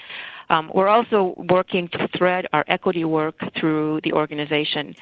Um, 0.49 0.69
we're 0.73 0.89
also 0.89 1.35
working 1.49 1.87
to 1.89 2.07
thread 2.17 2.47
our 2.51 2.65
equity 2.67 3.05
work 3.05 3.35
through 3.57 4.01
the 4.03 4.13
organization. 4.13 4.95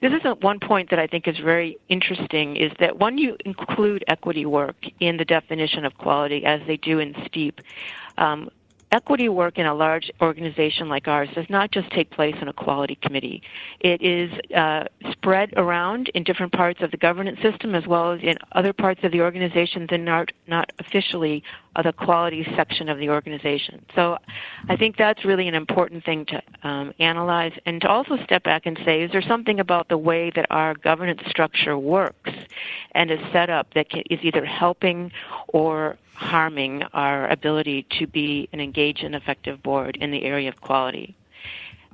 This 0.00 0.12
is 0.12 0.20
one 0.40 0.58
point 0.58 0.90
that 0.90 0.98
I 0.98 1.06
think 1.06 1.28
is 1.28 1.38
very 1.38 1.78
interesting 1.88 2.56
is 2.56 2.72
that 2.80 2.98
when 2.98 3.16
you 3.16 3.36
include 3.44 4.02
equity 4.08 4.44
work 4.44 4.76
in 4.98 5.16
the 5.16 5.24
definition 5.24 5.84
of 5.84 5.96
quality, 5.96 6.44
as 6.44 6.60
they 6.66 6.76
do 6.76 6.98
in 6.98 7.14
STEEP, 7.26 7.60
um, 8.18 8.50
equity 8.92 9.28
work 9.28 9.58
in 9.58 9.66
a 9.66 9.74
large 9.74 10.10
organization 10.20 10.88
like 10.88 11.08
ours 11.08 11.28
does 11.34 11.48
not 11.48 11.70
just 11.70 11.90
take 11.90 12.10
place 12.10 12.36
in 12.40 12.48
a 12.48 12.52
quality 12.52 12.96
committee. 12.96 13.42
It 13.80 14.02
is 14.02 14.30
uh, 14.54 14.84
spread 15.10 15.54
around 15.56 16.10
in 16.14 16.22
different 16.22 16.52
parts 16.52 16.82
of 16.82 16.90
the 16.90 16.98
governance 16.98 17.40
system 17.40 17.74
as 17.74 17.86
well 17.86 18.12
as 18.12 18.20
in 18.22 18.36
other 18.52 18.72
parts 18.72 19.00
of 19.02 19.10
the 19.10 19.22
organization 19.22 19.86
that 19.90 20.08
are 20.08 20.26
not 20.46 20.72
officially 20.78 21.42
the 21.82 21.92
quality 21.92 22.46
section 22.54 22.90
of 22.90 22.98
the 22.98 23.08
organization. 23.08 23.84
So 23.94 24.18
I 24.68 24.76
think 24.76 24.98
that's 24.98 25.24
really 25.24 25.48
an 25.48 25.54
important 25.54 26.04
thing 26.04 26.26
to 26.26 26.42
um, 26.62 26.92
analyze 26.98 27.52
and 27.64 27.80
to 27.80 27.88
also 27.88 28.18
step 28.24 28.42
back 28.42 28.66
and 28.66 28.78
say, 28.84 29.02
is 29.02 29.10
there 29.10 29.22
something 29.22 29.58
about 29.58 29.88
the 29.88 29.96
way 29.96 30.30
that 30.34 30.46
our 30.50 30.74
governance 30.74 31.22
structure 31.28 31.78
works 31.78 32.30
and 32.94 33.10
is 33.10 33.20
set 33.32 33.48
up 33.48 33.72
that 33.74 33.88
can, 33.88 34.02
is 34.10 34.20
either 34.22 34.44
helping 34.44 35.10
or 35.48 35.96
harming 36.14 36.82
our 36.92 37.28
ability 37.28 37.86
to 37.98 38.06
be 38.06 38.48
an 38.52 38.60
engaged 38.60 39.02
and 39.02 39.14
effective 39.14 39.62
board 39.62 39.96
in 40.00 40.10
the 40.10 40.24
area 40.24 40.48
of 40.48 40.60
quality. 40.60 41.16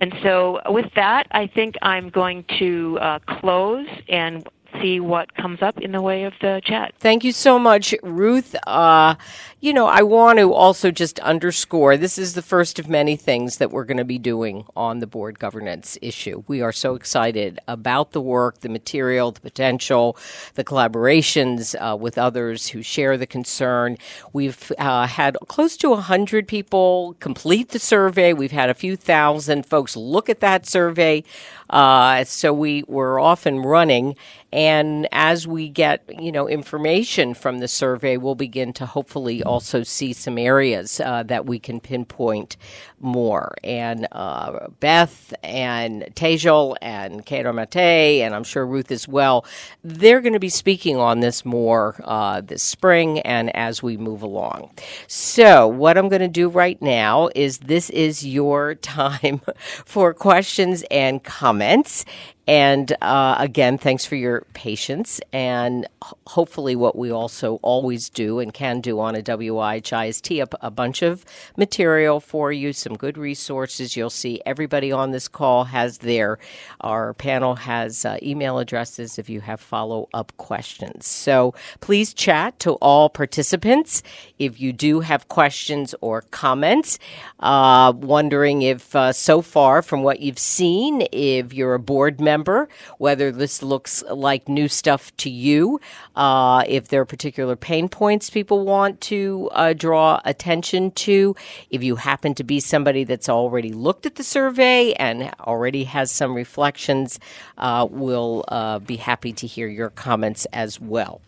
And 0.00 0.14
so, 0.22 0.60
with 0.66 0.86
that, 0.94 1.26
I 1.32 1.48
think 1.48 1.74
I'm 1.82 2.08
going 2.08 2.44
to 2.60 2.98
uh, 3.00 3.18
close 3.40 3.88
and 4.08 4.48
see 4.81 5.01
what 5.01 5.35
comes 5.35 5.62
up 5.62 5.79
in 5.79 5.93
the 5.93 6.03
way 6.03 6.24
of 6.24 6.33
the 6.41 6.61
chat. 6.64 6.95
Thank 6.99 7.24
you 7.24 7.33
so 7.33 7.59
much, 7.59 7.95
Ruth. 8.03 8.55
Uh, 8.66 9.16
you 9.61 9.72
know, 9.72 9.87
I 9.87 10.03
want 10.03 10.39
to 10.39 10.53
also 10.53 10.91
just 10.91 11.18
underscore 11.20 11.97
this 11.97 12.18
is 12.18 12.35
the 12.35 12.43
first 12.43 12.79
of 12.79 12.89
many 12.89 13.16
things 13.16 13.59
that 13.59 13.70
we're 13.70 13.85
going 13.85 13.97
to 13.97 14.05
be 14.05 14.18
doing 14.18 14.64
on 14.76 15.01
the 15.01 15.07
board 15.07 15.39
governance 15.39 15.99
issue. 16.01 16.45
We 16.47 16.62
are 16.62 16.72
so 16.72 16.95
excited 16.95 17.59
about 17.66 18.12
the 18.12 18.20
work, 18.20 18.61
the 18.61 18.68
material, 18.68 19.33
the 19.33 19.41
potential, 19.41 20.16
the 20.55 20.64
collaborations 20.64 21.74
uh, 21.74 21.97
with 21.97 22.18
others 22.18 22.68
who 22.68 22.83
share 22.83 23.16
the 23.16 23.26
concern. 23.26 23.99
We've 24.33 24.70
uh, 24.79 25.07
had 25.07 25.37
close 25.49 25.76
to 25.79 25.91
100 25.91 26.47
people 26.47 27.16
complete 27.20 27.70
the 27.70 27.79
survey. 27.79 28.33
We've 28.33 28.53
had 28.53 28.70
a 28.70 28.74
few 28.74 28.97
thousand 28.97 29.66
folks 29.66 29.97
look 29.97 30.29
at 30.29 30.41
that 30.41 30.66
survey. 30.66 31.24
Uh, 31.70 32.24
so 32.24 32.53
we 32.53 32.85
were 32.87 33.20
off 33.20 33.47
and 33.47 33.64
running. 33.64 34.16
And 34.53 35.07
as 35.12 35.46
we 35.46 35.68
get, 35.68 36.05
you 36.20 36.32
know, 36.32 36.49
information 36.49 37.34
from 37.34 37.59
the 37.59 37.68
survey, 37.68 38.16
we'll 38.16 38.34
begin 38.34 38.72
to 38.74 38.86
hopefully 38.86 39.42
also 39.42 39.82
see 39.82 40.12
some 40.12 40.38
areas 40.38 41.01
uh, 41.01 41.22
that 41.24 41.44
we 41.44 41.59
can 41.59 41.80
pinpoint 41.80 42.57
more. 42.99 43.55
And 43.62 44.09
uh, 44.11 44.68
Beth 44.80 45.34
and 45.42 46.05
Tejal 46.14 46.76
and 46.80 47.26
Kedar 47.26 47.53
Mate, 47.53 48.22
and 48.22 48.34
I'm 48.34 48.44
sure 48.44 48.66
Ruth 48.66 48.90
as 48.90 49.07
well, 49.07 49.44
they're 49.84 50.20
going 50.20 50.32
to 50.32 50.40
be 50.40 50.49
speaking 50.49 50.96
on 50.96 51.20
this 51.20 51.44
more 51.44 52.01
uh, 52.05 52.40
this 52.40 52.62
spring 52.62 53.20
and 53.20 53.55
as 53.55 53.82
we 53.82 53.96
move 53.96 54.22
along. 54.22 54.70
So, 55.07 55.68
what 55.68 55.99
I'm 55.99 56.09
going 56.09 56.22
to 56.22 56.28
do 56.28 56.49
right 56.49 56.80
now 56.80 57.28
is 57.34 57.59
this 57.59 57.90
is 57.90 58.26
your 58.26 58.74
time 58.74 59.40
for 59.84 60.14
questions 60.14 60.84
and 60.90 61.22
comments. 61.22 62.05
And 62.49 62.96
uh, 63.03 63.36
again, 63.38 63.76
thanks 63.76 64.07
for 64.07 64.16
your 64.16 64.46
patience. 64.55 65.20
And 65.34 65.86
hopefully, 66.26 66.74
what 66.74 66.96
we 66.96 67.11
also 67.12 67.57
always 67.61 68.09
do 68.09 68.38
and 68.38 68.55
can 68.55 68.80
do 68.80 69.01
on 69.01 69.14
a 69.14 69.20
WIHI 69.20 70.09
is 70.09 70.22
tee 70.22 70.40
up 70.40 70.55
a 70.62 70.70
bunch 70.70 71.03
of 71.03 71.26
material 71.59 72.20
for 72.20 72.51
you, 72.51 72.72
some 72.72 72.96
good 72.96 73.18
resources. 73.18 73.99
You'll 73.99 74.09
see 74.09 74.40
everybody 74.46 74.90
on 74.90 75.11
this 75.11 75.28
call 75.28 75.64
has 75.64 75.99
their, 75.99 76.38
our 76.80 77.12
panel 77.12 77.57
has 77.57 78.07
uh, 78.07 78.16
email 78.22 78.59
addresses 78.59 79.18
if 79.18 79.28
you 79.28 79.42
have 79.42 79.61
follow 79.61 80.09
up 80.14 80.32
questions. 80.38 81.07
So 81.07 81.53
please 81.80 82.14
chat 82.14 82.59
to 82.61 82.72
all 82.76 83.11
participants 83.11 84.03
if 84.38 84.59
you 84.59 84.72
do 84.72 85.01
have 85.01 85.28
questions 85.28 85.94
or 86.01 86.22
comments. 86.22 86.99
Uh, 87.40 87.92
wondering 87.94 88.62
if 88.62 88.96
uh, 88.96 89.12
so 89.12 89.42
far, 89.42 89.82
from 89.82 90.03
what 90.03 90.20
you've 90.20 90.38
seen, 90.38 91.07
if 91.12 91.53
you're 91.53 91.74
a 91.74 91.78
board 91.78 92.22
member, 92.22 92.38
member, 92.39 92.68
whether 92.99 93.32
this 93.32 93.62
looks 93.62 94.05
like 94.11 94.49
new 94.49 94.68
stuff 94.68 95.14
to 95.16 95.28
you, 95.28 95.80
uh, 96.14 96.62
if 96.68 96.86
there 96.89 97.01
are 97.01 97.05
particular 97.05 97.57
pain 97.57 97.89
points 97.89 98.30
people 98.30 98.64
want 98.64 99.01
to 99.01 99.51
uh, 99.53 99.72
draw 99.72 100.20
attention 100.24 100.93
to, 100.93 101.34
if 101.70 101.82
you 101.82 101.97
happen 101.97 102.34
to 102.34 102.45
be 102.45 102.61
somebody 102.61 103.03
that's 103.03 103.28
already 103.28 103.72
looked 103.72 104.07
at 104.07 104.14
the 104.14 104.22
survey 104.22 104.93
and 104.93 105.32
already 105.41 105.84
has 105.84 106.12
some 106.12 106.32
reflections, 106.34 107.18
uh, 107.59 107.86
we'll 107.91 108.45
uh, 108.49 108.78
be 108.78 108.97
happy 108.97 109.32
to 109.32 109.47
hear 109.47 109.66
your 109.66 109.91
comments 109.91 110.47
as 110.53 110.80
well. 110.80 111.20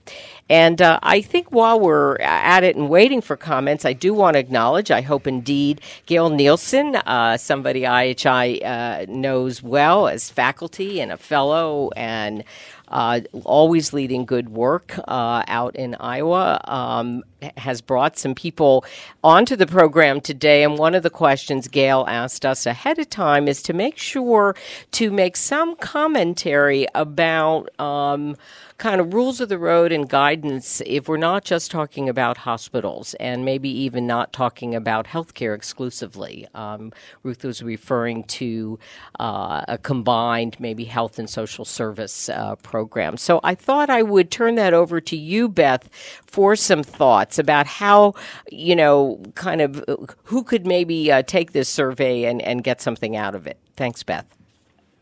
And 0.49 0.81
uh, 0.83 0.99
I 1.03 1.21
think 1.23 1.51
while 1.51 1.79
we're 1.79 2.17
at 2.17 2.65
it 2.65 2.77
and 2.77 2.89
waiting 2.89 3.21
for 3.21 3.37
comments, 3.37 3.85
I 3.85 3.93
do 3.93 4.13
want 4.15 4.35
to 4.35 4.41
acknowledge, 4.41 4.91
I 4.91 5.01
hope 5.01 5.27
indeed, 5.27 5.81
Gail 6.07 6.31
Nielsen, 6.31 6.97
uh, 6.97 7.37
somebody 7.37 7.83
IHI 7.83 9.09
knows 9.09 9.63
well 9.63 10.09
as 10.09 10.31
faculty 10.31 11.00
and 11.01 11.13
a 11.13 11.17
fellow 11.17 11.91
and 11.97 12.45
uh, 12.89 13.21
always 13.45 13.93
leading 13.93 14.25
good 14.25 14.49
work 14.49 14.99
uh, 15.09 15.43
out 15.49 15.77
in 15.77 15.95
Iowa, 16.01 16.61
um, 16.65 17.23
has 17.57 17.81
brought 17.81 18.19
some 18.19 18.35
people 18.35 18.85
onto 19.23 19.57
the 19.57 19.67
program 19.67 20.21
today. 20.21 20.63
And 20.63 20.79
one 20.79 20.95
of 20.95 21.03
the 21.03 21.11
questions 21.11 21.69
Gail 21.69 22.05
asked 22.09 22.45
us 22.45 22.67
ahead 22.67 22.99
of 22.99 23.11
time 23.11 23.49
is 23.49 23.63
to 23.63 23.73
make 23.73 23.99
sure 23.99 24.55
to 24.93 25.11
make 25.11 25.37
some 25.37 25.77
commentary 25.77 26.87
about. 26.95 27.69
Um, 27.81 28.37
kind 28.81 28.99
of 28.99 29.13
rules 29.13 29.43
of 29.43 29.51
the 29.51 29.59
road 29.59 29.93
and 29.93 30.09
guidance 30.09 30.81
if 30.87 31.07
we're 31.07 31.19
not 31.19 31.45
just 31.45 31.71
talking 31.71 32.09
about 32.09 32.39
hospitals 32.39 33.13
and 33.21 33.45
maybe 33.45 33.69
even 33.69 34.07
not 34.07 34.33
talking 34.33 34.75
about 34.75 35.07
healthcare 35.07 35.55
exclusively. 35.55 36.49
Um, 36.55 36.91
Ruth 37.23 37.45
was 37.45 37.63
referring 37.63 38.25
to 38.25 38.79
uh, 39.21 39.63
a 39.69 39.77
combined 39.77 40.57
maybe 40.59 40.85
health 40.85 41.19
and 41.19 41.29
social 41.29 41.67
service 41.67 42.31
uh, 42.31 42.57
program. 42.57 43.19
So 43.19 43.39
I 43.45 43.55
thought 43.55 43.91
I 43.91 44.01
would 44.01 44.31
turn 44.31 44.55
that 44.55 44.73
over 44.73 44.99
to 44.99 45.17
you, 45.17 45.47
Beth, 45.51 45.91
for 46.27 46.57
some 46.57 46.83
thoughts 46.83 47.30
about 47.39 47.67
how, 47.67 48.15
you 48.51 48.75
know, 48.77 49.23
kind 49.35 49.61
of 49.61 49.85
who 50.25 50.43
could 50.43 50.67
maybe 50.67 51.11
uh, 51.13 51.23
take 51.23 51.53
this 51.53 51.69
survey 51.69 52.25
and, 52.25 52.43
and 52.43 52.65
get 52.65 52.81
something 52.81 53.17
out 53.17 53.35
of 53.35 53.47
it. 53.47 53.59
Thanks, 53.77 54.03
Beth 54.03 54.27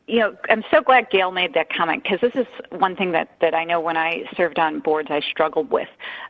you 0.09 0.19
know, 0.21 0.35
I'm 0.49 0.65
so 0.71 0.81
glad 0.81 1.11
Gail 1.11 1.31
made 1.31 1.53
that 1.53 1.71
comment 1.71 2.03
because 2.03 2.21
this 2.21 2.35
is 2.35 2.47
one 2.71 2.97
thing 2.97 3.13
that, 3.13 3.29
that 3.43 3.55
I 3.55 3.65
know 3.65 3.79
when 3.79 3.99
I 3.99 4.25
served 4.35 4.59
on 4.59 4.81
boards 4.81 5.11
I 5.11 5.21
struggled 5.21 5.71
with 5.71 5.89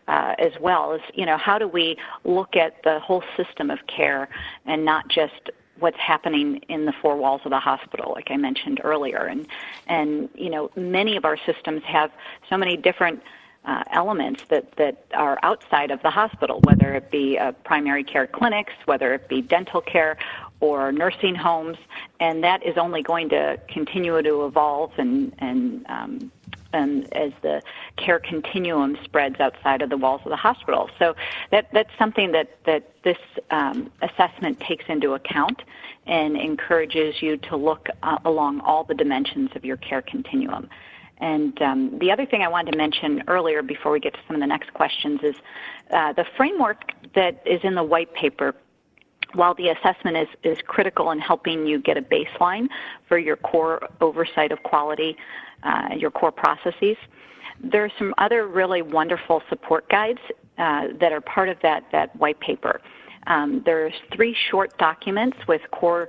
uh, 0.09 0.35
as 0.39 0.53
well 0.61 0.93
is, 0.95 1.01
you 1.15 1.25
know, 1.25 1.39
how 1.39 1.59
do 1.59 1.69
we 1.69 1.97
look 2.25 2.57
at 2.57 2.83
the 2.83 2.99
whole 2.99 3.23
system 3.37 3.71
of 3.71 3.79
care 3.87 4.29
and 4.67 4.85
not 4.85 5.07
just 5.09 5.51
what's 5.79 5.99
happening 5.99 6.57
in 6.69 6.87
the 6.87 6.93
four 7.01 7.17
walls 7.17 7.43
of 7.45 7.51
the 7.51 7.61
hospital, 7.61 8.13
like 8.13 8.33
I 8.33 8.37
mentioned 8.37 8.81
earlier. 8.83 9.25
And, 9.27 9.47
and, 9.87 10.29
you 10.35 10.51
know, 10.51 10.73
many 10.75 11.17
of 11.17 11.25
our 11.25 11.39
systems 11.47 11.83
have 11.85 12.11
so 12.51 12.57
many 12.57 12.77
different 12.77 13.23
uh, 13.65 13.83
elements 13.93 14.43
that, 14.49 14.73
that 14.77 15.05
are 15.15 15.39
outside 15.43 15.91
of 15.91 16.01
the 16.03 16.11
hospital, 16.11 16.61
whether 16.65 16.95
it 16.95 17.11
be 17.11 17.39
uh, 17.39 17.53
primary 17.65 18.05
care 18.05 18.27
clinics, 18.27 18.73
whether 18.87 19.15
it 19.15 19.29
be 19.29 19.43
dental 19.43 19.81
care, 19.81 20.17
or 20.61 20.91
nursing 20.91 21.35
homes, 21.35 21.77
and 22.19 22.43
that 22.43 22.65
is 22.65 22.77
only 22.77 23.03
going 23.03 23.29
to 23.29 23.61
continue 23.69 24.21
to 24.23 24.45
evolve 24.45 24.93
and 24.99 25.33
and 25.39 25.87
um, 25.89 26.33
and 26.73 27.13
as 27.15 27.33
the 27.43 27.63
care 27.97 28.19
continuum 28.19 28.99
spreads 29.05 29.41
outside 29.41 29.83
of 29.83 29.91
the 29.91 29.97
walls 29.97 30.21
of 30.25 30.31
the 30.31 30.37
hospital. 30.37 30.91
So 30.99 31.15
that 31.51 31.69
that's 31.73 31.91
something 31.99 32.33
that 32.33 32.59
that 32.65 32.91
this 33.03 33.19
um, 33.51 33.91
assessment 34.03 34.61
takes 34.61 34.85
into 34.89 35.15
account 35.15 35.63
and 36.07 36.37
encourages 36.37 37.23
you 37.23 37.37
to 37.37 37.57
look 37.57 37.89
uh, 38.03 38.19
along 38.25 38.61
all 38.61 38.85
the 38.85 38.95
dimensions 38.95 39.51
of 39.55 39.65
your 39.65 39.77
care 39.77 40.03
continuum. 40.03 40.69
And 41.21 41.61
um, 41.63 41.99
the 41.99 42.11
other 42.11 42.27
thing 42.27 42.43
I 42.43 42.49
wanted 42.49 42.73
to 42.73 42.79
mention 42.79 43.25
earlier 43.29 43.63
before 43.63 43.93
we 43.93 44.01
get 44.01 44.15
to 44.15 44.21
some 44.27 44.37
of 44.37 44.41
the 44.41 44.47
next 44.47 44.73
questions 44.75 45.21
is 45.23 45.37
uh, 45.91 46.13
the 46.13 46.25
framework 46.37 46.93
that 47.15 47.43
is 47.45 47.61
in 47.65 47.75
the 47.75 47.83
white 47.83 48.13
paper. 48.15 48.55
While 49.35 49.55
the 49.55 49.69
assessment 49.69 50.17
is, 50.17 50.29
is 50.43 50.59
critical 50.67 51.11
in 51.11 51.19
helping 51.19 51.67
you 51.67 51.81
get 51.81 51.97
a 51.97 52.03
baseline 52.03 52.69
for 53.09 53.19
your 53.19 53.37
core 53.37 53.87
oversight 54.01 54.53
of 54.53 54.63
quality, 54.63 55.17
uh, 55.65 55.89
your 55.97 56.11
core 56.11 56.33
processes, 56.33 56.97
there 57.63 57.85
are 57.85 57.93
some 57.99 58.15
other 58.19 58.47
really 58.47 58.83
wonderful 58.83 59.43
support 59.49 59.89
guides 59.91 60.21
uh, 60.57 60.89
that 61.01 61.13
are 61.13 61.21
part 61.21 61.49
of 61.49 61.59
that, 61.63 61.85
that 61.93 62.15
white 62.17 62.41
paper. 62.41 62.81
Um, 63.27 63.63
there's 63.67 63.93
three 64.15 64.35
short 64.51 64.77
documents 64.79 65.37
with 65.47 65.61
core 65.73 66.09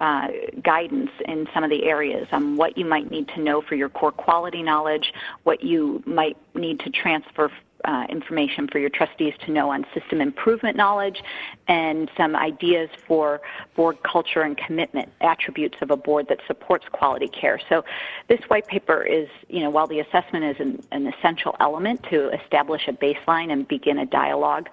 uh, 0.00 0.28
guidance 0.62 1.10
in 1.26 1.46
some 1.52 1.62
of 1.62 1.70
the 1.70 1.84
areas 1.84 2.26
on 2.32 2.56
what 2.56 2.76
you 2.76 2.84
might 2.84 3.10
need 3.10 3.28
to 3.28 3.40
know 3.40 3.60
for 3.60 3.74
your 3.74 3.88
core 3.88 4.12
quality 4.12 4.62
knowledge, 4.62 5.12
what 5.44 5.62
you 5.62 6.02
might 6.06 6.36
need 6.54 6.80
to 6.80 6.90
transfer 6.90 7.50
uh, 7.84 8.04
information 8.08 8.68
for 8.68 8.78
your 8.78 8.90
trustees 8.90 9.32
to 9.44 9.50
know 9.50 9.70
on 9.70 9.86
system 9.94 10.20
improvement 10.20 10.76
knowledge 10.76 11.22
and 11.68 12.10
some 12.16 12.36
ideas 12.36 12.90
for 13.06 13.40
board 13.74 14.02
culture 14.02 14.42
and 14.42 14.56
commitment 14.58 15.08
attributes 15.20 15.76
of 15.80 15.90
a 15.90 15.96
board 15.96 16.26
that 16.28 16.38
supports 16.46 16.84
quality 16.92 17.28
care. 17.28 17.58
So 17.68 17.84
this 18.28 18.40
white 18.48 18.66
paper 18.66 19.02
is, 19.02 19.28
you 19.48 19.60
know, 19.60 19.70
while 19.70 19.86
the 19.86 20.00
assessment 20.00 20.44
is 20.44 20.56
an, 20.60 20.82
an 20.92 21.06
essential 21.06 21.56
element 21.60 22.02
to 22.10 22.28
establish 22.30 22.86
a 22.88 22.92
baseline 22.92 23.50
and 23.50 23.66
begin 23.66 23.98
a 23.98 24.06
dialogue 24.06 24.68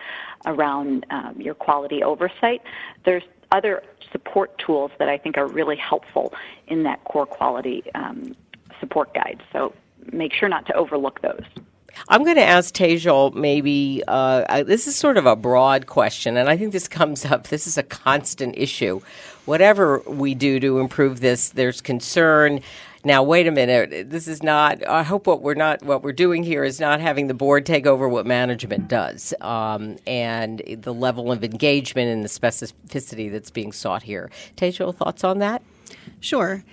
around 0.46 1.06
um, 1.10 1.36
your 1.40 1.56
quality 1.56 2.04
oversight, 2.04 2.62
there's 3.06 3.24
other 3.52 3.84
support 4.12 4.58
tools 4.58 4.92
that 5.00 5.10
I 5.10 5.18
think 5.18 5.38
are 5.38 5.48
really 5.48 5.76
helpful 5.76 6.34
in 6.68 6.84
that 6.84 7.04
core 7.04 7.26
quality 7.26 7.84
um, 7.96 8.36
support 8.80 9.14
guide. 9.14 9.42
So 9.52 9.74
make 10.12 10.34
sure 10.34 10.50
not 10.50 10.66
to 10.68 10.74
overlook 10.74 11.22
those. 11.22 11.44
I'm 12.10 12.24
going 12.24 12.36
to 12.36 12.44
ask 12.44 12.76
Tejal 12.76 13.34
maybe, 13.34 14.04
uh, 14.08 14.64
this 14.64 14.88
is 14.88 14.96
sort 14.96 15.18
of 15.18 15.26
a 15.26 15.36
broad 15.36 15.88
question, 15.88 16.38
and 16.38 16.48
I 16.48 16.56
think 16.56 16.72
this 16.72 16.88
comes 16.88 17.26
up. 17.26 17.48
This 17.48 17.66
is 17.66 17.78
a 17.78 17.84
constant 17.84 18.56
issue. 18.56 19.02
Whatever 19.46 20.04
we 20.06 20.36
do 20.36 20.60
to 20.60 20.80
improve 20.80 21.22
this, 21.22 21.50
there's 21.50 21.82
concern 21.82 22.60
now, 23.08 23.24
wait 23.24 23.48
a 23.48 23.52
minute. 23.52 24.10
This 24.10 24.28
is 24.28 24.44
not. 24.44 24.86
I 24.88 25.02
hope 25.02 25.26
what 25.26 25.42
we're 25.42 25.56
not 25.56 25.82
what 25.82 26.04
we're 26.04 26.12
doing 26.12 26.44
here 26.44 26.64
is 26.64 26.80
not 26.80 27.00
having 27.00 27.28
the 27.28 27.34
board 27.34 27.66
take 27.66 27.88
over 27.88 28.08
what 28.08 28.26
management 28.26 28.88
does, 28.88 29.34
um, 29.42 29.98
and 30.06 30.62
the 30.68 30.94
level 30.94 31.32
of 31.32 31.44
engagement 31.44 32.10
and 32.10 32.24
the 32.24 32.30
specificity 32.30 33.32
that's 33.32 33.50
being 33.50 33.72
sought 33.72 34.04
here. 34.04 34.30
Tejal, 34.58 34.94
thoughts 34.94 35.24
on 35.24 35.40
that? 35.40 35.64
Sure. 36.20 36.64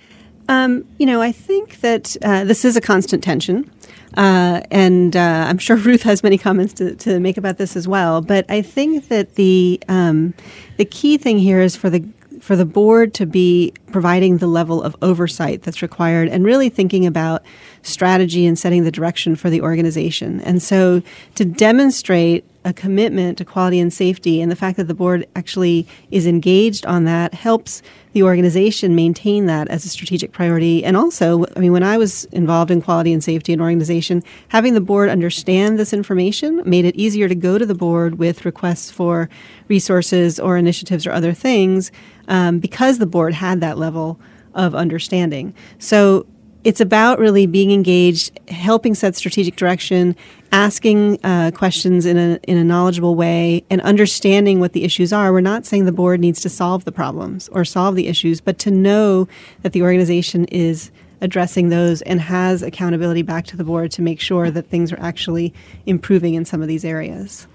Um, 0.49 0.85
you 0.99 1.07
know, 1.07 1.23
I 1.23 1.33
think 1.33 1.81
that 1.81 2.17
uh, 2.23 2.45
this 2.45 2.65
is 2.65 2.77
a 2.77 2.81
constant 2.81 3.25
tension. 3.25 3.71
Uh, 4.17 4.61
and 4.71 5.17
uh, 5.17 5.47
I'm 5.49 5.59
sure 5.59 5.77
Ruth 5.89 6.03
has 6.03 6.23
many 6.23 6.39
comments 6.39 6.75
to, 6.75 6.95
to 6.97 7.19
make 7.21 7.37
about 7.37 7.59
this 7.59 7.77
as 7.77 7.89
well. 7.89 8.21
But 8.21 8.45
I 8.49 8.63
think 8.63 9.09
that 9.09 9.37
the 9.37 9.81
um, 9.89 10.35
the 10.77 10.85
key 10.85 11.17
thing 11.17 11.39
here 11.39 11.61
is 11.61 11.77
for 11.77 11.91
the 11.91 12.05
for 12.45 12.57
the 12.57 12.67
board 12.67 13.15
to 13.15 13.25
be 13.25 13.73
providing 13.91 14.37
the 14.37 14.47
level 14.47 14.83
of 14.83 14.95
oversight 15.01 15.63
that's 15.63 15.81
required 15.81 16.29
and 16.29 16.45
really 16.45 16.69
thinking 16.69 17.07
about 17.07 17.43
strategy 17.81 18.45
and 18.45 18.59
setting 18.59 18.85
the 18.85 18.91
direction 18.91 19.35
for 19.35 19.49
the 19.49 19.63
organization. 19.63 20.43
And 20.43 20.63
so 20.63 21.01
to 21.37 21.47
demonstrate 21.47 22.45
a 22.65 22.73
commitment 22.73 23.39
to 23.39 23.45
quality 23.45 23.79
and 23.79 23.93
safety 23.93 24.41
and 24.41 24.51
the 24.51 24.57
fact 24.57 24.77
that 24.77 24.89
the 24.89 24.95
board 24.95 25.27
actually 25.37 25.87
is 26.11 26.27
engaged 26.27 26.87
on 26.87 27.05
that 27.05 27.35
helps 27.35 27.83
the 28.13 28.23
organization 28.23 28.95
maintain 28.95 29.47
that 29.47 29.69
as 29.69 29.85
a 29.85 29.89
strategic 29.89 30.33
priority. 30.33 30.85
And 30.85 30.97
also, 30.97 31.45
I 31.57 31.61
mean, 31.61 31.73
when 31.73 31.83
I 31.83 31.99
was 31.99 32.25
involved 32.27 32.71
in 32.71 32.81
quality 32.81 33.13
and 33.13 33.23
safety 33.23 33.53
in 33.53 33.61
organization, 33.61 34.23
having 34.49 34.75
the 34.75 34.81
board 34.81 35.11
understand 35.11 35.79
this 35.79 35.93
information 35.93 36.63
made 36.65 36.85
it 36.85 36.97
easier 36.97 37.29
to 37.29 37.35
go 37.35 37.59
to 37.59 37.67
the 37.67 37.75
board 37.75 38.19
with 38.19 38.45
requests 38.45 38.91
for 38.91 39.29
resources 39.69 40.41
or 40.41 40.57
initiatives 40.57 41.07
or 41.07 41.13
other 41.13 41.33
things 41.33 41.91
um, 42.29 42.61
because 42.61 42.99
the 42.99 43.07
board 43.07 43.35
had 43.35 43.61
that 43.61 43.77
level 43.77 44.19
of 44.55 44.75
understanding. 44.75 45.53
So 45.79 46.27
it's 46.65 46.81
about 46.81 47.19
really 47.19 47.47
being 47.47 47.71
engaged, 47.71 48.41
helping 48.49 48.95
set 48.95 49.15
strategic 49.15 49.57
direction, 49.57 50.17
asking 50.51 51.19
uh, 51.23 51.51
questions 51.55 52.07
in 52.07 52.17
a 52.17 52.39
in 52.49 52.57
a 52.57 52.65
knowledgeable 52.65 53.15
way, 53.15 53.65
and 53.71 53.81
understanding 53.83 54.61
what 54.61 54.73
the 54.73 54.85
issues 54.85 55.13
are. 55.13 55.33
We're 55.33 55.41
not 55.41 55.67
saying 55.67 55.85
the 55.85 55.93
board 55.93 56.21
needs 56.21 56.41
to 56.41 56.49
solve 56.49 56.85
the 56.85 56.93
problems 56.93 57.49
or 57.51 57.65
solve 57.65 57.95
the 57.97 58.09
issues, 58.09 58.41
but 58.41 58.59
to 58.61 58.71
know 58.71 59.29
that 59.63 59.73
the 59.73 59.83
organization 59.83 60.47
is 60.47 60.91
addressing 61.21 61.69
those 61.69 62.03
and 62.03 62.21
has 62.21 62.63
accountability 62.63 63.23
back 63.23 63.45
to 63.47 63.57
the 63.57 63.65
board 63.65 63.91
to 63.93 64.03
make 64.03 64.21
sure 64.21 64.51
that 64.51 64.67
things 64.67 64.93
are 64.93 65.01
actually 65.01 65.55
improving 65.87 66.35
in 66.35 66.45
some 66.45 66.61
of 66.61 66.69
these 66.69 66.85
areas. 66.85 67.47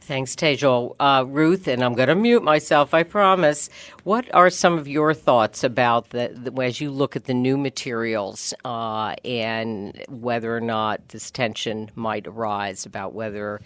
Thanks, 0.00 0.34
Tejal. 0.34 0.96
Uh, 0.98 1.24
Ruth, 1.26 1.68
and 1.68 1.84
I'm 1.84 1.94
going 1.94 2.08
to 2.08 2.14
mute 2.14 2.42
myself, 2.42 2.94
I 2.94 3.02
promise. 3.02 3.68
What 4.02 4.32
are 4.34 4.50
some 4.50 4.78
of 4.78 4.88
your 4.88 5.14
thoughts 5.14 5.62
about 5.62 6.10
the, 6.10 6.32
the 6.34 6.62
as 6.62 6.80
you 6.80 6.90
look 6.90 7.16
at 7.16 7.24
the 7.24 7.34
new 7.34 7.56
materials 7.56 8.54
uh, 8.64 9.14
and 9.24 10.02
whether 10.08 10.56
or 10.56 10.60
not 10.60 11.10
this 11.10 11.30
tension 11.30 11.90
might 11.94 12.26
arise 12.26 12.86
about 12.86 13.12
whether 13.12 13.60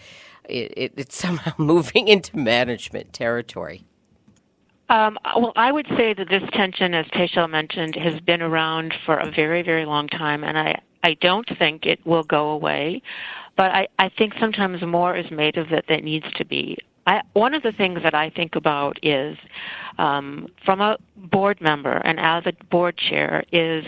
it, 0.49 0.73
it, 0.77 0.93
it's 0.97 1.17
somehow 1.21 1.53
moving 1.57 2.09
into 2.09 2.37
management 2.37 3.13
territory? 3.13 3.85
Um, 4.89 5.19
well, 5.37 5.53
I 5.57 5.73
would 5.73 5.87
say 5.97 6.13
that 6.13 6.29
this 6.29 6.43
tension, 6.53 6.95
as 6.95 7.07
Tejal 7.07 7.49
mentioned, 7.49 7.95
has 7.97 8.21
been 8.21 8.43
around 8.43 8.93
for 9.07 9.17
a 9.17 9.31
very, 9.31 9.63
very 9.63 9.87
long 9.87 10.09
time, 10.09 10.45
and 10.45 10.59
I, 10.59 10.81
I 11.03 11.15
don't 11.15 11.49
think 11.59 11.87
it 11.87 12.05
will 12.05 12.23
go 12.23 12.51
away. 12.51 13.03
But 13.57 13.71
I, 13.71 13.89
I 13.99 14.09
think 14.09 14.35
sometimes 14.41 14.83
more 14.83 15.17
is 15.17 15.31
made 15.31 15.57
of 15.57 15.73
it 15.73 15.85
than 15.89 16.05
needs 16.05 16.27
to 16.37 16.45
be. 16.45 16.77
I, 17.07 17.23
one 17.35 17.55
of 17.55 17.63
the 17.63 17.73
things 17.73 18.03
that 18.03 18.15
I 18.15 18.31
think 18.31 18.57
about 18.57 18.99
is, 19.03 19.37
um, 19.99 20.49
from 20.65 20.81
a 20.81 20.97
board 21.17 21.61
member 21.61 21.99
and 21.99 22.19
as 22.19 22.45
a 22.47 22.53
board 22.67 22.97
chair, 22.97 23.45
is 23.53 23.85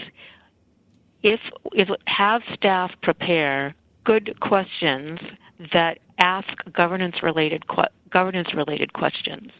if, 1.23 1.41
if 1.73 1.89
have 2.07 2.43
staff 2.55 2.93
prepare 3.03 3.75
good 4.05 4.39
questions 4.41 5.19
that 5.73 5.99
ask 6.19 6.49
governance 6.73 7.23
related 7.23 7.67
governance 8.11 8.55
related 8.55 8.93
questions. 8.93 9.51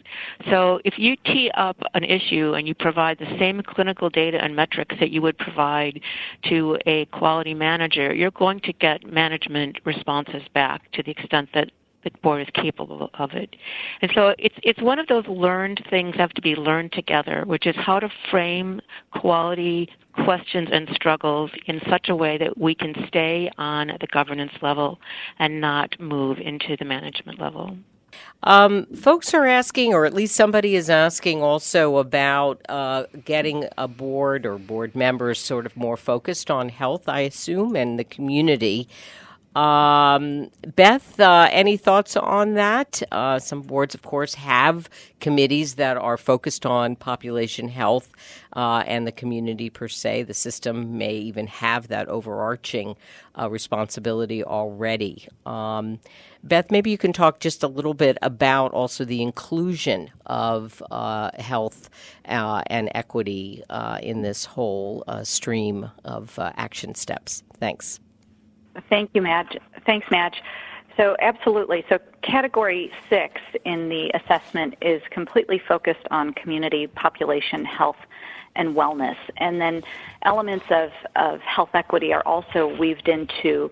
So 0.51 0.81
if 0.85 0.99
you 0.99 1.17
tee 1.25 1.51
up 1.57 1.77
an 1.95 2.05
issue 2.05 2.55
and 2.55 2.67
you 2.67 2.75
provide 2.75 3.19
the 3.19 3.37
same 3.39 3.63
clinical 3.63 4.11
data 4.11 4.43
and 4.43 4.55
metrics 4.55 4.97
that 5.01 5.11
you 5.11 5.23
would 5.23 5.39
provide 5.39 6.01
to 6.49 6.79
a 6.87 7.07
quality 7.07 7.55
manager, 7.55 8.15
you're 8.15 8.31
going 8.31 8.61
to 8.61 8.73
get 8.75 9.05
management 9.05 9.79
responses 9.85 10.43
back 10.55 10.91
to 10.93 11.03
the 11.03 11.11
extent 11.11 11.49
that 11.55 11.71
the 12.07 12.19
board 12.23 12.41
is 12.41 12.49
capable 12.55 13.11
of 13.15 13.33
it. 13.33 13.57
And 14.01 14.11
so 14.15 14.35
it's 14.39 14.55
it's 14.63 14.81
one 14.81 14.99
of 14.99 15.09
those 15.09 15.27
learned 15.27 15.85
things 15.91 16.15
have 16.17 16.31
to 16.31 16.43
be 16.43 16.55
learned 16.55 16.93
together, 16.93 17.45
which 17.47 17.67
is 17.67 17.75
how 17.77 17.99
to 17.99 18.09
frame 18.31 18.81
quality 19.11 19.89
questions 20.25 20.69
and 20.73 20.89
struggles 20.95 21.51
in 21.67 21.81
such 21.91 22.09
a 22.09 22.17
way 22.17 22.39
that 22.39 22.57
we 22.57 22.75
can 22.75 22.95
stay 23.09 23.51
on 23.59 23.89
the 24.01 24.07
governance 24.07 24.53
level 24.63 24.99
and 25.39 25.61
not 25.61 25.99
move 26.01 26.39
into 26.39 26.77
the 26.79 26.85
management 26.85 27.41
level. 27.41 27.77
Um, 28.43 28.87
folks 28.87 29.35
are 29.35 29.47
asking, 29.47 29.93
or 29.93 30.07
at 30.07 30.15
least 30.15 30.37
somebody 30.37 30.77
is 30.77 30.89
asking, 30.89 31.43
also 31.43 31.97
about 31.97 32.61
uh, 32.69 33.05
getting 33.25 33.69
a 33.77 33.89
board 33.89 34.47
or 34.47 34.59
board 34.59 34.95
members 34.95 35.41
sort 35.41 35.67
of 35.67 35.77
more 35.77 35.97
focused 35.97 36.51
on 36.51 36.69
health, 36.69 37.09
I 37.09 37.21
assume, 37.21 37.75
and 37.75 37.99
the 37.99 38.05
community. 38.05 38.89
Um, 39.57 40.51
Beth, 40.75 41.19
uh, 41.19 41.49
any 41.51 41.79
thoughts 41.79 42.15
on 42.15 42.55
that? 42.55 43.03
Uh, 43.11 43.39
some 43.39 43.63
boards, 43.63 43.95
of 43.95 44.03
course, 44.03 44.35
have 44.35 44.91
committees 45.19 45.77
that 45.77 45.97
are 45.97 46.19
focused 46.19 46.67
on 46.67 46.95
population 46.95 47.69
health 47.69 48.13
uh, 48.55 48.85
and 48.87 49.07
the 49.07 49.13
community 49.13 49.71
per 49.71 49.89
se. 49.89 50.25
The 50.25 50.35
system 50.35 50.99
may 50.99 51.15
even 51.15 51.47
have 51.47 51.89
that 51.89 52.07
overarching 52.09 52.97
uh, 53.39 53.49
responsibility 53.49 54.45
already. 54.45 55.27
Um, 55.47 56.01
Beth, 56.45 56.71
maybe 56.71 56.91
you 56.91 56.99
can 56.99 57.15
talk 57.15 57.41
just 57.41 57.63
a 57.63 57.69
little 57.69 57.95
bit 57.95 58.19
about 58.21 58.73
also 58.73 59.07
the 59.07 59.23
inclusion 59.23 60.11
of 60.27 60.83
uh, 60.91 61.31
health 61.39 61.89
uh, 62.29 62.63
and 62.67 62.91
equity 62.95 63.63
in 64.03 64.21
this 64.21 64.45
whole 64.45 65.03
stream 65.23 65.91
of 66.05 66.39
action 66.39 66.95
steps. 66.95 67.43
Thanks. 67.59 68.01
Thank 68.89 69.11
you, 69.15 69.23
Madge. 69.23 69.57
Thanks, 69.85 70.07
Madge. 70.11 70.43
So, 70.97 71.15
absolutely. 71.21 71.85
So, 71.89 71.99
category 72.23 72.91
six 73.11 73.41
in 73.65 73.89
the 73.89 74.11
assessment 74.15 74.77
is 74.81 75.03
completely 75.11 75.59
focused 75.59 76.07
on 76.11 76.33
community 76.33 76.87
population 76.87 77.65
health 77.65 77.99
and 78.55 78.75
wellness. 78.75 79.17
And 79.37 79.61
then 79.61 79.83
elements 80.23 80.65
of, 80.71 80.91
of 81.15 81.41
health 81.41 81.71
equity 81.75 82.15
are 82.15 82.23
also 82.23 82.75
weaved 82.79 83.09
into 83.09 83.71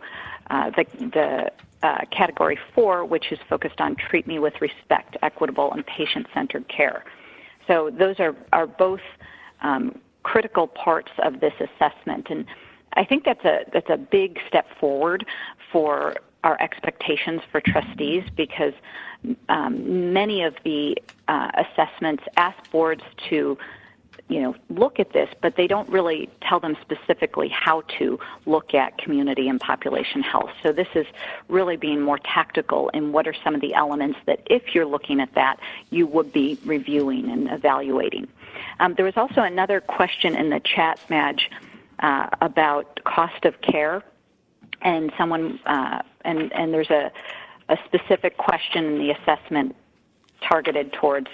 uh, 0.51 0.71
the, 0.71 0.85
the 0.99 1.87
uh, 1.87 2.05
category 2.11 2.59
four, 2.75 3.07
which 3.07 3.33
is 3.33 3.39
focused 3.49 3.81
on 3.81 3.97
treat 3.97 4.27
me 4.27 4.39
with 4.39 4.61
respect, 4.61 5.17
equitable, 5.23 5.73
and 5.73 5.87
patient 5.87 6.27
centered 6.35 6.69
care. 6.69 7.05
So, 7.67 7.91
those 7.91 8.21
are, 8.21 8.37
are 8.53 8.67
both 8.67 9.01
um, 9.63 9.99
critical 10.25 10.67
parts 10.67 11.13
of 11.23 11.41
this 11.41 11.55
assessment. 11.59 12.27
And 12.29 12.45
I 12.95 13.05
think 13.05 13.25
that's 13.25 13.45
a, 13.45 13.65
that's 13.73 13.91
a 13.91 13.97
big 13.97 14.39
step 14.49 14.67
forward 14.79 15.27
for 15.73 16.17
our 16.45 16.61
expectations 16.61 17.41
for 17.51 17.61
trustees 17.61 18.23
because 18.37 18.75
um, 19.49 20.13
many 20.13 20.43
of 20.43 20.55
the 20.65 20.97
uh, 21.27 21.51
assessments 21.55 22.23
ask 22.37 22.71
boards 22.71 23.03
to 23.31 23.59
you 24.29 24.41
know 24.41 24.55
look 24.71 25.01
at 25.01 25.13
this 25.13 25.29
but 25.43 25.57
they 25.57 25.67
don't 25.67 25.89
really 25.89 26.31
tell 26.41 26.61
them 26.61 26.77
specifically 26.81 27.49
how 27.49 27.83
to 27.99 28.19
look 28.47 28.73
at 28.75 28.97
community 28.99 29.49
and 29.49 29.61
population 29.61 30.23
health. 30.23 30.51
So 30.63 30.73
this 30.73 30.89
is 30.95 31.07
really 31.49 31.77
being 31.77 32.01
more 32.01 32.19
tactical 32.19 32.91
in 32.91 33.13
what 33.13 33.27
are 33.27 33.35
some 33.43 33.55
of 33.55 33.61
the 33.61 33.75
elements 33.75 34.19
that 34.27 34.41
if 34.47 34.75
you're 34.75 34.87
looking 34.87 35.21
at 35.21 35.35
that 35.35 35.59
you 35.91 36.07
would 36.07 36.33
be 36.33 36.59
reviewing 36.65 37.31
and 37.31 37.51
evaluating. 37.51 38.29
Um, 38.81 38.95
there 38.95 39.05
was 39.05 39.17
also 39.17 39.43
another 39.43 39.81
question 39.81 40.37
in 40.37 40.51
the 40.51 40.61
chat 40.61 41.01
madge 41.09 41.51
uh, 42.01 42.29
about 42.41 43.01
cost 43.05 43.45
of 43.45 43.55
care 43.61 44.03
and 44.83 45.13
someone 45.19 45.59
uh, 45.67 46.03
and 46.25 46.53
and 46.53 46.73
there's 46.73 46.91
a 46.91 47.11
a 47.69 47.77
specific 47.87 48.37
question 48.37 48.85
in 48.85 48.99
the 48.99 49.11
assessment 49.11 49.75
targeted 50.47 50.93
towards 50.93 51.29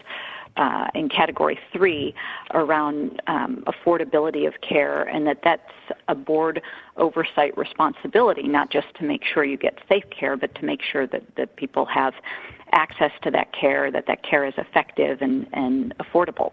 uh, 0.56 0.88
in 0.94 1.08
category 1.08 1.58
three 1.72 2.14
around 2.54 3.20
um, 3.26 3.64
affordability 3.66 4.46
of 4.46 4.54
care, 4.60 5.02
and 5.04 5.26
that 5.26 5.38
that's 5.42 5.62
a 6.08 6.14
board 6.14 6.60
oversight 6.96 7.56
responsibility, 7.56 8.42
not 8.42 8.70
just 8.70 8.88
to 8.96 9.04
make 9.04 9.22
sure 9.24 9.44
you 9.44 9.56
get 9.56 9.78
safe 9.88 10.04
care, 10.10 10.36
but 10.36 10.54
to 10.56 10.64
make 10.64 10.80
sure 10.82 11.06
that, 11.06 11.22
that 11.36 11.56
people 11.56 11.86
have 11.86 12.14
access 12.72 13.12
to 13.22 13.30
that 13.30 13.52
care, 13.52 13.90
that 13.90 14.06
that 14.06 14.22
care 14.22 14.44
is 14.44 14.54
effective 14.58 15.22
and, 15.22 15.46
and 15.52 15.94
affordable. 15.98 16.52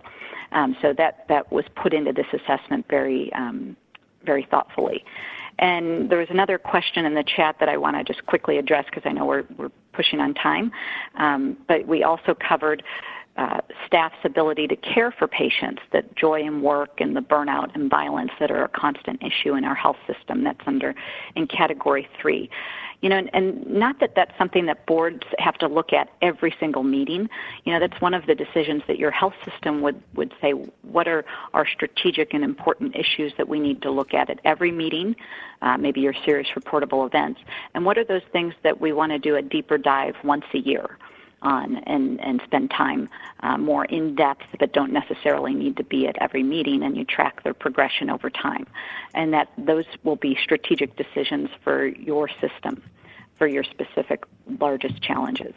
Um, 0.51 0.76
so 0.82 0.93
that, 0.97 1.26
that 1.28 1.51
was 1.51 1.66
put 1.76 1.93
into 1.93 2.14
this 2.14 2.28
assessment 2.34 2.86
very, 2.89 3.32
um, 3.34 3.76
very 4.28 4.47
thoughtfully. 4.51 5.03
And 5.59 6.11
there 6.11 6.19
was 6.19 6.28
another 6.30 6.59
question 6.59 7.05
in 7.05 7.15
the 7.15 7.23
chat 7.23 7.55
that 7.59 7.69
I 7.69 7.78
want 7.78 7.97
to 7.97 8.03
just 8.03 8.23
quickly 8.28 8.59
address 8.59 8.86
because 8.86 9.03
I 9.05 9.11
know 9.11 9.25
we're, 9.25 9.45
we're 9.57 9.71
pushing 9.93 10.19
on 10.19 10.36
time. 10.36 10.71
Um, 11.15 11.57
but 11.67 11.88
we 11.88 12.03
also 12.03 12.36
covered 12.36 12.84
uh, 13.38 13.61
staff's 13.86 14.15
ability 14.23 14.67
to 14.67 14.75
care 14.75 15.11
for 15.11 15.28
patients, 15.28 15.82
that 15.93 16.15
joy 16.15 16.41
in 16.41 16.61
work 16.61 16.99
and 16.99 17.15
the 17.15 17.21
burnout 17.21 17.73
and 17.75 17.89
violence 17.89 18.32
that 18.39 18.51
are 18.51 18.63
a 18.63 18.69
constant 18.69 19.21
issue 19.21 19.53
in 19.55 19.63
our 19.63 19.75
health 19.75 19.97
system. 20.11 20.43
That's 20.43 20.59
under 20.65 20.93
in 21.36 21.47
category 21.47 22.07
three 22.21 22.49
you 23.02 23.10
know, 23.10 23.18
and, 23.18 23.30
and 23.34 23.68
not 23.68 24.00
that 24.00 24.14
that's 24.16 24.36
something 24.38 24.66
that 24.66 24.86
boards 24.86 25.24
have 25.38 25.56
to 25.56 25.68
look 25.68 25.93
at 25.93 26.10
every 26.22 26.56
single 26.60 26.84
meeting. 26.84 27.30
You 27.64 27.74
know, 27.74 27.80
that's 27.80 28.02
one 28.02 28.14
of 28.14 28.26
the 28.26 28.34
decisions 28.34 28.82
that 28.88 28.98
your 28.98 29.12
health 29.12 29.36
system 29.45 29.82
would, 29.82 30.02
would 30.16 30.34
say, 30.41 30.52
what 30.82 31.08
are 31.08 31.24
our 31.54 31.68
strategic 31.68 32.34
and 32.34 32.43
important 32.43 32.95
issues 32.95 33.34
that 33.38 33.48
we 33.48 33.60
need 33.60 33.82
to 33.84 33.91
look 33.91 34.14
at 34.14 34.30
at 34.30 34.39
every 34.43 34.72
meeting, 34.72 35.16
uh, 35.62 35.78
maybe 35.78 36.02
your 36.02 36.16
serious 36.26 36.48
reportable 36.58 37.06
events, 37.06 37.39
and 37.74 37.86
what 37.86 37.98
are 37.98 38.04
those 38.04 38.24
things 38.32 38.54
that 38.64 38.82
we 38.82 38.91
want 38.91 39.12
to 39.12 39.20
do 39.20 39.36
a 39.36 39.41
deeper 39.41 39.78
dive 39.78 40.16
once 40.24 40.45
a 40.54 40.60
year 40.60 40.98
on 41.42 41.78
and, 41.78 42.20
and 42.22 42.42
spend 42.46 42.72
time 42.72 43.10
uh, 43.42 43.58
more 43.58 43.86
in 43.86 44.16
depth, 44.16 44.46
but 44.60 44.74
don't 44.74 44.92
necessarily 44.92 45.54
need 45.54 45.78
to 45.78 45.84
be 45.84 46.08
at 46.08 46.18
every 46.20 46.44
meeting, 46.44 46.84
and 46.84 46.98
you 46.98 47.06
track 47.06 47.44
their 47.44 47.54
progression 47.54 48.10
over 48.10 48.30
time. 48.30 48.66
And 49.14 49.34
that 49.34 49.50
those 49.58 49.86
will 50.04 50.16
be 50.16 50.38
strategic 50.42 50.96
decisions 50.96 51.50
for 51.64 51.86
your 51.86 52.30
system, 52.42 52.82
for 53.36 53.48
your 53.48 53.64
specific 53.64 54.24
largest 54.60 55.02
challenges. 55.02 55.54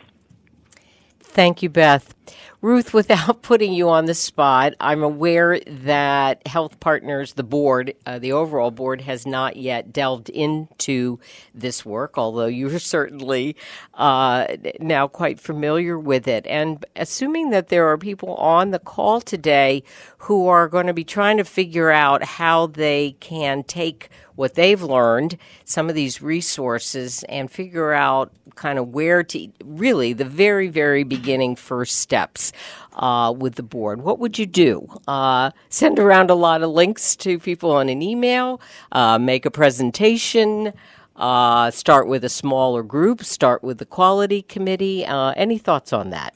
Thank 1.30 1.62
you, 1.62 1.68
Beth. 1.68 2.12
Ruth, 2.60 2.92
without 2.94 3.42
putting 3.42 3.72
you 3.72 3.88
on 3.88 4.06
the 4.06 4.14
spot, 4.14 4.74
I'm 4.80 5.02
aware 5.02 5.60
that 5.60 6.44
Health 6.46 6.80
Partners, 6.80 7.34
the 7.34 7.44
board, 7.44 7.94
uh, 8.04 8.18
the 8.18 8.32
overall 8.32 8.72
board, 8.72 9.02
has 9.02 9.26
not 9.26 9.56
yet 9.56 9.92
delved 9.92 10.28
into 10.28 11.20
this 11.54 11.86
work, 11.86 12.18
although 12.18 12.46
you're 12.46 12.78
certainly 12.80 13.54
uh, 13.94 14.48
now 14.80 15.06
quite 15.06 15.38
familiar 15.38 15.96
with 15.98 16.26
it. 16.26 16.46
And 16.48 16.84
assuming 16.96 17.50
that 17.50 17.68
there 17.68 17.88
are 17.88 17.96
people 17.96 18.34
on 18.34 18.72
the 18.72 18.80
call 18.80 19.20
today 19.20 19.84
who 20.18 20.48
are 20.48 20.68
going 20.68 20.88
to 20.88 20.92
be 20.94 21.04
trying 21.04 21.36
to 21.36 21.44
figure 21.44 21.92
out 21.92 22.24
how 22.24 22.66
they 22.66 23.12
can 23.20 23.62
take 23.62 24.10
what 24.40 24.54
they've 24.54 24.82
learned, 24.82 25.36
some 25.66 25.90
of 25.90 25.94
these 25.94 26.22
resources, 26.22 27.22
and 27.24 27.50
figure 27.50 27.92
out 27.92 28.32
kind 28.54 28.78
of 28.78 28.88
where 28.88 29.22
to 29.22 29.48
really 29.62 30.14
the 30.14 30.24
very, 30.24 30.66
very 30.68 31.04
beginning 31.04 31.54
first 31.54 31.96
steps 31.96 32.50
uh, 32.94 33.32
with 33.36 33.56
the 33.56 33.62
board. 33.62 34.00
What 34.00 34.18
would 34.18 34.38
you 34.38 34.46
do? 34.46 34.88
Uh, 35.06 35.50
send 35.68 35.98
around 35.98 36.30
a 36.30 36.34
lot 36.34 36.62
of 36.62 36.70
links 36.70 37.14
to 37.16 37.38
people 37.38 37.70
on 37.70 37.90
an 37.90 38.00
email, 38.00 38.62
uh, 38.92 39.18
make 39.18 39.44
a 39.44 39.50
presentation. 39.50 40.72
Uh, 41.16 41.70
start 41.70 42.08
with 42.08 42.24
a 42.24 42.30
smaller 42.30 42.82
group, 42.82 43.22
start 43.22 43.62
with 43.62 43.76
the 43.76 43.84
quality 43.84 44.40
committee. 44.40 45.04
Uh, 45.04 45.34
any 45.36 45.58
thoughts 45.58 45.92
on 45.92 46.08
that? 46.08 46.34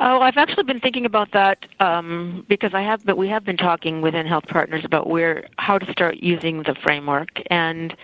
Oh, 0.00 0.20
I've 0.20 0.36
actually 0.36 0.62
been 0.62 0.78
thinking 0.78 1.06
about 1.06 1.32
that 1.32 1.66
um, 1.80 2.46
because 2.48 2.72
I 2.72 2.82
have, 2.82 3.04
but 3.04 3.18
we 3.18 3.28
have 3.28 3.44
been 3.44 3.56
talking 3.56 4.00
within 4.00 4.26
Health 4.26 4.46
Partners 4.46 4.84
about 4.84 5.08
where 5.08 5.48
how 5.56 5.76
to 5.76 5.90
start 5.90 6.18
using 6.18 6.62
the 6.62 6.76
framework, 6.84 7.30
and 7.50 7.96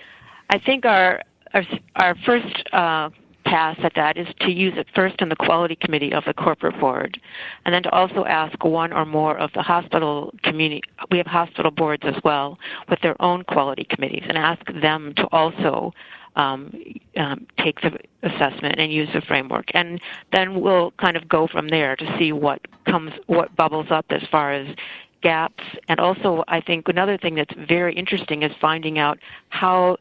I 0.50 0.58
think 0.58 0.84
our 0.84 1.22
our, 1.52 1.62
our 1.94 2.16
first 2.26 2.68
uh, 2.72 3.10
pass 3.44 3.76
at 3.84 3.92
that 3.94 4.16
is 4.16 4.26
to 4.40 4.50
use 4.50 4.72
it 4.76 4.88
first 4.92 5.20
in 5.20 5.28
the 5.28 5.36
quality 5.36 5.76
committee 5.76 6.12
of 6.12 6.24
the 6.24 6.34
corporate 6.34 6.80
board, 6.80 7.20
and 7.64 7.72
then 7.72 7.84
to 7.84 7.90
also 7.90 8.24
ask 8.24 8.64
one 8.64 8.92
or 8.92 9.04
more 9.04 9.38
of 9.38 9.52
the 9.54 9.62
hospital 9.62 10.34
community. 10.42 10.82
We 11.12 11.18
have 11.18 11.28
hospital 11.28 11.70
boards 11.70 12.02
as 12.04 12.16
well 12.24 12.58
with 12.88 13.00
their 13.02 13.20
own 13.22 13.44
quality 13.44 13.86
committees, 13.88 14.24
and 14.28 14.36
ask 14.36 14.62
them 14.82 15.12
to 15.16 15.28
also 15.30 15.92
um, 16.36 16.74
um, 17.16 17.46
take 17.58 17.80
the 17.80 17.98
assessment 18.22 18.78
and 18.78 18.92
use 18.92 19.08
the 19.14 19.20
framework, 19.22 19.66
and 19.74 20.00
then 20.32 20.60
we'll 20.60 20.92
kind 20.92 21.16
of 21.16 21.28
go 21.28 21.46
from 21.46 21.68
there 21.68 21.96
to 21.96 22.16
see 22.18 22.32
what 22.32 22.60
comes, 22.86 23.12
what 23.26 23.54
bubbles 23.56 23.86
up 23.90 24.06
as 24.10 24.22
far 24.30 24.52
as 24.52 24.74
gaps. 25.22 25.64
And 25.88 25.98
also, 26.00 26.44
I 26.48 26.60
think 26.60 26.88
another 26.88 27.16
thing 27.18 27.34
that's 27.34 27.54
very 27.68 27.94
interesting 27.94 28.42
is 28.42 28.52
finding 28.60 28.98
out 28.98 29.18
how 29.48 29.96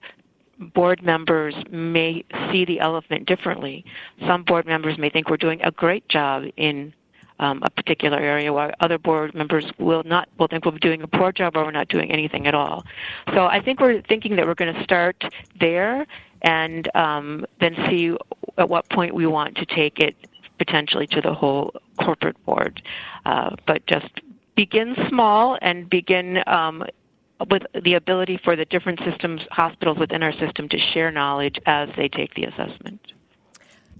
board 0.73 1.01
members 1.03 1.55
may 1.71 2.23
see 2.51 2.65
the 2.65 2.79
elephant 2.79 3.25
differently. 3.25 3.83
Some 4.27 4.43
board 4.43 4.65
members 4.65 4.97
may 4.97 5.09
think 5.09 5.29
we're 5.29 5.37
doing 5.37 5.61
a 5.63 5.71
great 5.71 6.07
job 6.09 6.43
in 6.57 6.93
um, 7.43 7.61
a 7.63 7.69
particular 7.69 8.19
area, 8.19 8.51
while 8.53 8.71
other 8.79 8.97
board 8.97 9.33
members 9.35 9.65
will 9.77 10.03
not 10.03 10.29
will 10.37 10.47
think 10.47 10.65
we're 10.65 10.77
doing 10.77 11.01
a 11.01 11.07
poor 11.07 11.31
job 11.31 11.55
or 11.55 11.65
we're 11.65 11.71
not 11.71 11.89
doing 11.89 12.11
anything 12.11 12.47
at 12.47 12.55
all. 12.55 12.85
So 13.33 13.45
I 13.45 13.61
think 13.61 13.79
we're 13.79 14.01
thinking 14.01 14.35
that 14.37 14.45
we're 14.45 14.55
going 14.55 14.73
to 14.73 14.83
start 14.83 15.23
there 15.59 16.05
and 16.41 16.89
um, 16.95 17.45
then 17.59 17.75
see 17.89 18.15
at 18.57 18.69
what 18.69 18.89
point 18.89 19.13
we 19.13 19.25
want 19.25 19.55
to 19.57 19.65
take 19.65 19.99
it 19.99 20.15
potentially 20.57 21.07
to 21.07 21.21
the 21.21 21.33
whole 21.33 21.73
corporate 21.99 22.43
board. 22.45 22.81
Uh, 23.25 23.55
but 23.65 23.85
just 23.87 24.21
begin 24.55 24.95
small 25.09 25.57
and 25.61 25.89
begin 25.89 26.39
um, 26.47 26.83
with 27.49 27.63
the 27.83 27.95
ability 27.95 28.39
for 28.43 28.55
the 28.55 28.65
different 28.65 28.99
systems, 29.03 29.41
hospitals 29.51 29.97
within 29.97 30.23
our 30.23 30.33
system 30.33 30.69
to 30.69 30.77
share 30.93 31.11
knowledge 31.11 31.59
as 31.65 31.89
they 31.97 32.07
take 32.07 32.33
the 32.35 32.43
assessment. 32.43 33.12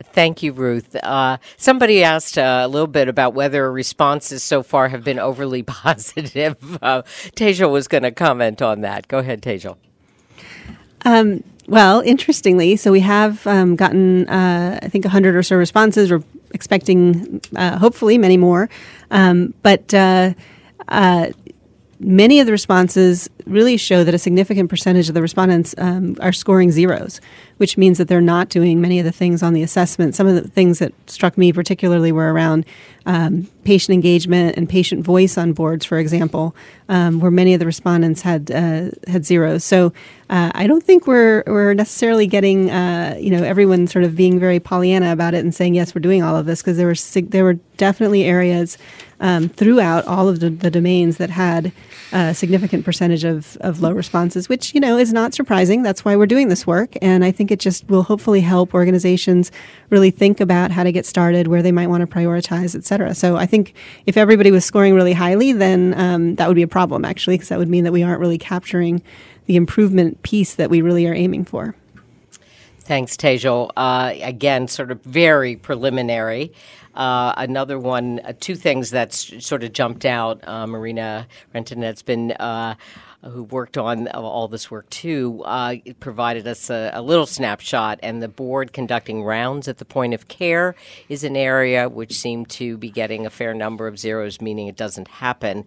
Thank 0.01 0.43
you, 0.43 0.53
Ruth. 0.53 0.95
Uh, 0.95 1.37
somebody 1.57 2.03
asked 2.03 2.37
uh, 2.37 2.61
a 2.63 2.67
little 2.67 2.87
bit 2.87 3.07
about 3.07 3.33
whether 3.33 3.71
responses 3.71 4.43
so 4.43 4.63
far 4.63 4.89
have 4.89 5.03
been 5.03 5.19
overly 5.19 5.63
positive. 5.63 6.77
Uh, 6.81 7.03
Tejal 7.35 7.71
was 7.71 7.87
going 7.87 8.03
to 8.03 8.11
comment 8.11 8.61
on 8.61 8.81
that. 8.81 9.07
Go 9.07 9.19
ahead, 9.19 9.41
Tejal. 9.41 9.77
Um, 11.05 11.43
well, 11.67 12.01
interestingly, 12.01 12.75
so 12.75 12.91
we 12.91 12.99
have 13.01 13.45
um, 13.47 13.75
gotten, 13.75 14.27
uh, 14.27 14.79
I 14.81 14.87
think, 14.89 15.05
100 15.05 15.35
or 15.35 15.43
so 15.43 15.55
responses. 15.55 16.11
We're 16.11 16.23
expecting, 16.51 17.41
uh, 17.55 17.77
hopefully, 17.77 18.17
many 18.17 18.37
more. 18.37 18.69
Um, 19.11 19.53
but 19.63 19.93
uh, 19.93 20.33
uh 20.89 21.31
many 22.04 22.39
of 22.39 22.45
the 22.45 22.51
responses 22.51 23.30
really 23.45 23.78
show 23.78 24.04
that 24.04 24.14
a 24.14 24.18
significant 24.18 24.70
percentage 24.70 25.10
of 25.10 25.16
the 25.16 25.22
respondents 25.22 25.74
um, 25.78 26.16
are 26.20 26.32
scoring 26.32 26.72
zeros, 26.72 27.20
which 27.58 27.78
means 27.78 27.97
that 27.97 28.08
they're 28.08 28.22
not 28.22 28.49
doing 28.49 28.82
many 28.82 28.99
of 28.99 29.06
the 29.06 29.12
things 29.12 29.41
on 29.41 29.54
the 29.54 29.64
assessment. 29.64 30.16
Some 30.16 30.28
of 30.28 30.36
the 30.36 30.47
things 30.47 30.80
that 30.80 30.93
struck 31.10 31.38
me 31.38 31.51
particularly 31.51 32.12
were 32.12 32.32
around 32.32 32.66
um, 33.06 33.47
patient 33.64 33.93
engagement 33.93 34.58
and 34.58 34.70
patient 34.70 35.04
voice 35.04 35.38
on 35.38 35.54
boards, 35.54 35.86
for 35.86 35.97
example, 35.97 36.56
um, 36.89 37.20
where 37.20 37.32
many 37.32 37.54
of 37.54 37.60
the 37.60 37.66
respondents 37.66 38.22
had 38.22 38.51
uh, 38.51 38.91
had 39.08 39.26
zeros. 39.26 39.64
So 39.64 39.93
uh, 40.30 40.51
I 40.56 40.68
don't 40.68 40.84
think 40.84 41.06
we're 41.06 41.43
we're 41.47 41.74
necessarily 41.74 42.28
getting 42.28 42.70
uh, 42.70 43.18
you 43.20 43.30
know 43.30 43.43
everyone 43.43 43.88
sort 43.88 44.06
of 44.06 44.16
being 44.16 44.39
very 44.39 44.60
Pollyanna 44.60 45.12
about 45.12 45.34
it 45.34 45.43
and 45.43 45.54
saying 45.54 45.76
yes 45.76 45.93
we're 45.93 46.01
doing 46.01 46.24
all 46.24 46.36
of 46.36 46.45
this 46.45 46.62
because 46.62 46.78
there 46.78 46.88
were 46.88 47.22
there 47.30 47.43
were 47.43 47.60
definitely 47.78 48.24
areas 48.24 48.78
um, 49.24 49.49
throughout 49.49 50.05
all 50.05 50.30
of 50.30 50.41
the, 50.41 50.51
the 50.51 50.69
domains 50.69 51.17
that 51.17 51.32
had 51.32 51.71
a 52.11 52.34
significant 52.36 52.86
percentage 52.86 53.24
of, 53.24 53.57
of 53.61 53.82
low 53.82 53.91
responses, 53.91 54.47
which, 54.47 54.76
you 54.76 54.80
know, 54.80 54.97
is 54.97 55.11
not 55.11 55.34
surprising. 55.34 55.82
That's 55.82 56.05
why 56.05 56.15
we're 56.15 56.28
doing 56.28 56.49
this 56.49 56.67
work. 56.67 56.91
And 57.01 57.26
I 57.26 57.32
think 57.32 57.49
it 57.49 57.59
just 57.59 57.88
will 57.89 58.03
hopefully 58.03 58.41
help 58.41 58.74
organizations 58.74 59.51
really 59.89 60.11
think 60.11 60.39
about 60.39 60.69
how 60.69 60.84
to 60.84 60.91
get 60.91 61.05
started, 61.05 61.47
where 61.47 61.63
they 61.63 61.71
might 61.71 61.88
want 61.88 62.01
to 62.01 62.07
prioritize, 62.07 62.76
et 62.76 62.84
cetera. 62.86 63.15
So 63.15 63.38
I 63.38 63.47
think 63.47 63.74
if 64.05 64.17
everybody 64.17 64.51
was 64.51 64.65
scoring 64.65 64.93
really 64.93 65.13
highly, 65.13 65.53
then 65.53 65.93
um, 65.97 66.36
that 66.36 66.47
would 66.47 66.55
be 66.55 66.61
a 66.61 66.67
problem, 66.67 67.03
actually, 67.05 67.36
because 67.36 67.49
that 67.49 67.57
would 67.57 67.69
mean 67.69 67.86
that 67.86 67.93
we 67.93 68.03
aren't 68.03 68.19
really 68.19 68.38
capturing 68.38 69.01
the 69.45 69.55
improvement 69.55 70.21
piece 70.21 70.55
that 70.55 70.69
we 70.69 70.82
really 70.82 71.07
are 71.07 71.15
aiming 71.15 71.45
for. 71.45 71.76
Thanks, 72.80 73.15
Tejal. 73.15 73.71
Uh, 73.78 74.13
again, 74.21 74.67
sort 74.67 74.91
of 74.91 75.01
very 75.03 75.55
preliminary. 75.55 76.51
Uh, 76.93 77.33
another 77.37 77.79
one, 77.79 78.19
uh, 78.23 78.33
two 78.39 78.55
things 78.55 78.91
that 78.91 79.13
sort 79.13 79.63
of 79.63 79.73
jumped 79.73 80.05
out. 80.05 80.47
Uh, 80.47 80.67
Marina 80.67 81.27
Renton 81.53 81.81
has 81.81 82.01
been. 82.01 82.31
Uh, 82.33 82.75
who 83.23 83.43
worked 83.43 83.77
on 83.77 84.09
all 84.09 84.49
this 84.49 84.69
work 84.69 84.89
too, 84.89 85.41
uh, 85.45 85.75
provided 86.01 86.45
us 86.45 86.69
a, 86.69 86.91
a, 86.93 87.01
little 87.01 87.25
snapshot. 87.25 87.97
And 88.03 88.21
the 88.21 88.27
board 88.27 88.73
conducting 88.73 89.23
rounds 89.23 89.69
at 89.69 89.77
the 89.77 89.85
point 89.85 90.13
of 90.13 90.27
care 90.27 90.75
is 91.07 91.23
an 91.23 91.37
area 91.37 91.87
which 91.87 92.13
seemed 92.13 92.49
to 92.49 92.77
be 92.77 92.89
getting 92.89 93.25
a 93.25 93.29
fair 93.29 93.53
number 93.53 93.87
of 93.87 93.97
zeros, 93.97 94.41
meaning 94.41 94.67
it 94.67 94.75
doesn't 94.75 95.07
happen. 95.07 95.63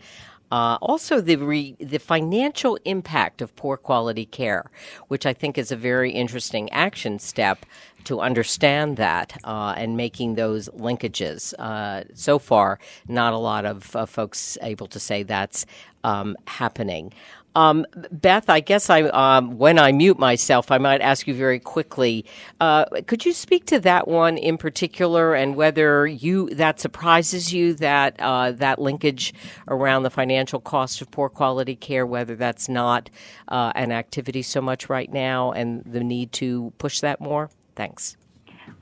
Uh, 0.50 0.78
also, 0.80 1.20
the 1.20 1.36
re- 1.36 1.76
the 1.80 1.98
financial 1.98 2.78
impact 2.84 3.42
of 3.42 3.54
poor 3.56 3.76
quality 3.76 4.26
care, 4.26 4.70
which 5.08 5.26
I 5.26 5.32
think 5.32 5.58
is 5.58 5.72
a 5.72 5.76
very 5.76 6.12
interesting 6.12 6.70
action 6.70 7.18
step 7.18 7.66
to 8.04 8.20
understand 8.20 8.96
that 8.96 9.36
uh, 9.44 9.74
and 9.76 9.96
making 9.96 10.34
those 10.34 10.68
linkages. 10.68 11.52
Uh, 11.58 12.04
so 12.14 12.38
far, 12.38 12.78
not 13.08 13.32
a 13.32 13.38
lot 13.38 13.64
of 13.64 13.82
folks 14.08 14.56
able 14.62 14.86
to 14.86 15.00
say 15.00 15.24
that's 15.24 15.66
um, 16.04 16.36
happening. 16.46 17.12
Um, 17.56 17.86
Beth, 18.12 18.50
I 18.50 18.60
guess 18.60 18.90
I 18.90 19.04
um, 19.04 19.56
when 19.56 19.78
I 19.78 19.90
mute 19.90 20.18
myself, 20.18 20.70
I 20.70 20.76
might 20.76 21.00
ask 21.00 21.26
you 21.26 21.32
very 21.32 21.58
quickly. 21.58 22.26
Uh, 22.60 22.84
could 23.06 23.24
you 23.24 23.32
speak 23.32 23.64
to 23.66 23.80
that 23.80 24.06
one 24.06 24.36
in 24.36 24.58
particular, 24.58 25.34
and 25.34 25.56
whether 25.56 26.06
you 26.06 26.50
that 26.50 26.78
surprises 26.78 27.54
you 27.54 27.72
that 27.74 28.20
uh, 28.20 28.52
that 28.52 28.78
linkage 28.78 29.32
around 29.68 30.02
the 30.02 30.10
financial 30.10 30.60
cost 30.60 31.00
of 31.00 31.10
poor 31.10 31.30
quality 31.30 31.74
care, 31.74 32.04
whether 32.04 32.36
that's 32.36 32.68
not 32.68 33.08
uh, 33.48 33.72
an 33.74 33.90
activity 33.90 34.42
so 34.42 34.60
much 34.60 34.90
right 34.90 35.10
now, 35.10 35.50
and 35.52 35.82
the 35.86 36.04
need 36.04 36.32
to 36.32 36.74
push 36.76 37.00
that 37.00 37.22
more? 37.22 37.48
Thanks. 37.74 38.18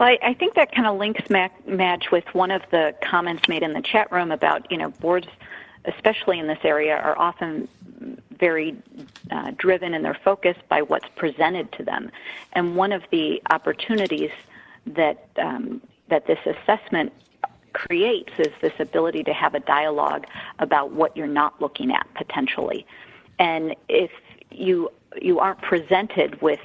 Well, 0.00 0.08
I, 0.08 0.30
I 0.30 0.34
think 0.34 0.54
that 0.54 0.74
kind 0.74 0.88
of 0.88 0.98
links 0.98 1.22
Madge 1.30 2.10
with 2.10 2.24
one 2.34 2.50
of 2.50 2.62
the 2.72 2.92
comments 3.04 3.48
made 3.48 3.62
in 3.62 3.72
the 3.72 3.82
chat 3.82 4.10
room 4.10 4.32
about, 4.32 4.68
you 4.72 4.78
know, 4.78 4.90
boards, 4.90 5.28
especially 5.84 6.40
in 6.40 6.48
this 6.48 6.58
area, 6.64 6.96
are 6.96 7.16
often 7.16 7.68
very 8.48 8.76
uh, 9.30 9.50
driven 9.56 9.94
in 9.94 10.02
their 10.02 10.18
focus 10.28 10.56
by 10.68 10.82
what's 10.82 11.08
presented 11.16 11.66
to 11.72 11.82
them. 11.82 12.10
And 12.52 12.76
one 12.76 12.92
of 12.92 13.02
the 13.10 13.26
opportunities 13.50 14.34
that 14.86 15.18
um, 15.46 15.80
that 16.12 16.26
this 16.26 16.42
assessment 16.54 17.10
creates 17.72 18.34
is 18.38 18.52
this 18.60 18.76
ability 18.78 19.22
to 19.24 19.32
have 19.32 19.54
a 19.54 19.60
dialogue 19.60 20.24
about 20.58 20.92
what 20.92 21.16
you're 21.16 21.36
not 21.42 21.52
looking 21.64 21.90
at 21.90 22.06
potentially. 22.14 22.86
And 23.38 23.74
if 23.88 24.10
you 24.50 24.90
you 25.28 25.34
aren't 25.44 25.62
presented 25.62 26.30
with 26.42 26.64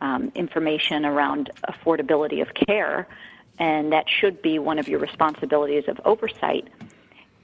um, 0.00 0.30
information 0.34 1.04
around 1.04 1.50
affordability 1.72 2.40
of 2.40 2.48
care, 2.66 3.08
and 3.58 3.92
that 3.92 4.06
should 4.18 4.36
be 4.42 4.54
one 4.70 4.78
of 4.78 4.86
your 4.86 5.00
responsibilities 5.00 5.84
of 5.88 5.96
oversight. 6.04 6.68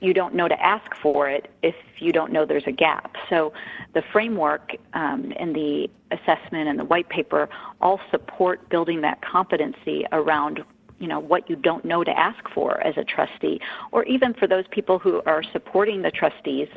You 0.03 0.13
don't 0.13 0.35
know 0.35 0.49
to 0.49 0.61
ask 0.61 0.95
for 1.01 1.31
it 1.31 1.51
if 1.63 1.75
you 1.99 2.13
don't 2.13 2.33
know 2.33 2.45
there's 2.45 2.67
a 2.67 2.73
gap. 2.73 3.15
So 3.31 3.53
the 3.95 4.03
framework 4.13 4.77
um, 4.95 5.33
and 5.39 5.55
the 5.55 5.89
assessment 6.11 6.69
and 6.69 6.79
the 6.79 6.85
white 6.85 7.09
paper 7.09 7.49
all 7.81 8.01
support 8.11 8.69
building 8.69 9.01
that 9.03 9.23
competency 9.23 10.05
around 10.13 10.65
you 10.99 11.09
know 11.09 11.19
what 11.19 11.49
you 11.49 11.57
don't 11.57 11.85
know 11.85 12.05
to 12.05 12.17
ask 12.17 12.49
for 12.55 12.81
as 12.87 12.97
a 12.97 13.03
trustee 13.03 13.61
or 13.91 14.05
even 14.05 14.35
for 14.35 14.47
those 14.47 14.65
people 14.71 14.99
who 14.99 15.21
are 15.27 15.43
supporting 15.43 16.03
the 16.03 16.11
trustees 16.11 16.69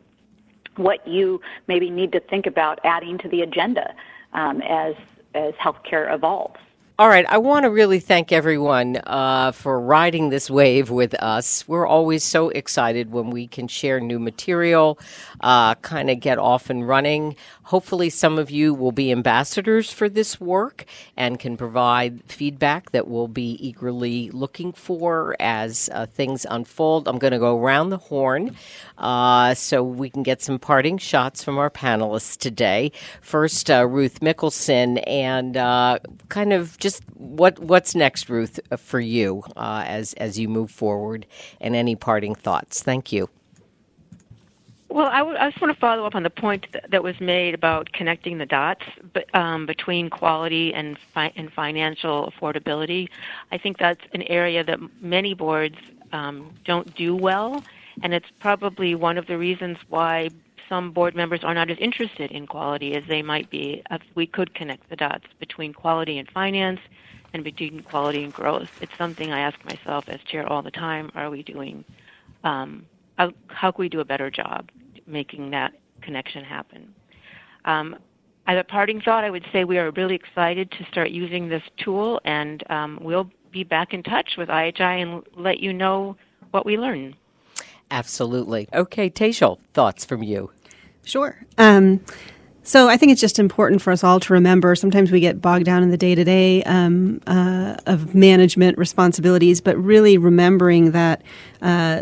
what 0.78 1.08
you 1.08 1.40
maybe 1.68 1.90
need 1.90 2.12
to 2.12 2.20
think 2.20 2.46
about 2.48 2.80
adding 2.84 3.18
to 3.20 3.30
the 3.30 3.42
agenda 3.42 3.94
um, 4.34 4.62
as 4.62 4.96
as 5.36 5.54
healthcare 5.56 6.14
evolves. 6.14 6.60
All 6.98 7.10
right, 7.10 7.26
I 7.28 7.40
want 7.40 7.64
to 7.64 7.70
really 7.70 8.00
thank 8.00 8.32
everyone 8.32 9.02
uh, 9.06 9.52
for 9.52 9.82
riding 9.82 10.30
this 10.30 10.50
wave 10.50 10.90
with 10.90 11.14
us. 11.16 11.68
We're 11.68 11.86
always 11.86 12.24
so 12.24 12.48
excited 12.48 13.12
when 13.12 13.32
we 13.32 13.48
can 13.48 13.68
share 13.68 14.00
new 14.00 14.18
material, 14.18 14.98
uh, 15.42 15.76
kind 15.76 16.10
of 16.10 16.22
get 16.22 16.38
off 16.38 16.70
and 16.70 16.88
running. 16.88 17.36
Hopefully, 17.64 18.10
some 18.10 18.40
of 18.40 18.50
you 18.50 18.74
will 18.74 18.94
be 18.94 19.12
ambassadors 19.12 19.92
for 19.92 20.08
this 20.08 20.40
work 20.40 20.86
and 21.18 21.38
can 21.38 21.58
provide 21.58 22.24
feedback 22.28 22.92
that 22.92 23.10
we'll 23.10 23.28
be 23.28 23.58
eagerly 23.60 24.30
looking 24.30 24.72
for 24.72 25.36
as 25.38 25.90
uh, 25.92 26.06
things 26.06 26.46
unfold. 26.50 27.10
I'm 27.10 27.18
going 27.18 27.34
to 27.34 27.40
go 27.40 27.60
around 27.60 27.90
the 27.90 27.98
horn 27.98 28.56
uh, 28.98 29.54
so 29.54 29.84
we 29.84 30.10
can 30.10 30.24
get 30.24 30.42
some 30.42 30.60
parting 30.60 30.98
shots 30.98 31.44
from 31.44 31.58
our 31.58 31.70
panelists 31.70 32.38
today. 32.38 32.94
First, 33.20 33.70
uh, 33.70 33.86
Ruth 33.86 34.22
Mickelson, 34.22 35.04
and 35.06 35.58
uh, 35.58 36.00
kind 36.30 36.54
of 36.54 36.78
just 36.86 37.02
what 37.16 37.58
what's 37.58 37.96
next, 37.96 38.30
Ruth, 38.30 38.60
uh, 38.70 38.78
for 38.78 39.00
you 39.00 39.44
uh, 39.58 39.84
as 39.88 40.14
as 40.26 40.38
you 40.38 40.48
move 40.48 40.70
forward, 40.70 41.26
and 41.60 41.76
any 41.76 41.96
parting 41.96 42.36
thoughts. 42.36 42.84
Thank 42.84 43.12
you. 43.12 43.28
Well, 44.88 45.08
I, 45.08 45.18
w- 45.18 45.38
I 45.38 45.50
just 45.50 45.60
want 45.60 45.74
to 45.74 45.80
follow 45.80 46.06
up 46.06 46.14
on 46.14 46.22
the 46.22 46.30
point 46.30 46.68
that, 46.74 46.92
that 46.92 47.04
was 47.04 47.20
made 47.20 47.56
about 47.56 47.92
connecting 47.92 48.38
the 48.38 48.46
dots 48.46 48.84
um, 49.34 49.66
between 49.66 50.10
quality 50.10 50.74
and, 50.74 50.98
fi- 51.14 51.34
and 51.36 51.52
financial 51.52 52.32
affordability. 52.32 53.10
I 53.52 53.58
think 53.58 53.78
that's 53.78 54.06
an 54.14 54.22
area 54.22 54.64
that 54.64 54.80
many 55.02 55.34
boards 55.34 55.76
um, 56.14 56.54
don't 56.64 56.96
do 56.96 57.16
well, 57.16 57.64
and 58.04 58.14
it's 58.14 58.30
probably 58.40 58.94
one 58.94 59.18
of 59.18 59.26
the 59.26 59.38
reasons 59.38 59.78
why 59.90 60.30
some 60.70 60.92
board 60.92 61.16
members 61.16 61.44
are 61.44 61.54
not 61.54 61.70
as 61.70 61.78
interested 61.80 62.32
in 62.32 62.48
quality 62.48 62.96
as 62.96 63.04
they 63.08 63.22
might 63.22 63.50
be 63.50 63.82
if 63.92 64.02
we 64.16 64.26
could 64.28 64.54
connect 64.54 64.90
the 64.90 64.96
dots 64.96 65.26
between 65.40 65.74
quality 65.74 66.18
and 66.18 66.30
finance 66.30 66.80
and 67.34 67.44
between 67.44 67.82
quality 67.82 68.24
and 68.24 68.34
growth. 68.34 68.70
It's 68.82 68.98
something 68.98 69.32
I 69.32 69.40
ask 69.40 69.64
myself 69.66 70.06
as 70.08 70.20
chair 70.22 70.48
all 70.48 70.62
the 70.62 70.72
time. 70.72 71.12
Are 71.16 71.30
we 71.30 71.44
doing 71.44 71.84
um, 72.44 72.86
how, 73.18 73.32
how 73.48 73.72
can 73.72 73.82
we 73.82 73.90
do 73.90 74.00
a 74.00 74.06
better 74.06 74.30
job? 74.30 74.70
making 75.08 75.52
that 75.52 75.74
connection 76.02 76.44
happen. 76.44 76.94
Um, 77.66 77.96
as 78.48 78.60
a 78.60 78.64
parting 78.64 79.02
thought, 79.02 79.24
I 79.24 79.30
would 79.30 79.46
say 79.52 79.64
we 79.64 79.78
are 79.78 79.92
really 79.92 80.16
excited 80.16 80.72
to 80.72 80.86
start 80.86 81.10
using 81.10 81.50
this 81.50 81.64
tool, 81.78 82.22
and 82.26 82.64
um, 82.70 83.00
we'll 83.02 83.30
be 83.52 83.64
back 83.64 83.94
in 83.94 84.04
touch 84.04 84.36
with 84.38 84.50
IHI 84.50 85.02
and 85.02 85.24
let 85.36 85.60
you 85.60 85.74
know 85.74 86.16
what 86.52 86.66
we 86.66 86.78
learn. 86.78 87.16
Absolutely. 87.92 88.68
Okay, 88.74 89.10
Tejal, 89.10 89.60
thoughts 89.74 90.06
from 90.06 90.24
you? 90.24 90.52
Sure. 91.04 91.38
Um, 91.58 92.04
so 92.64 92.90
I 92.90 92.98
think 92.98 93.12
it's 93.12 93.22
just 93.22 93.38
important 93.38 93.82
for 93.82 93.92
us 93.92 94.04
all 94.04 94.20
to 94.20 94.34
remember. 94.34 94.76
Sometimes 94.76 95.12
we 95.12 95.20
get 95.20 95.40
bogged 95.40 95.66
down 95.66 95.84
in 95.84 95.92
the 95.92 95.98
day 95.98 96.16
to 96.16 96.24
day 96.24 96.64
of 96.64 98.16
management 98.16 98.78
responsibilities, 98.78 99.62
but 99.62 99.78
really 99.78 100.18
remembering 100.18 100.92
that 100.92 101.22
uh, 101.62 102.02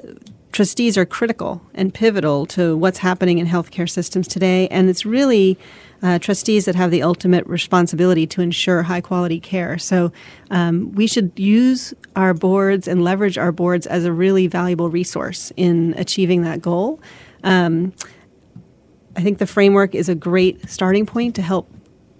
trustees 0.53 0.97
are 0.97 1.05
critical 1.05 1.61
and 1.73 1.93
pivotal 1.93 2.45
to 2.45 2.77
what's 2.77 2.99
happening 2.99 3.39
in 3.39 3.47
healthcare 3.47 3.89
systems 3.89 4.27
today, 4.27 4.69
and 4.69 4.89
it's 4.89 5.05
really 5.05 5.57
uh, 6.03 6.19
trustees 6.19 6.65
that 6.65 6.75
have 6.75 6.91
the 6.91 7.01
ultimate 7.01 7.47
responsibility 7.47 8.27
to 8.27 8.41
ensure 8.41 8.83
high 8.83 9.01
quality 9.01 9.39
care. 9.39 9.77
So 9.77 10.11
um, 10.51 10.91
we 10.91 11.07
should 11.07 11.31
use 11.37 11.93
our 12.15 12.33
boards 12.33 12.87
and 12.87 13.03
leverage 13.03 13.37
our 13.37 13.53
boards 13.53 13.87
as 13.87 14.03
a 14.03 14.11
really 14.11 14.47
valuable 14.47 14.89
resource 14.89 15.51
in 15.55 15.95
achieving 15.97 16.43
that 16.43 16.61
goal. 16.61 17.01
Um, 17.43 17.93
I 19.15 19.21
think 19.21 19.37
the 19.37 19.47
framework 19.47 19.95
is 19.95 20.09
a 20.09 20.15
great 20.15 20.69
starting 20.69 21.05
point 21.05 21.35
to 21.35 21.41
help 21.41 21.69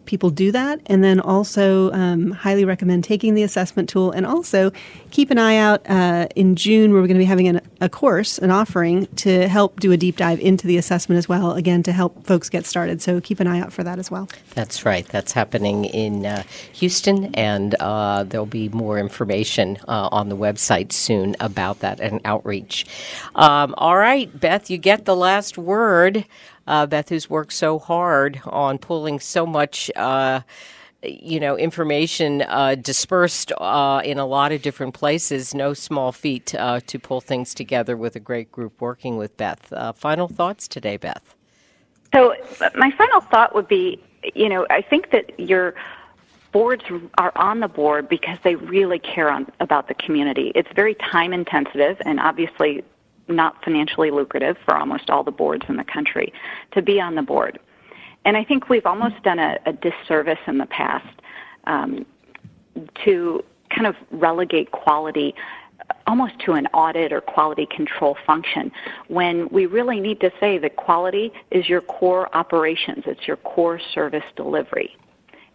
people 0.06 0.30
do 0.30 0.52
that. 0.52 0.80
And 0.88 1.04
then 1.04 1.20
also 1.20 1.92
um, 1.92 2.32
highly 2.32 2.66
recommend 2.66 3.04
taking 3.04 3.34
the 3.34 3.44
assessment 3.44 3.90
tool. 3.90 4.12
And 4.12 4.26
also 4.26 4.72
keep 5.12 5.32
an 5.32 5.38
eye 5.38 5.58
out 5.58 5.90
uh, 5.90 6.28
in 6.36 6.56
June 6.56 6.92
where 6.92 7.02
we're 7.02 7.08
going 7.08 7.18
to 7.18 7.24
be 7.24 7.26
having 7.26 7.48
an, 7.48 7.62
a 7.82 7.90
course, 7.90 8.38
an 8.38 8.52
offering 8.52 9.08
to 9.18 9.48
help 9.48 9.80
do 9.80 9.92
a 9.92 9.98
deep 9.98 10.18
dive 10.18 10.40
into 10.40 10.68
the 10.68 10.78
assessment 10.78 11.18
as 11.18 11.30
well, 11.30 11.54
again, 11.54 11.84
to 11.84 11.92
help 11.92 12.26
folks 12.26 12.50
get 12.50 12.66
started. 12.66 13.02
So 13.02 13.22
keep 13.22 13.40
an 13.40 13.48
eye 13.48 13.60
out 13.60 13.74
for 13.74 13.84
that 13.84 14.00
as 14.00 14.10
well. 14.10 14.30
That's 14.56 14.86
right. 14.86 15.08
That's 15.08 15.34
happening 15.34 15.86
in 15.86 16.26
uh, 16.26 16.44
Houston, 16.74 17.34
and 17.36 17.76
uh, 17.76 18.24
there'll 18.24 18.46
be 18.46 18.70
more 18.70 19.00
information 19.00 19.78
uh, 19.88 20.10
on 20.12 20.30
the 20.30 20.38
website 20.38 20.92
soon 20.92 21.36
about 21.40 21.80
that 21.80 22.00
and 22.00 22.22
outreach. 22.26 22.86
Um, 23.36 23.74
all 23.78 23.98
right, 23.98 24.40
Beth, 24.40 24.70
you 24.70 24.78
get 24.78 25.06
the 25.06 25.16
last 25.16 25.58
word 25.58 26.26
uh, 26.68 26.86
Beth, 26.86 27.10
who's 27.10 27.30
worked 27.30 27.54
so 27.54 27.80
hard 27.80 28.42
on 28.46 28.78
pulling 28.78 29.20
so 29.20 29.46
much. 29.46 29.92
Uh, 29.96 30.42
you 31.06 31.38
know, 31.38 31.58
information 31.58 32.44
uh, 32.44 32.76
dispersed 32.76 33.52
uh, 33.58 34.02
in 34.06 34.18
a 34.18 34.26
lot 34.26 34.54
of 34.54 34.62
different 34.62 34.94
places. 34.94 35.54
No 35.54 35.74
small 35.74 36.14
feat 36.14 36.56
uh, 36.56 36.80
to 36.88 36.98
pull 36.98 37.20
things 37.20 37.54
together 37.54 37.98
with 37.98 38.16
a 38.16 38.22
great 38.22 38.54
group 38.54 38.80
working 38.80 39.18
with 39.18 39.36
Beth. 39.36 39.74
Uh, 39.74 39.92
final 39.92 40.30
thoughts 40.30 40.66
today, 40.66 40.96
Beth? 40.96 41.36
So, 42.14 42.34
my 42.76 42.90
final 42.92 43.20
thought 43.20 43.54
would 43.54 43.68
be 43.68 44.02
you 44.36 44.50
know, 44.50 44.66
I 44.70 44.82
think 44.82 45.12
that 45.12 45.38
your 45.40 45.74
boards 46.52 46.84
are 47.18 47.32
on 47.36 47.60
the 47.60 47.68
board 47.68 48.08
because 48.08 48.38
they 48.44 48.56
really 48.56 49.00
care 49.00 49.30
on, 49.30 49.52
about 49.60 49.88
the 49.88 49.94
community. 49.94 50.52
It's 50.56 50.72
very 50.76 50.96
time 50.96 51.34
intensive, 51.34 52.02
and 52.06 52.20
obviously 52.20 52.84
not 53.28 53.64
financially 53.64 54.12
lucrative 54.12 54.58
for 54.66 54.76
almost 54.76 55.10
all 55.10 55.24
the 55.24 55.32
boards 55.32 55.66
in 55.70 55.78
the 55.78 55.84
country 55.84 56.34
to 56.72 56.82
be 56.82 57.00
on 57.00 57.16
the 57.16 57.22
board. 57.22 57.60
And 58.26 58.38
I 58.38 58.44
think 58.44 58.70
we've 58.70 58.86
almost 58.86 59.22
done 59.24 59.40
a, 59.40 59.58
a 59.66 59.74
disservice 59.74 60.40
in 60.48 60.58
the 60.58 60.66
past 60.68 61.22
um, 61.66 62.06
to 63.06 63.44
kind 63.70 63.88
of 63.88 63.96
relegate 64.12 64.72
quality 64.72 65.36
almost 66.08 66.34
to 66.40 66.54
an 66.54 66.68
audit 66.68 67.12
or 67.12 67.22
quality 67.22 67.66
control 67.66 68.18
function 68.26 68.72
when 69.08 69.48
we 69.50 69.66
really 69.66 70.00
need 70.00 70.20
to 70.20 70.32
say 70.40 70.58
that 70.58 70.76
quality 70.76 71.32
is 71.52 71.68
your 71.68 71.82
core 71.82 72.34
operations, 72.36 73.04
it's 73.06 73.28
your 73.28 73.38
core 73.38 73.80
service 73.94 74.24
delivery. 74.36 74.96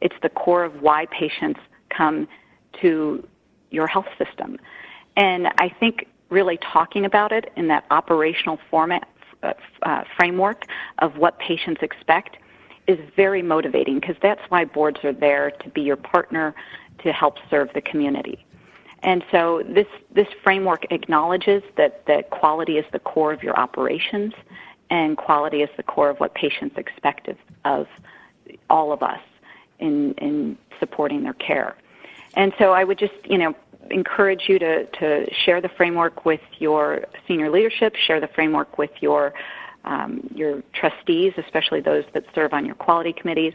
It's 0.00 0.14
the 0.22 0.28
core 0.28 0.64
of 0.64 0.82
why 0.82 1.06
patients 1.06 1.60
come 1.90 2.28
to 2.80 3.26
your 3.70 3.86
health 3.86 4.06
system. 4.16 4.58
And 5.16 5.48
I 5.58 5.74
think 5.80 6.06
really 6.30 6.58
talking 6.58 7.04
about 7.04 7.32
it 7.32 7.52
in 7.56 7.68
that 7.68 7.84
operational 7.90 8.58
format 8.70 9.08
uh, 9.42 9.52
uh, 9.82 10.04
framework 10.16 10.64
of 10.98 11.16
what 11.16 11.38
patients 11.38 11.82
expect 11.82 12.38
is 12.86 12.98
very 13.14 13.42
motivating 13.42 14.00
because 14.00 14.16
that's 14.20 14.40
why 14.48 14.64
boards 14.64 14.98
are 15.04 15.12
there 15.12 15.50
to 15.50 15.68
be 15.68 15.82
your 15.82 15.96
partner 15.96 16.54
to 16.98 17.12
help 17.12 17.36
serve 17.50 17.68
the 17.74 17.80
community. 17.80 18.44
And 19.02 19.24
so 19.30 19.62
this 19.68 19.86
this 20.12 20.26
framework 20.42 20.90
acknowledges 20.90 21.62
that 21.76 22.04
that 22.06 22.30
quality 22.30 22.78
is 22.78 22.84
the 22.90 22.98
core 22.98 23.32
of 23.32 23.42
your 23.42 23.56
operations 23.56 24.34
and 24.90 25.16
quality 25.16 25.62
is 25.62 25.70
the 25.76 25.82
core 25.82 26.10
of 26.10 26.18
what 26.18 26.34
patients 26.34 26.76
expect 26.76 27.28
of, 27.28 27.36
of 27.64 27.86
all 28.68 28.92
of 28.92 29.02
us 29.02 29.20
in 29.78 30.14
in 30.14 30.58
supporting 30.80 31.22
their 31.22 31.34
care. 31.34 31.76
And 32.34 32.52
so 32.58 32.72
I 32.72 32.84
would 32.84 32.98
just, 32.98 33.14
you 33.24 33.38
know, 33.38 33.54
encourage 33.90 34.44
you 34.48 34.58
to, 34.58 34.86
to 34.86 35.26
share 35.44 35.60
the 35.60 35.68
framework 35.76 36.24
with 36.24 36.40
your 36.58 37.04
senior 37.26 37.50
leadership, 37.50 37.94
share 37.96 38.20
the 38.20 38.28
framework 38.28 38.78
with 38.78 38.90
your, 39.00 39.32
um, 39.84 40.28
your 40.34 40.62
trustees, 40.72 41.32
especially 41.36 41.80
those 41.80 42.04
that 42.14 42.24
serve 42.34 42.52
on 42.52 42.64
your 42.64 42.74
quality 42.74 43.12
committees, 43.12 43.54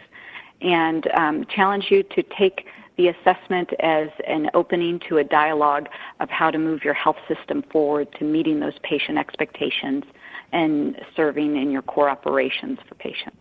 and 0.62 1.08
um, 1.18 1.46
challenge 1.54 1.86
you 1.90 2.04
to 2.04 2.24
take 2.38 2.66
the 2.98 3.08
assessment 3.08 3.72
as 3.80 4.10
an 4.28 4.50
opening 4.54 5.00
to 5.10 5.18
a 5.18 5.24
dialogue 5.24 5.88
of 6.20 6.30
how 6.30 6.52
to 6.52 6.58
move 6.58 6.84
your 6.84 6.94
health 6.94 7.18
system 7.28 7.64
forward 7.72 8.08
to 8.20 8.24
meeting 8.24 8.60
those 8.60 8.78
patient 8.84 9.18
expectations 9.18 10.04
and 10.52 11.00
serving 11.16 11.58
in 11.58 11.72
your 11.72 11.82
core 11.82 12.10
operations 12.10 12.78
for 12.88 12.96
patients. 12.96 13.38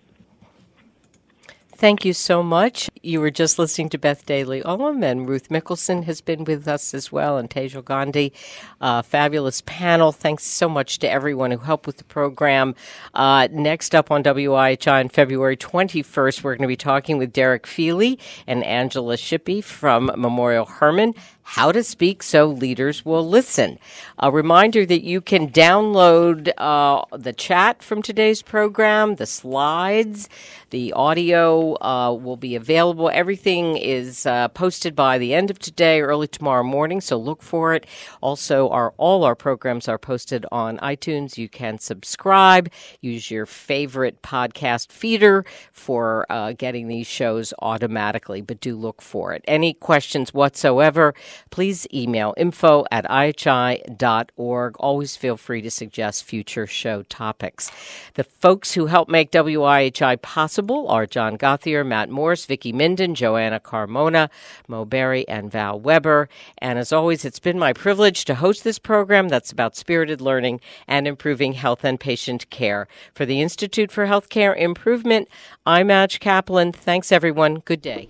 Thank 1.76 2.05
you 2.05 2.12
so 2.12 2.43
much. 2.43 2.88
You 3.05 3.20
were 3.20 3.32
just 3.32 3.59
listening 3.59 3.88
to 3.88 3.98
Beth 3.98 4.24
Daly 4.26 4.62
Ullem, 4.62 5.03
and 5.03 5.28
Ruth 5.28 5.48
Mickelson 5.48 6.05
has 6.05 6.20
been 6.20 6.44
with 6.44 6.68
us 6.68 6.94
as 6.94 7.11
well, 7.11 7.36
and 7.36 7.50
Tejal 7.50 7.84
Gandhi. 7.84 8.32
Uh, 8.80 9.03
fabulous 9.03 9.61
panel. 9.66 10.12
Thanks 10.12 10.44
so 10.44 10.68
much 10.68 11.00
to 11.00 11.11
everyone 11.11 11.50
who 11.50 11.59
helped 11.59 11.88
with 11.88 11.96
the 11.96 12.05
program. 12.05 12.76
Uh, 13.12 13.48
next 13.50 13.96
up 13.96 14.12
on 14.12 14.22
WIHI 14.22 15.00
on 15.00 15.09
February 15.09 15.57
21st, 15.57 16.44
we're 16.44 16.55
going 16.55 16.62
to 16.62 16.68
be 16.68 16.76
talking 16.76 17.18
with 17.18 17.32
Derek 17.32 17.66
Feeley 17.66 18.20
and 18.46 18.62
Angela 18.62 19.16
Shippy 19.16 19.64
from 19.64 20.12
Memorial 20.16 20.66
Hermann 20.66 21.14
how 21.43 21.72
to 21.72 21.82
speak 21.82 22.22
so 22.22 22.47
leaders 22.47 23.05
will 23.05 23.28
listen. 23.28 23.78
A 24.18 24.30
reminder 24.30 24.86
that 24.86 25.03
you 25.03 25.20
can 25.20 25.51
download 25.51 26.51
uh, 26.57 27.05
the 27.16 27.32
chat 27.32 27.82
from 27.82 28.03
today's 28.03 28.43
program, 28.43 29.16
the 29.16 29.26
slides, 29.26 30.28
the 30.70 30.93
audio 30.93 31.74
uh, 31.82 32.12
will 32.12 32.36
be 32.36 32.55
available. 32.55 33.11
Everything 33.12 33.76
is 33.76 34.24
uh, 34.24 34.49
posted 34.49 34.97
by 34.97 35.18
the 35.18 35.34
end 35.34 35.51
of 35.51 35.59
today, 35.59 36.01
early 36.01 36.26
tomorrow 36.26 36.62
morning, 36.62 37.01
so 37.01 37.18
look 37.18 37.43
for 37.43 37.74
it. 37.74 37.86
Also, 38.22 38.68
our 38.70 38.95
all 38.97 39.24
our 39.24 39.34
programs 39.34 39.88
are 39.88 39.99
posted 39.99 40.47
on 40.51 40.78
iTunes. 40.78 41.36
You 41.36 41.49
can 41.49 41.78
subscribe. 41.78 42.70
Use 43.01 43.30
your 43.30 43.45
favorite 43.47 44.22
podcast 44.22 44.90
feeder 44.90 45.45
for 45.72 46.24
uh, 46.30 46.53
getting 46.53 46.88
these 46.88 47.07
shows 47.07 47.53
automatically, 47.61 48.40
but 48.40 48.61
do 48.61 48.76
look 48.76 49.03
for 49.03 49.34
it. 49.34 49.45
Any 49.47 49.74
questions 49.74 50.32
whatsoever? 50.32 51.14
Please 51.50 51.86
email 51.92 52.34
info 52.36 52.84
at 52.90 53.04
ihi.org. 53.06 54.76
Always 54.78 55.16
feel 55.16 55.36
free 55.36 55.62
to 55.62 55.70
suggest 55.70 56.24
future 56.24 56.66
show 56.66 57.02
topics. 57.02 57.70
The 58.14 58.24
folks 58.24 58.74
who 58.74 58.86
help 58.86 59.08
make 59.08 59.30
WIHI 59.30 60.22
possible 60.22 60.88
are 60.88 61.06
John 61.06 61.36
Gothier, 61.36 61.86
Matt 61.86 62.10
Morse, 62.10 62.44
Vicki 62.46 62.72
Minden, 62.72 63.14
Joanna 63.14 63.60
Carmona, 63.60 64.30
Mo 64.68 64.84
Berry, 64.84 65.26
and 65.28 65.50
Val 65.50 65.78
Weber. 65.78 66.28
And 66.58 66.78
as 66.78 66.92
always, 66.92 67.24
it's 67.24 67.38
been 67.38 67.58
my 67.58 67.72
privilege 67.72 68.24
to 68.26 68.36
host 68.36 68.64
this 68.64 68.78
program 68.78 69.28
that's 69.28 69.52
about 69.52 69.76
spirited 69.76 70.20
learning 70.20 70.60
and 70.86 71.06
improving 71.06 71.54
health 71.54 71.84
and 71.84 71.98
patient 71.98 72.48
care. 72.50 72.88
For 73.14 73.26
the 73.26 73.40
Institute 73.40 73.90
for 73.90 74.06
Healthcare 74.06 74.56
Improvement, 74.56 75.28
I'm 75.66 75.88
Madge 75.88 76.20
Kaplan. 76.20 76.72
Thanks, 76.72 77.12
everyone. 77.12 77.60
Good 77.64 77.82
day. 77.82 78.08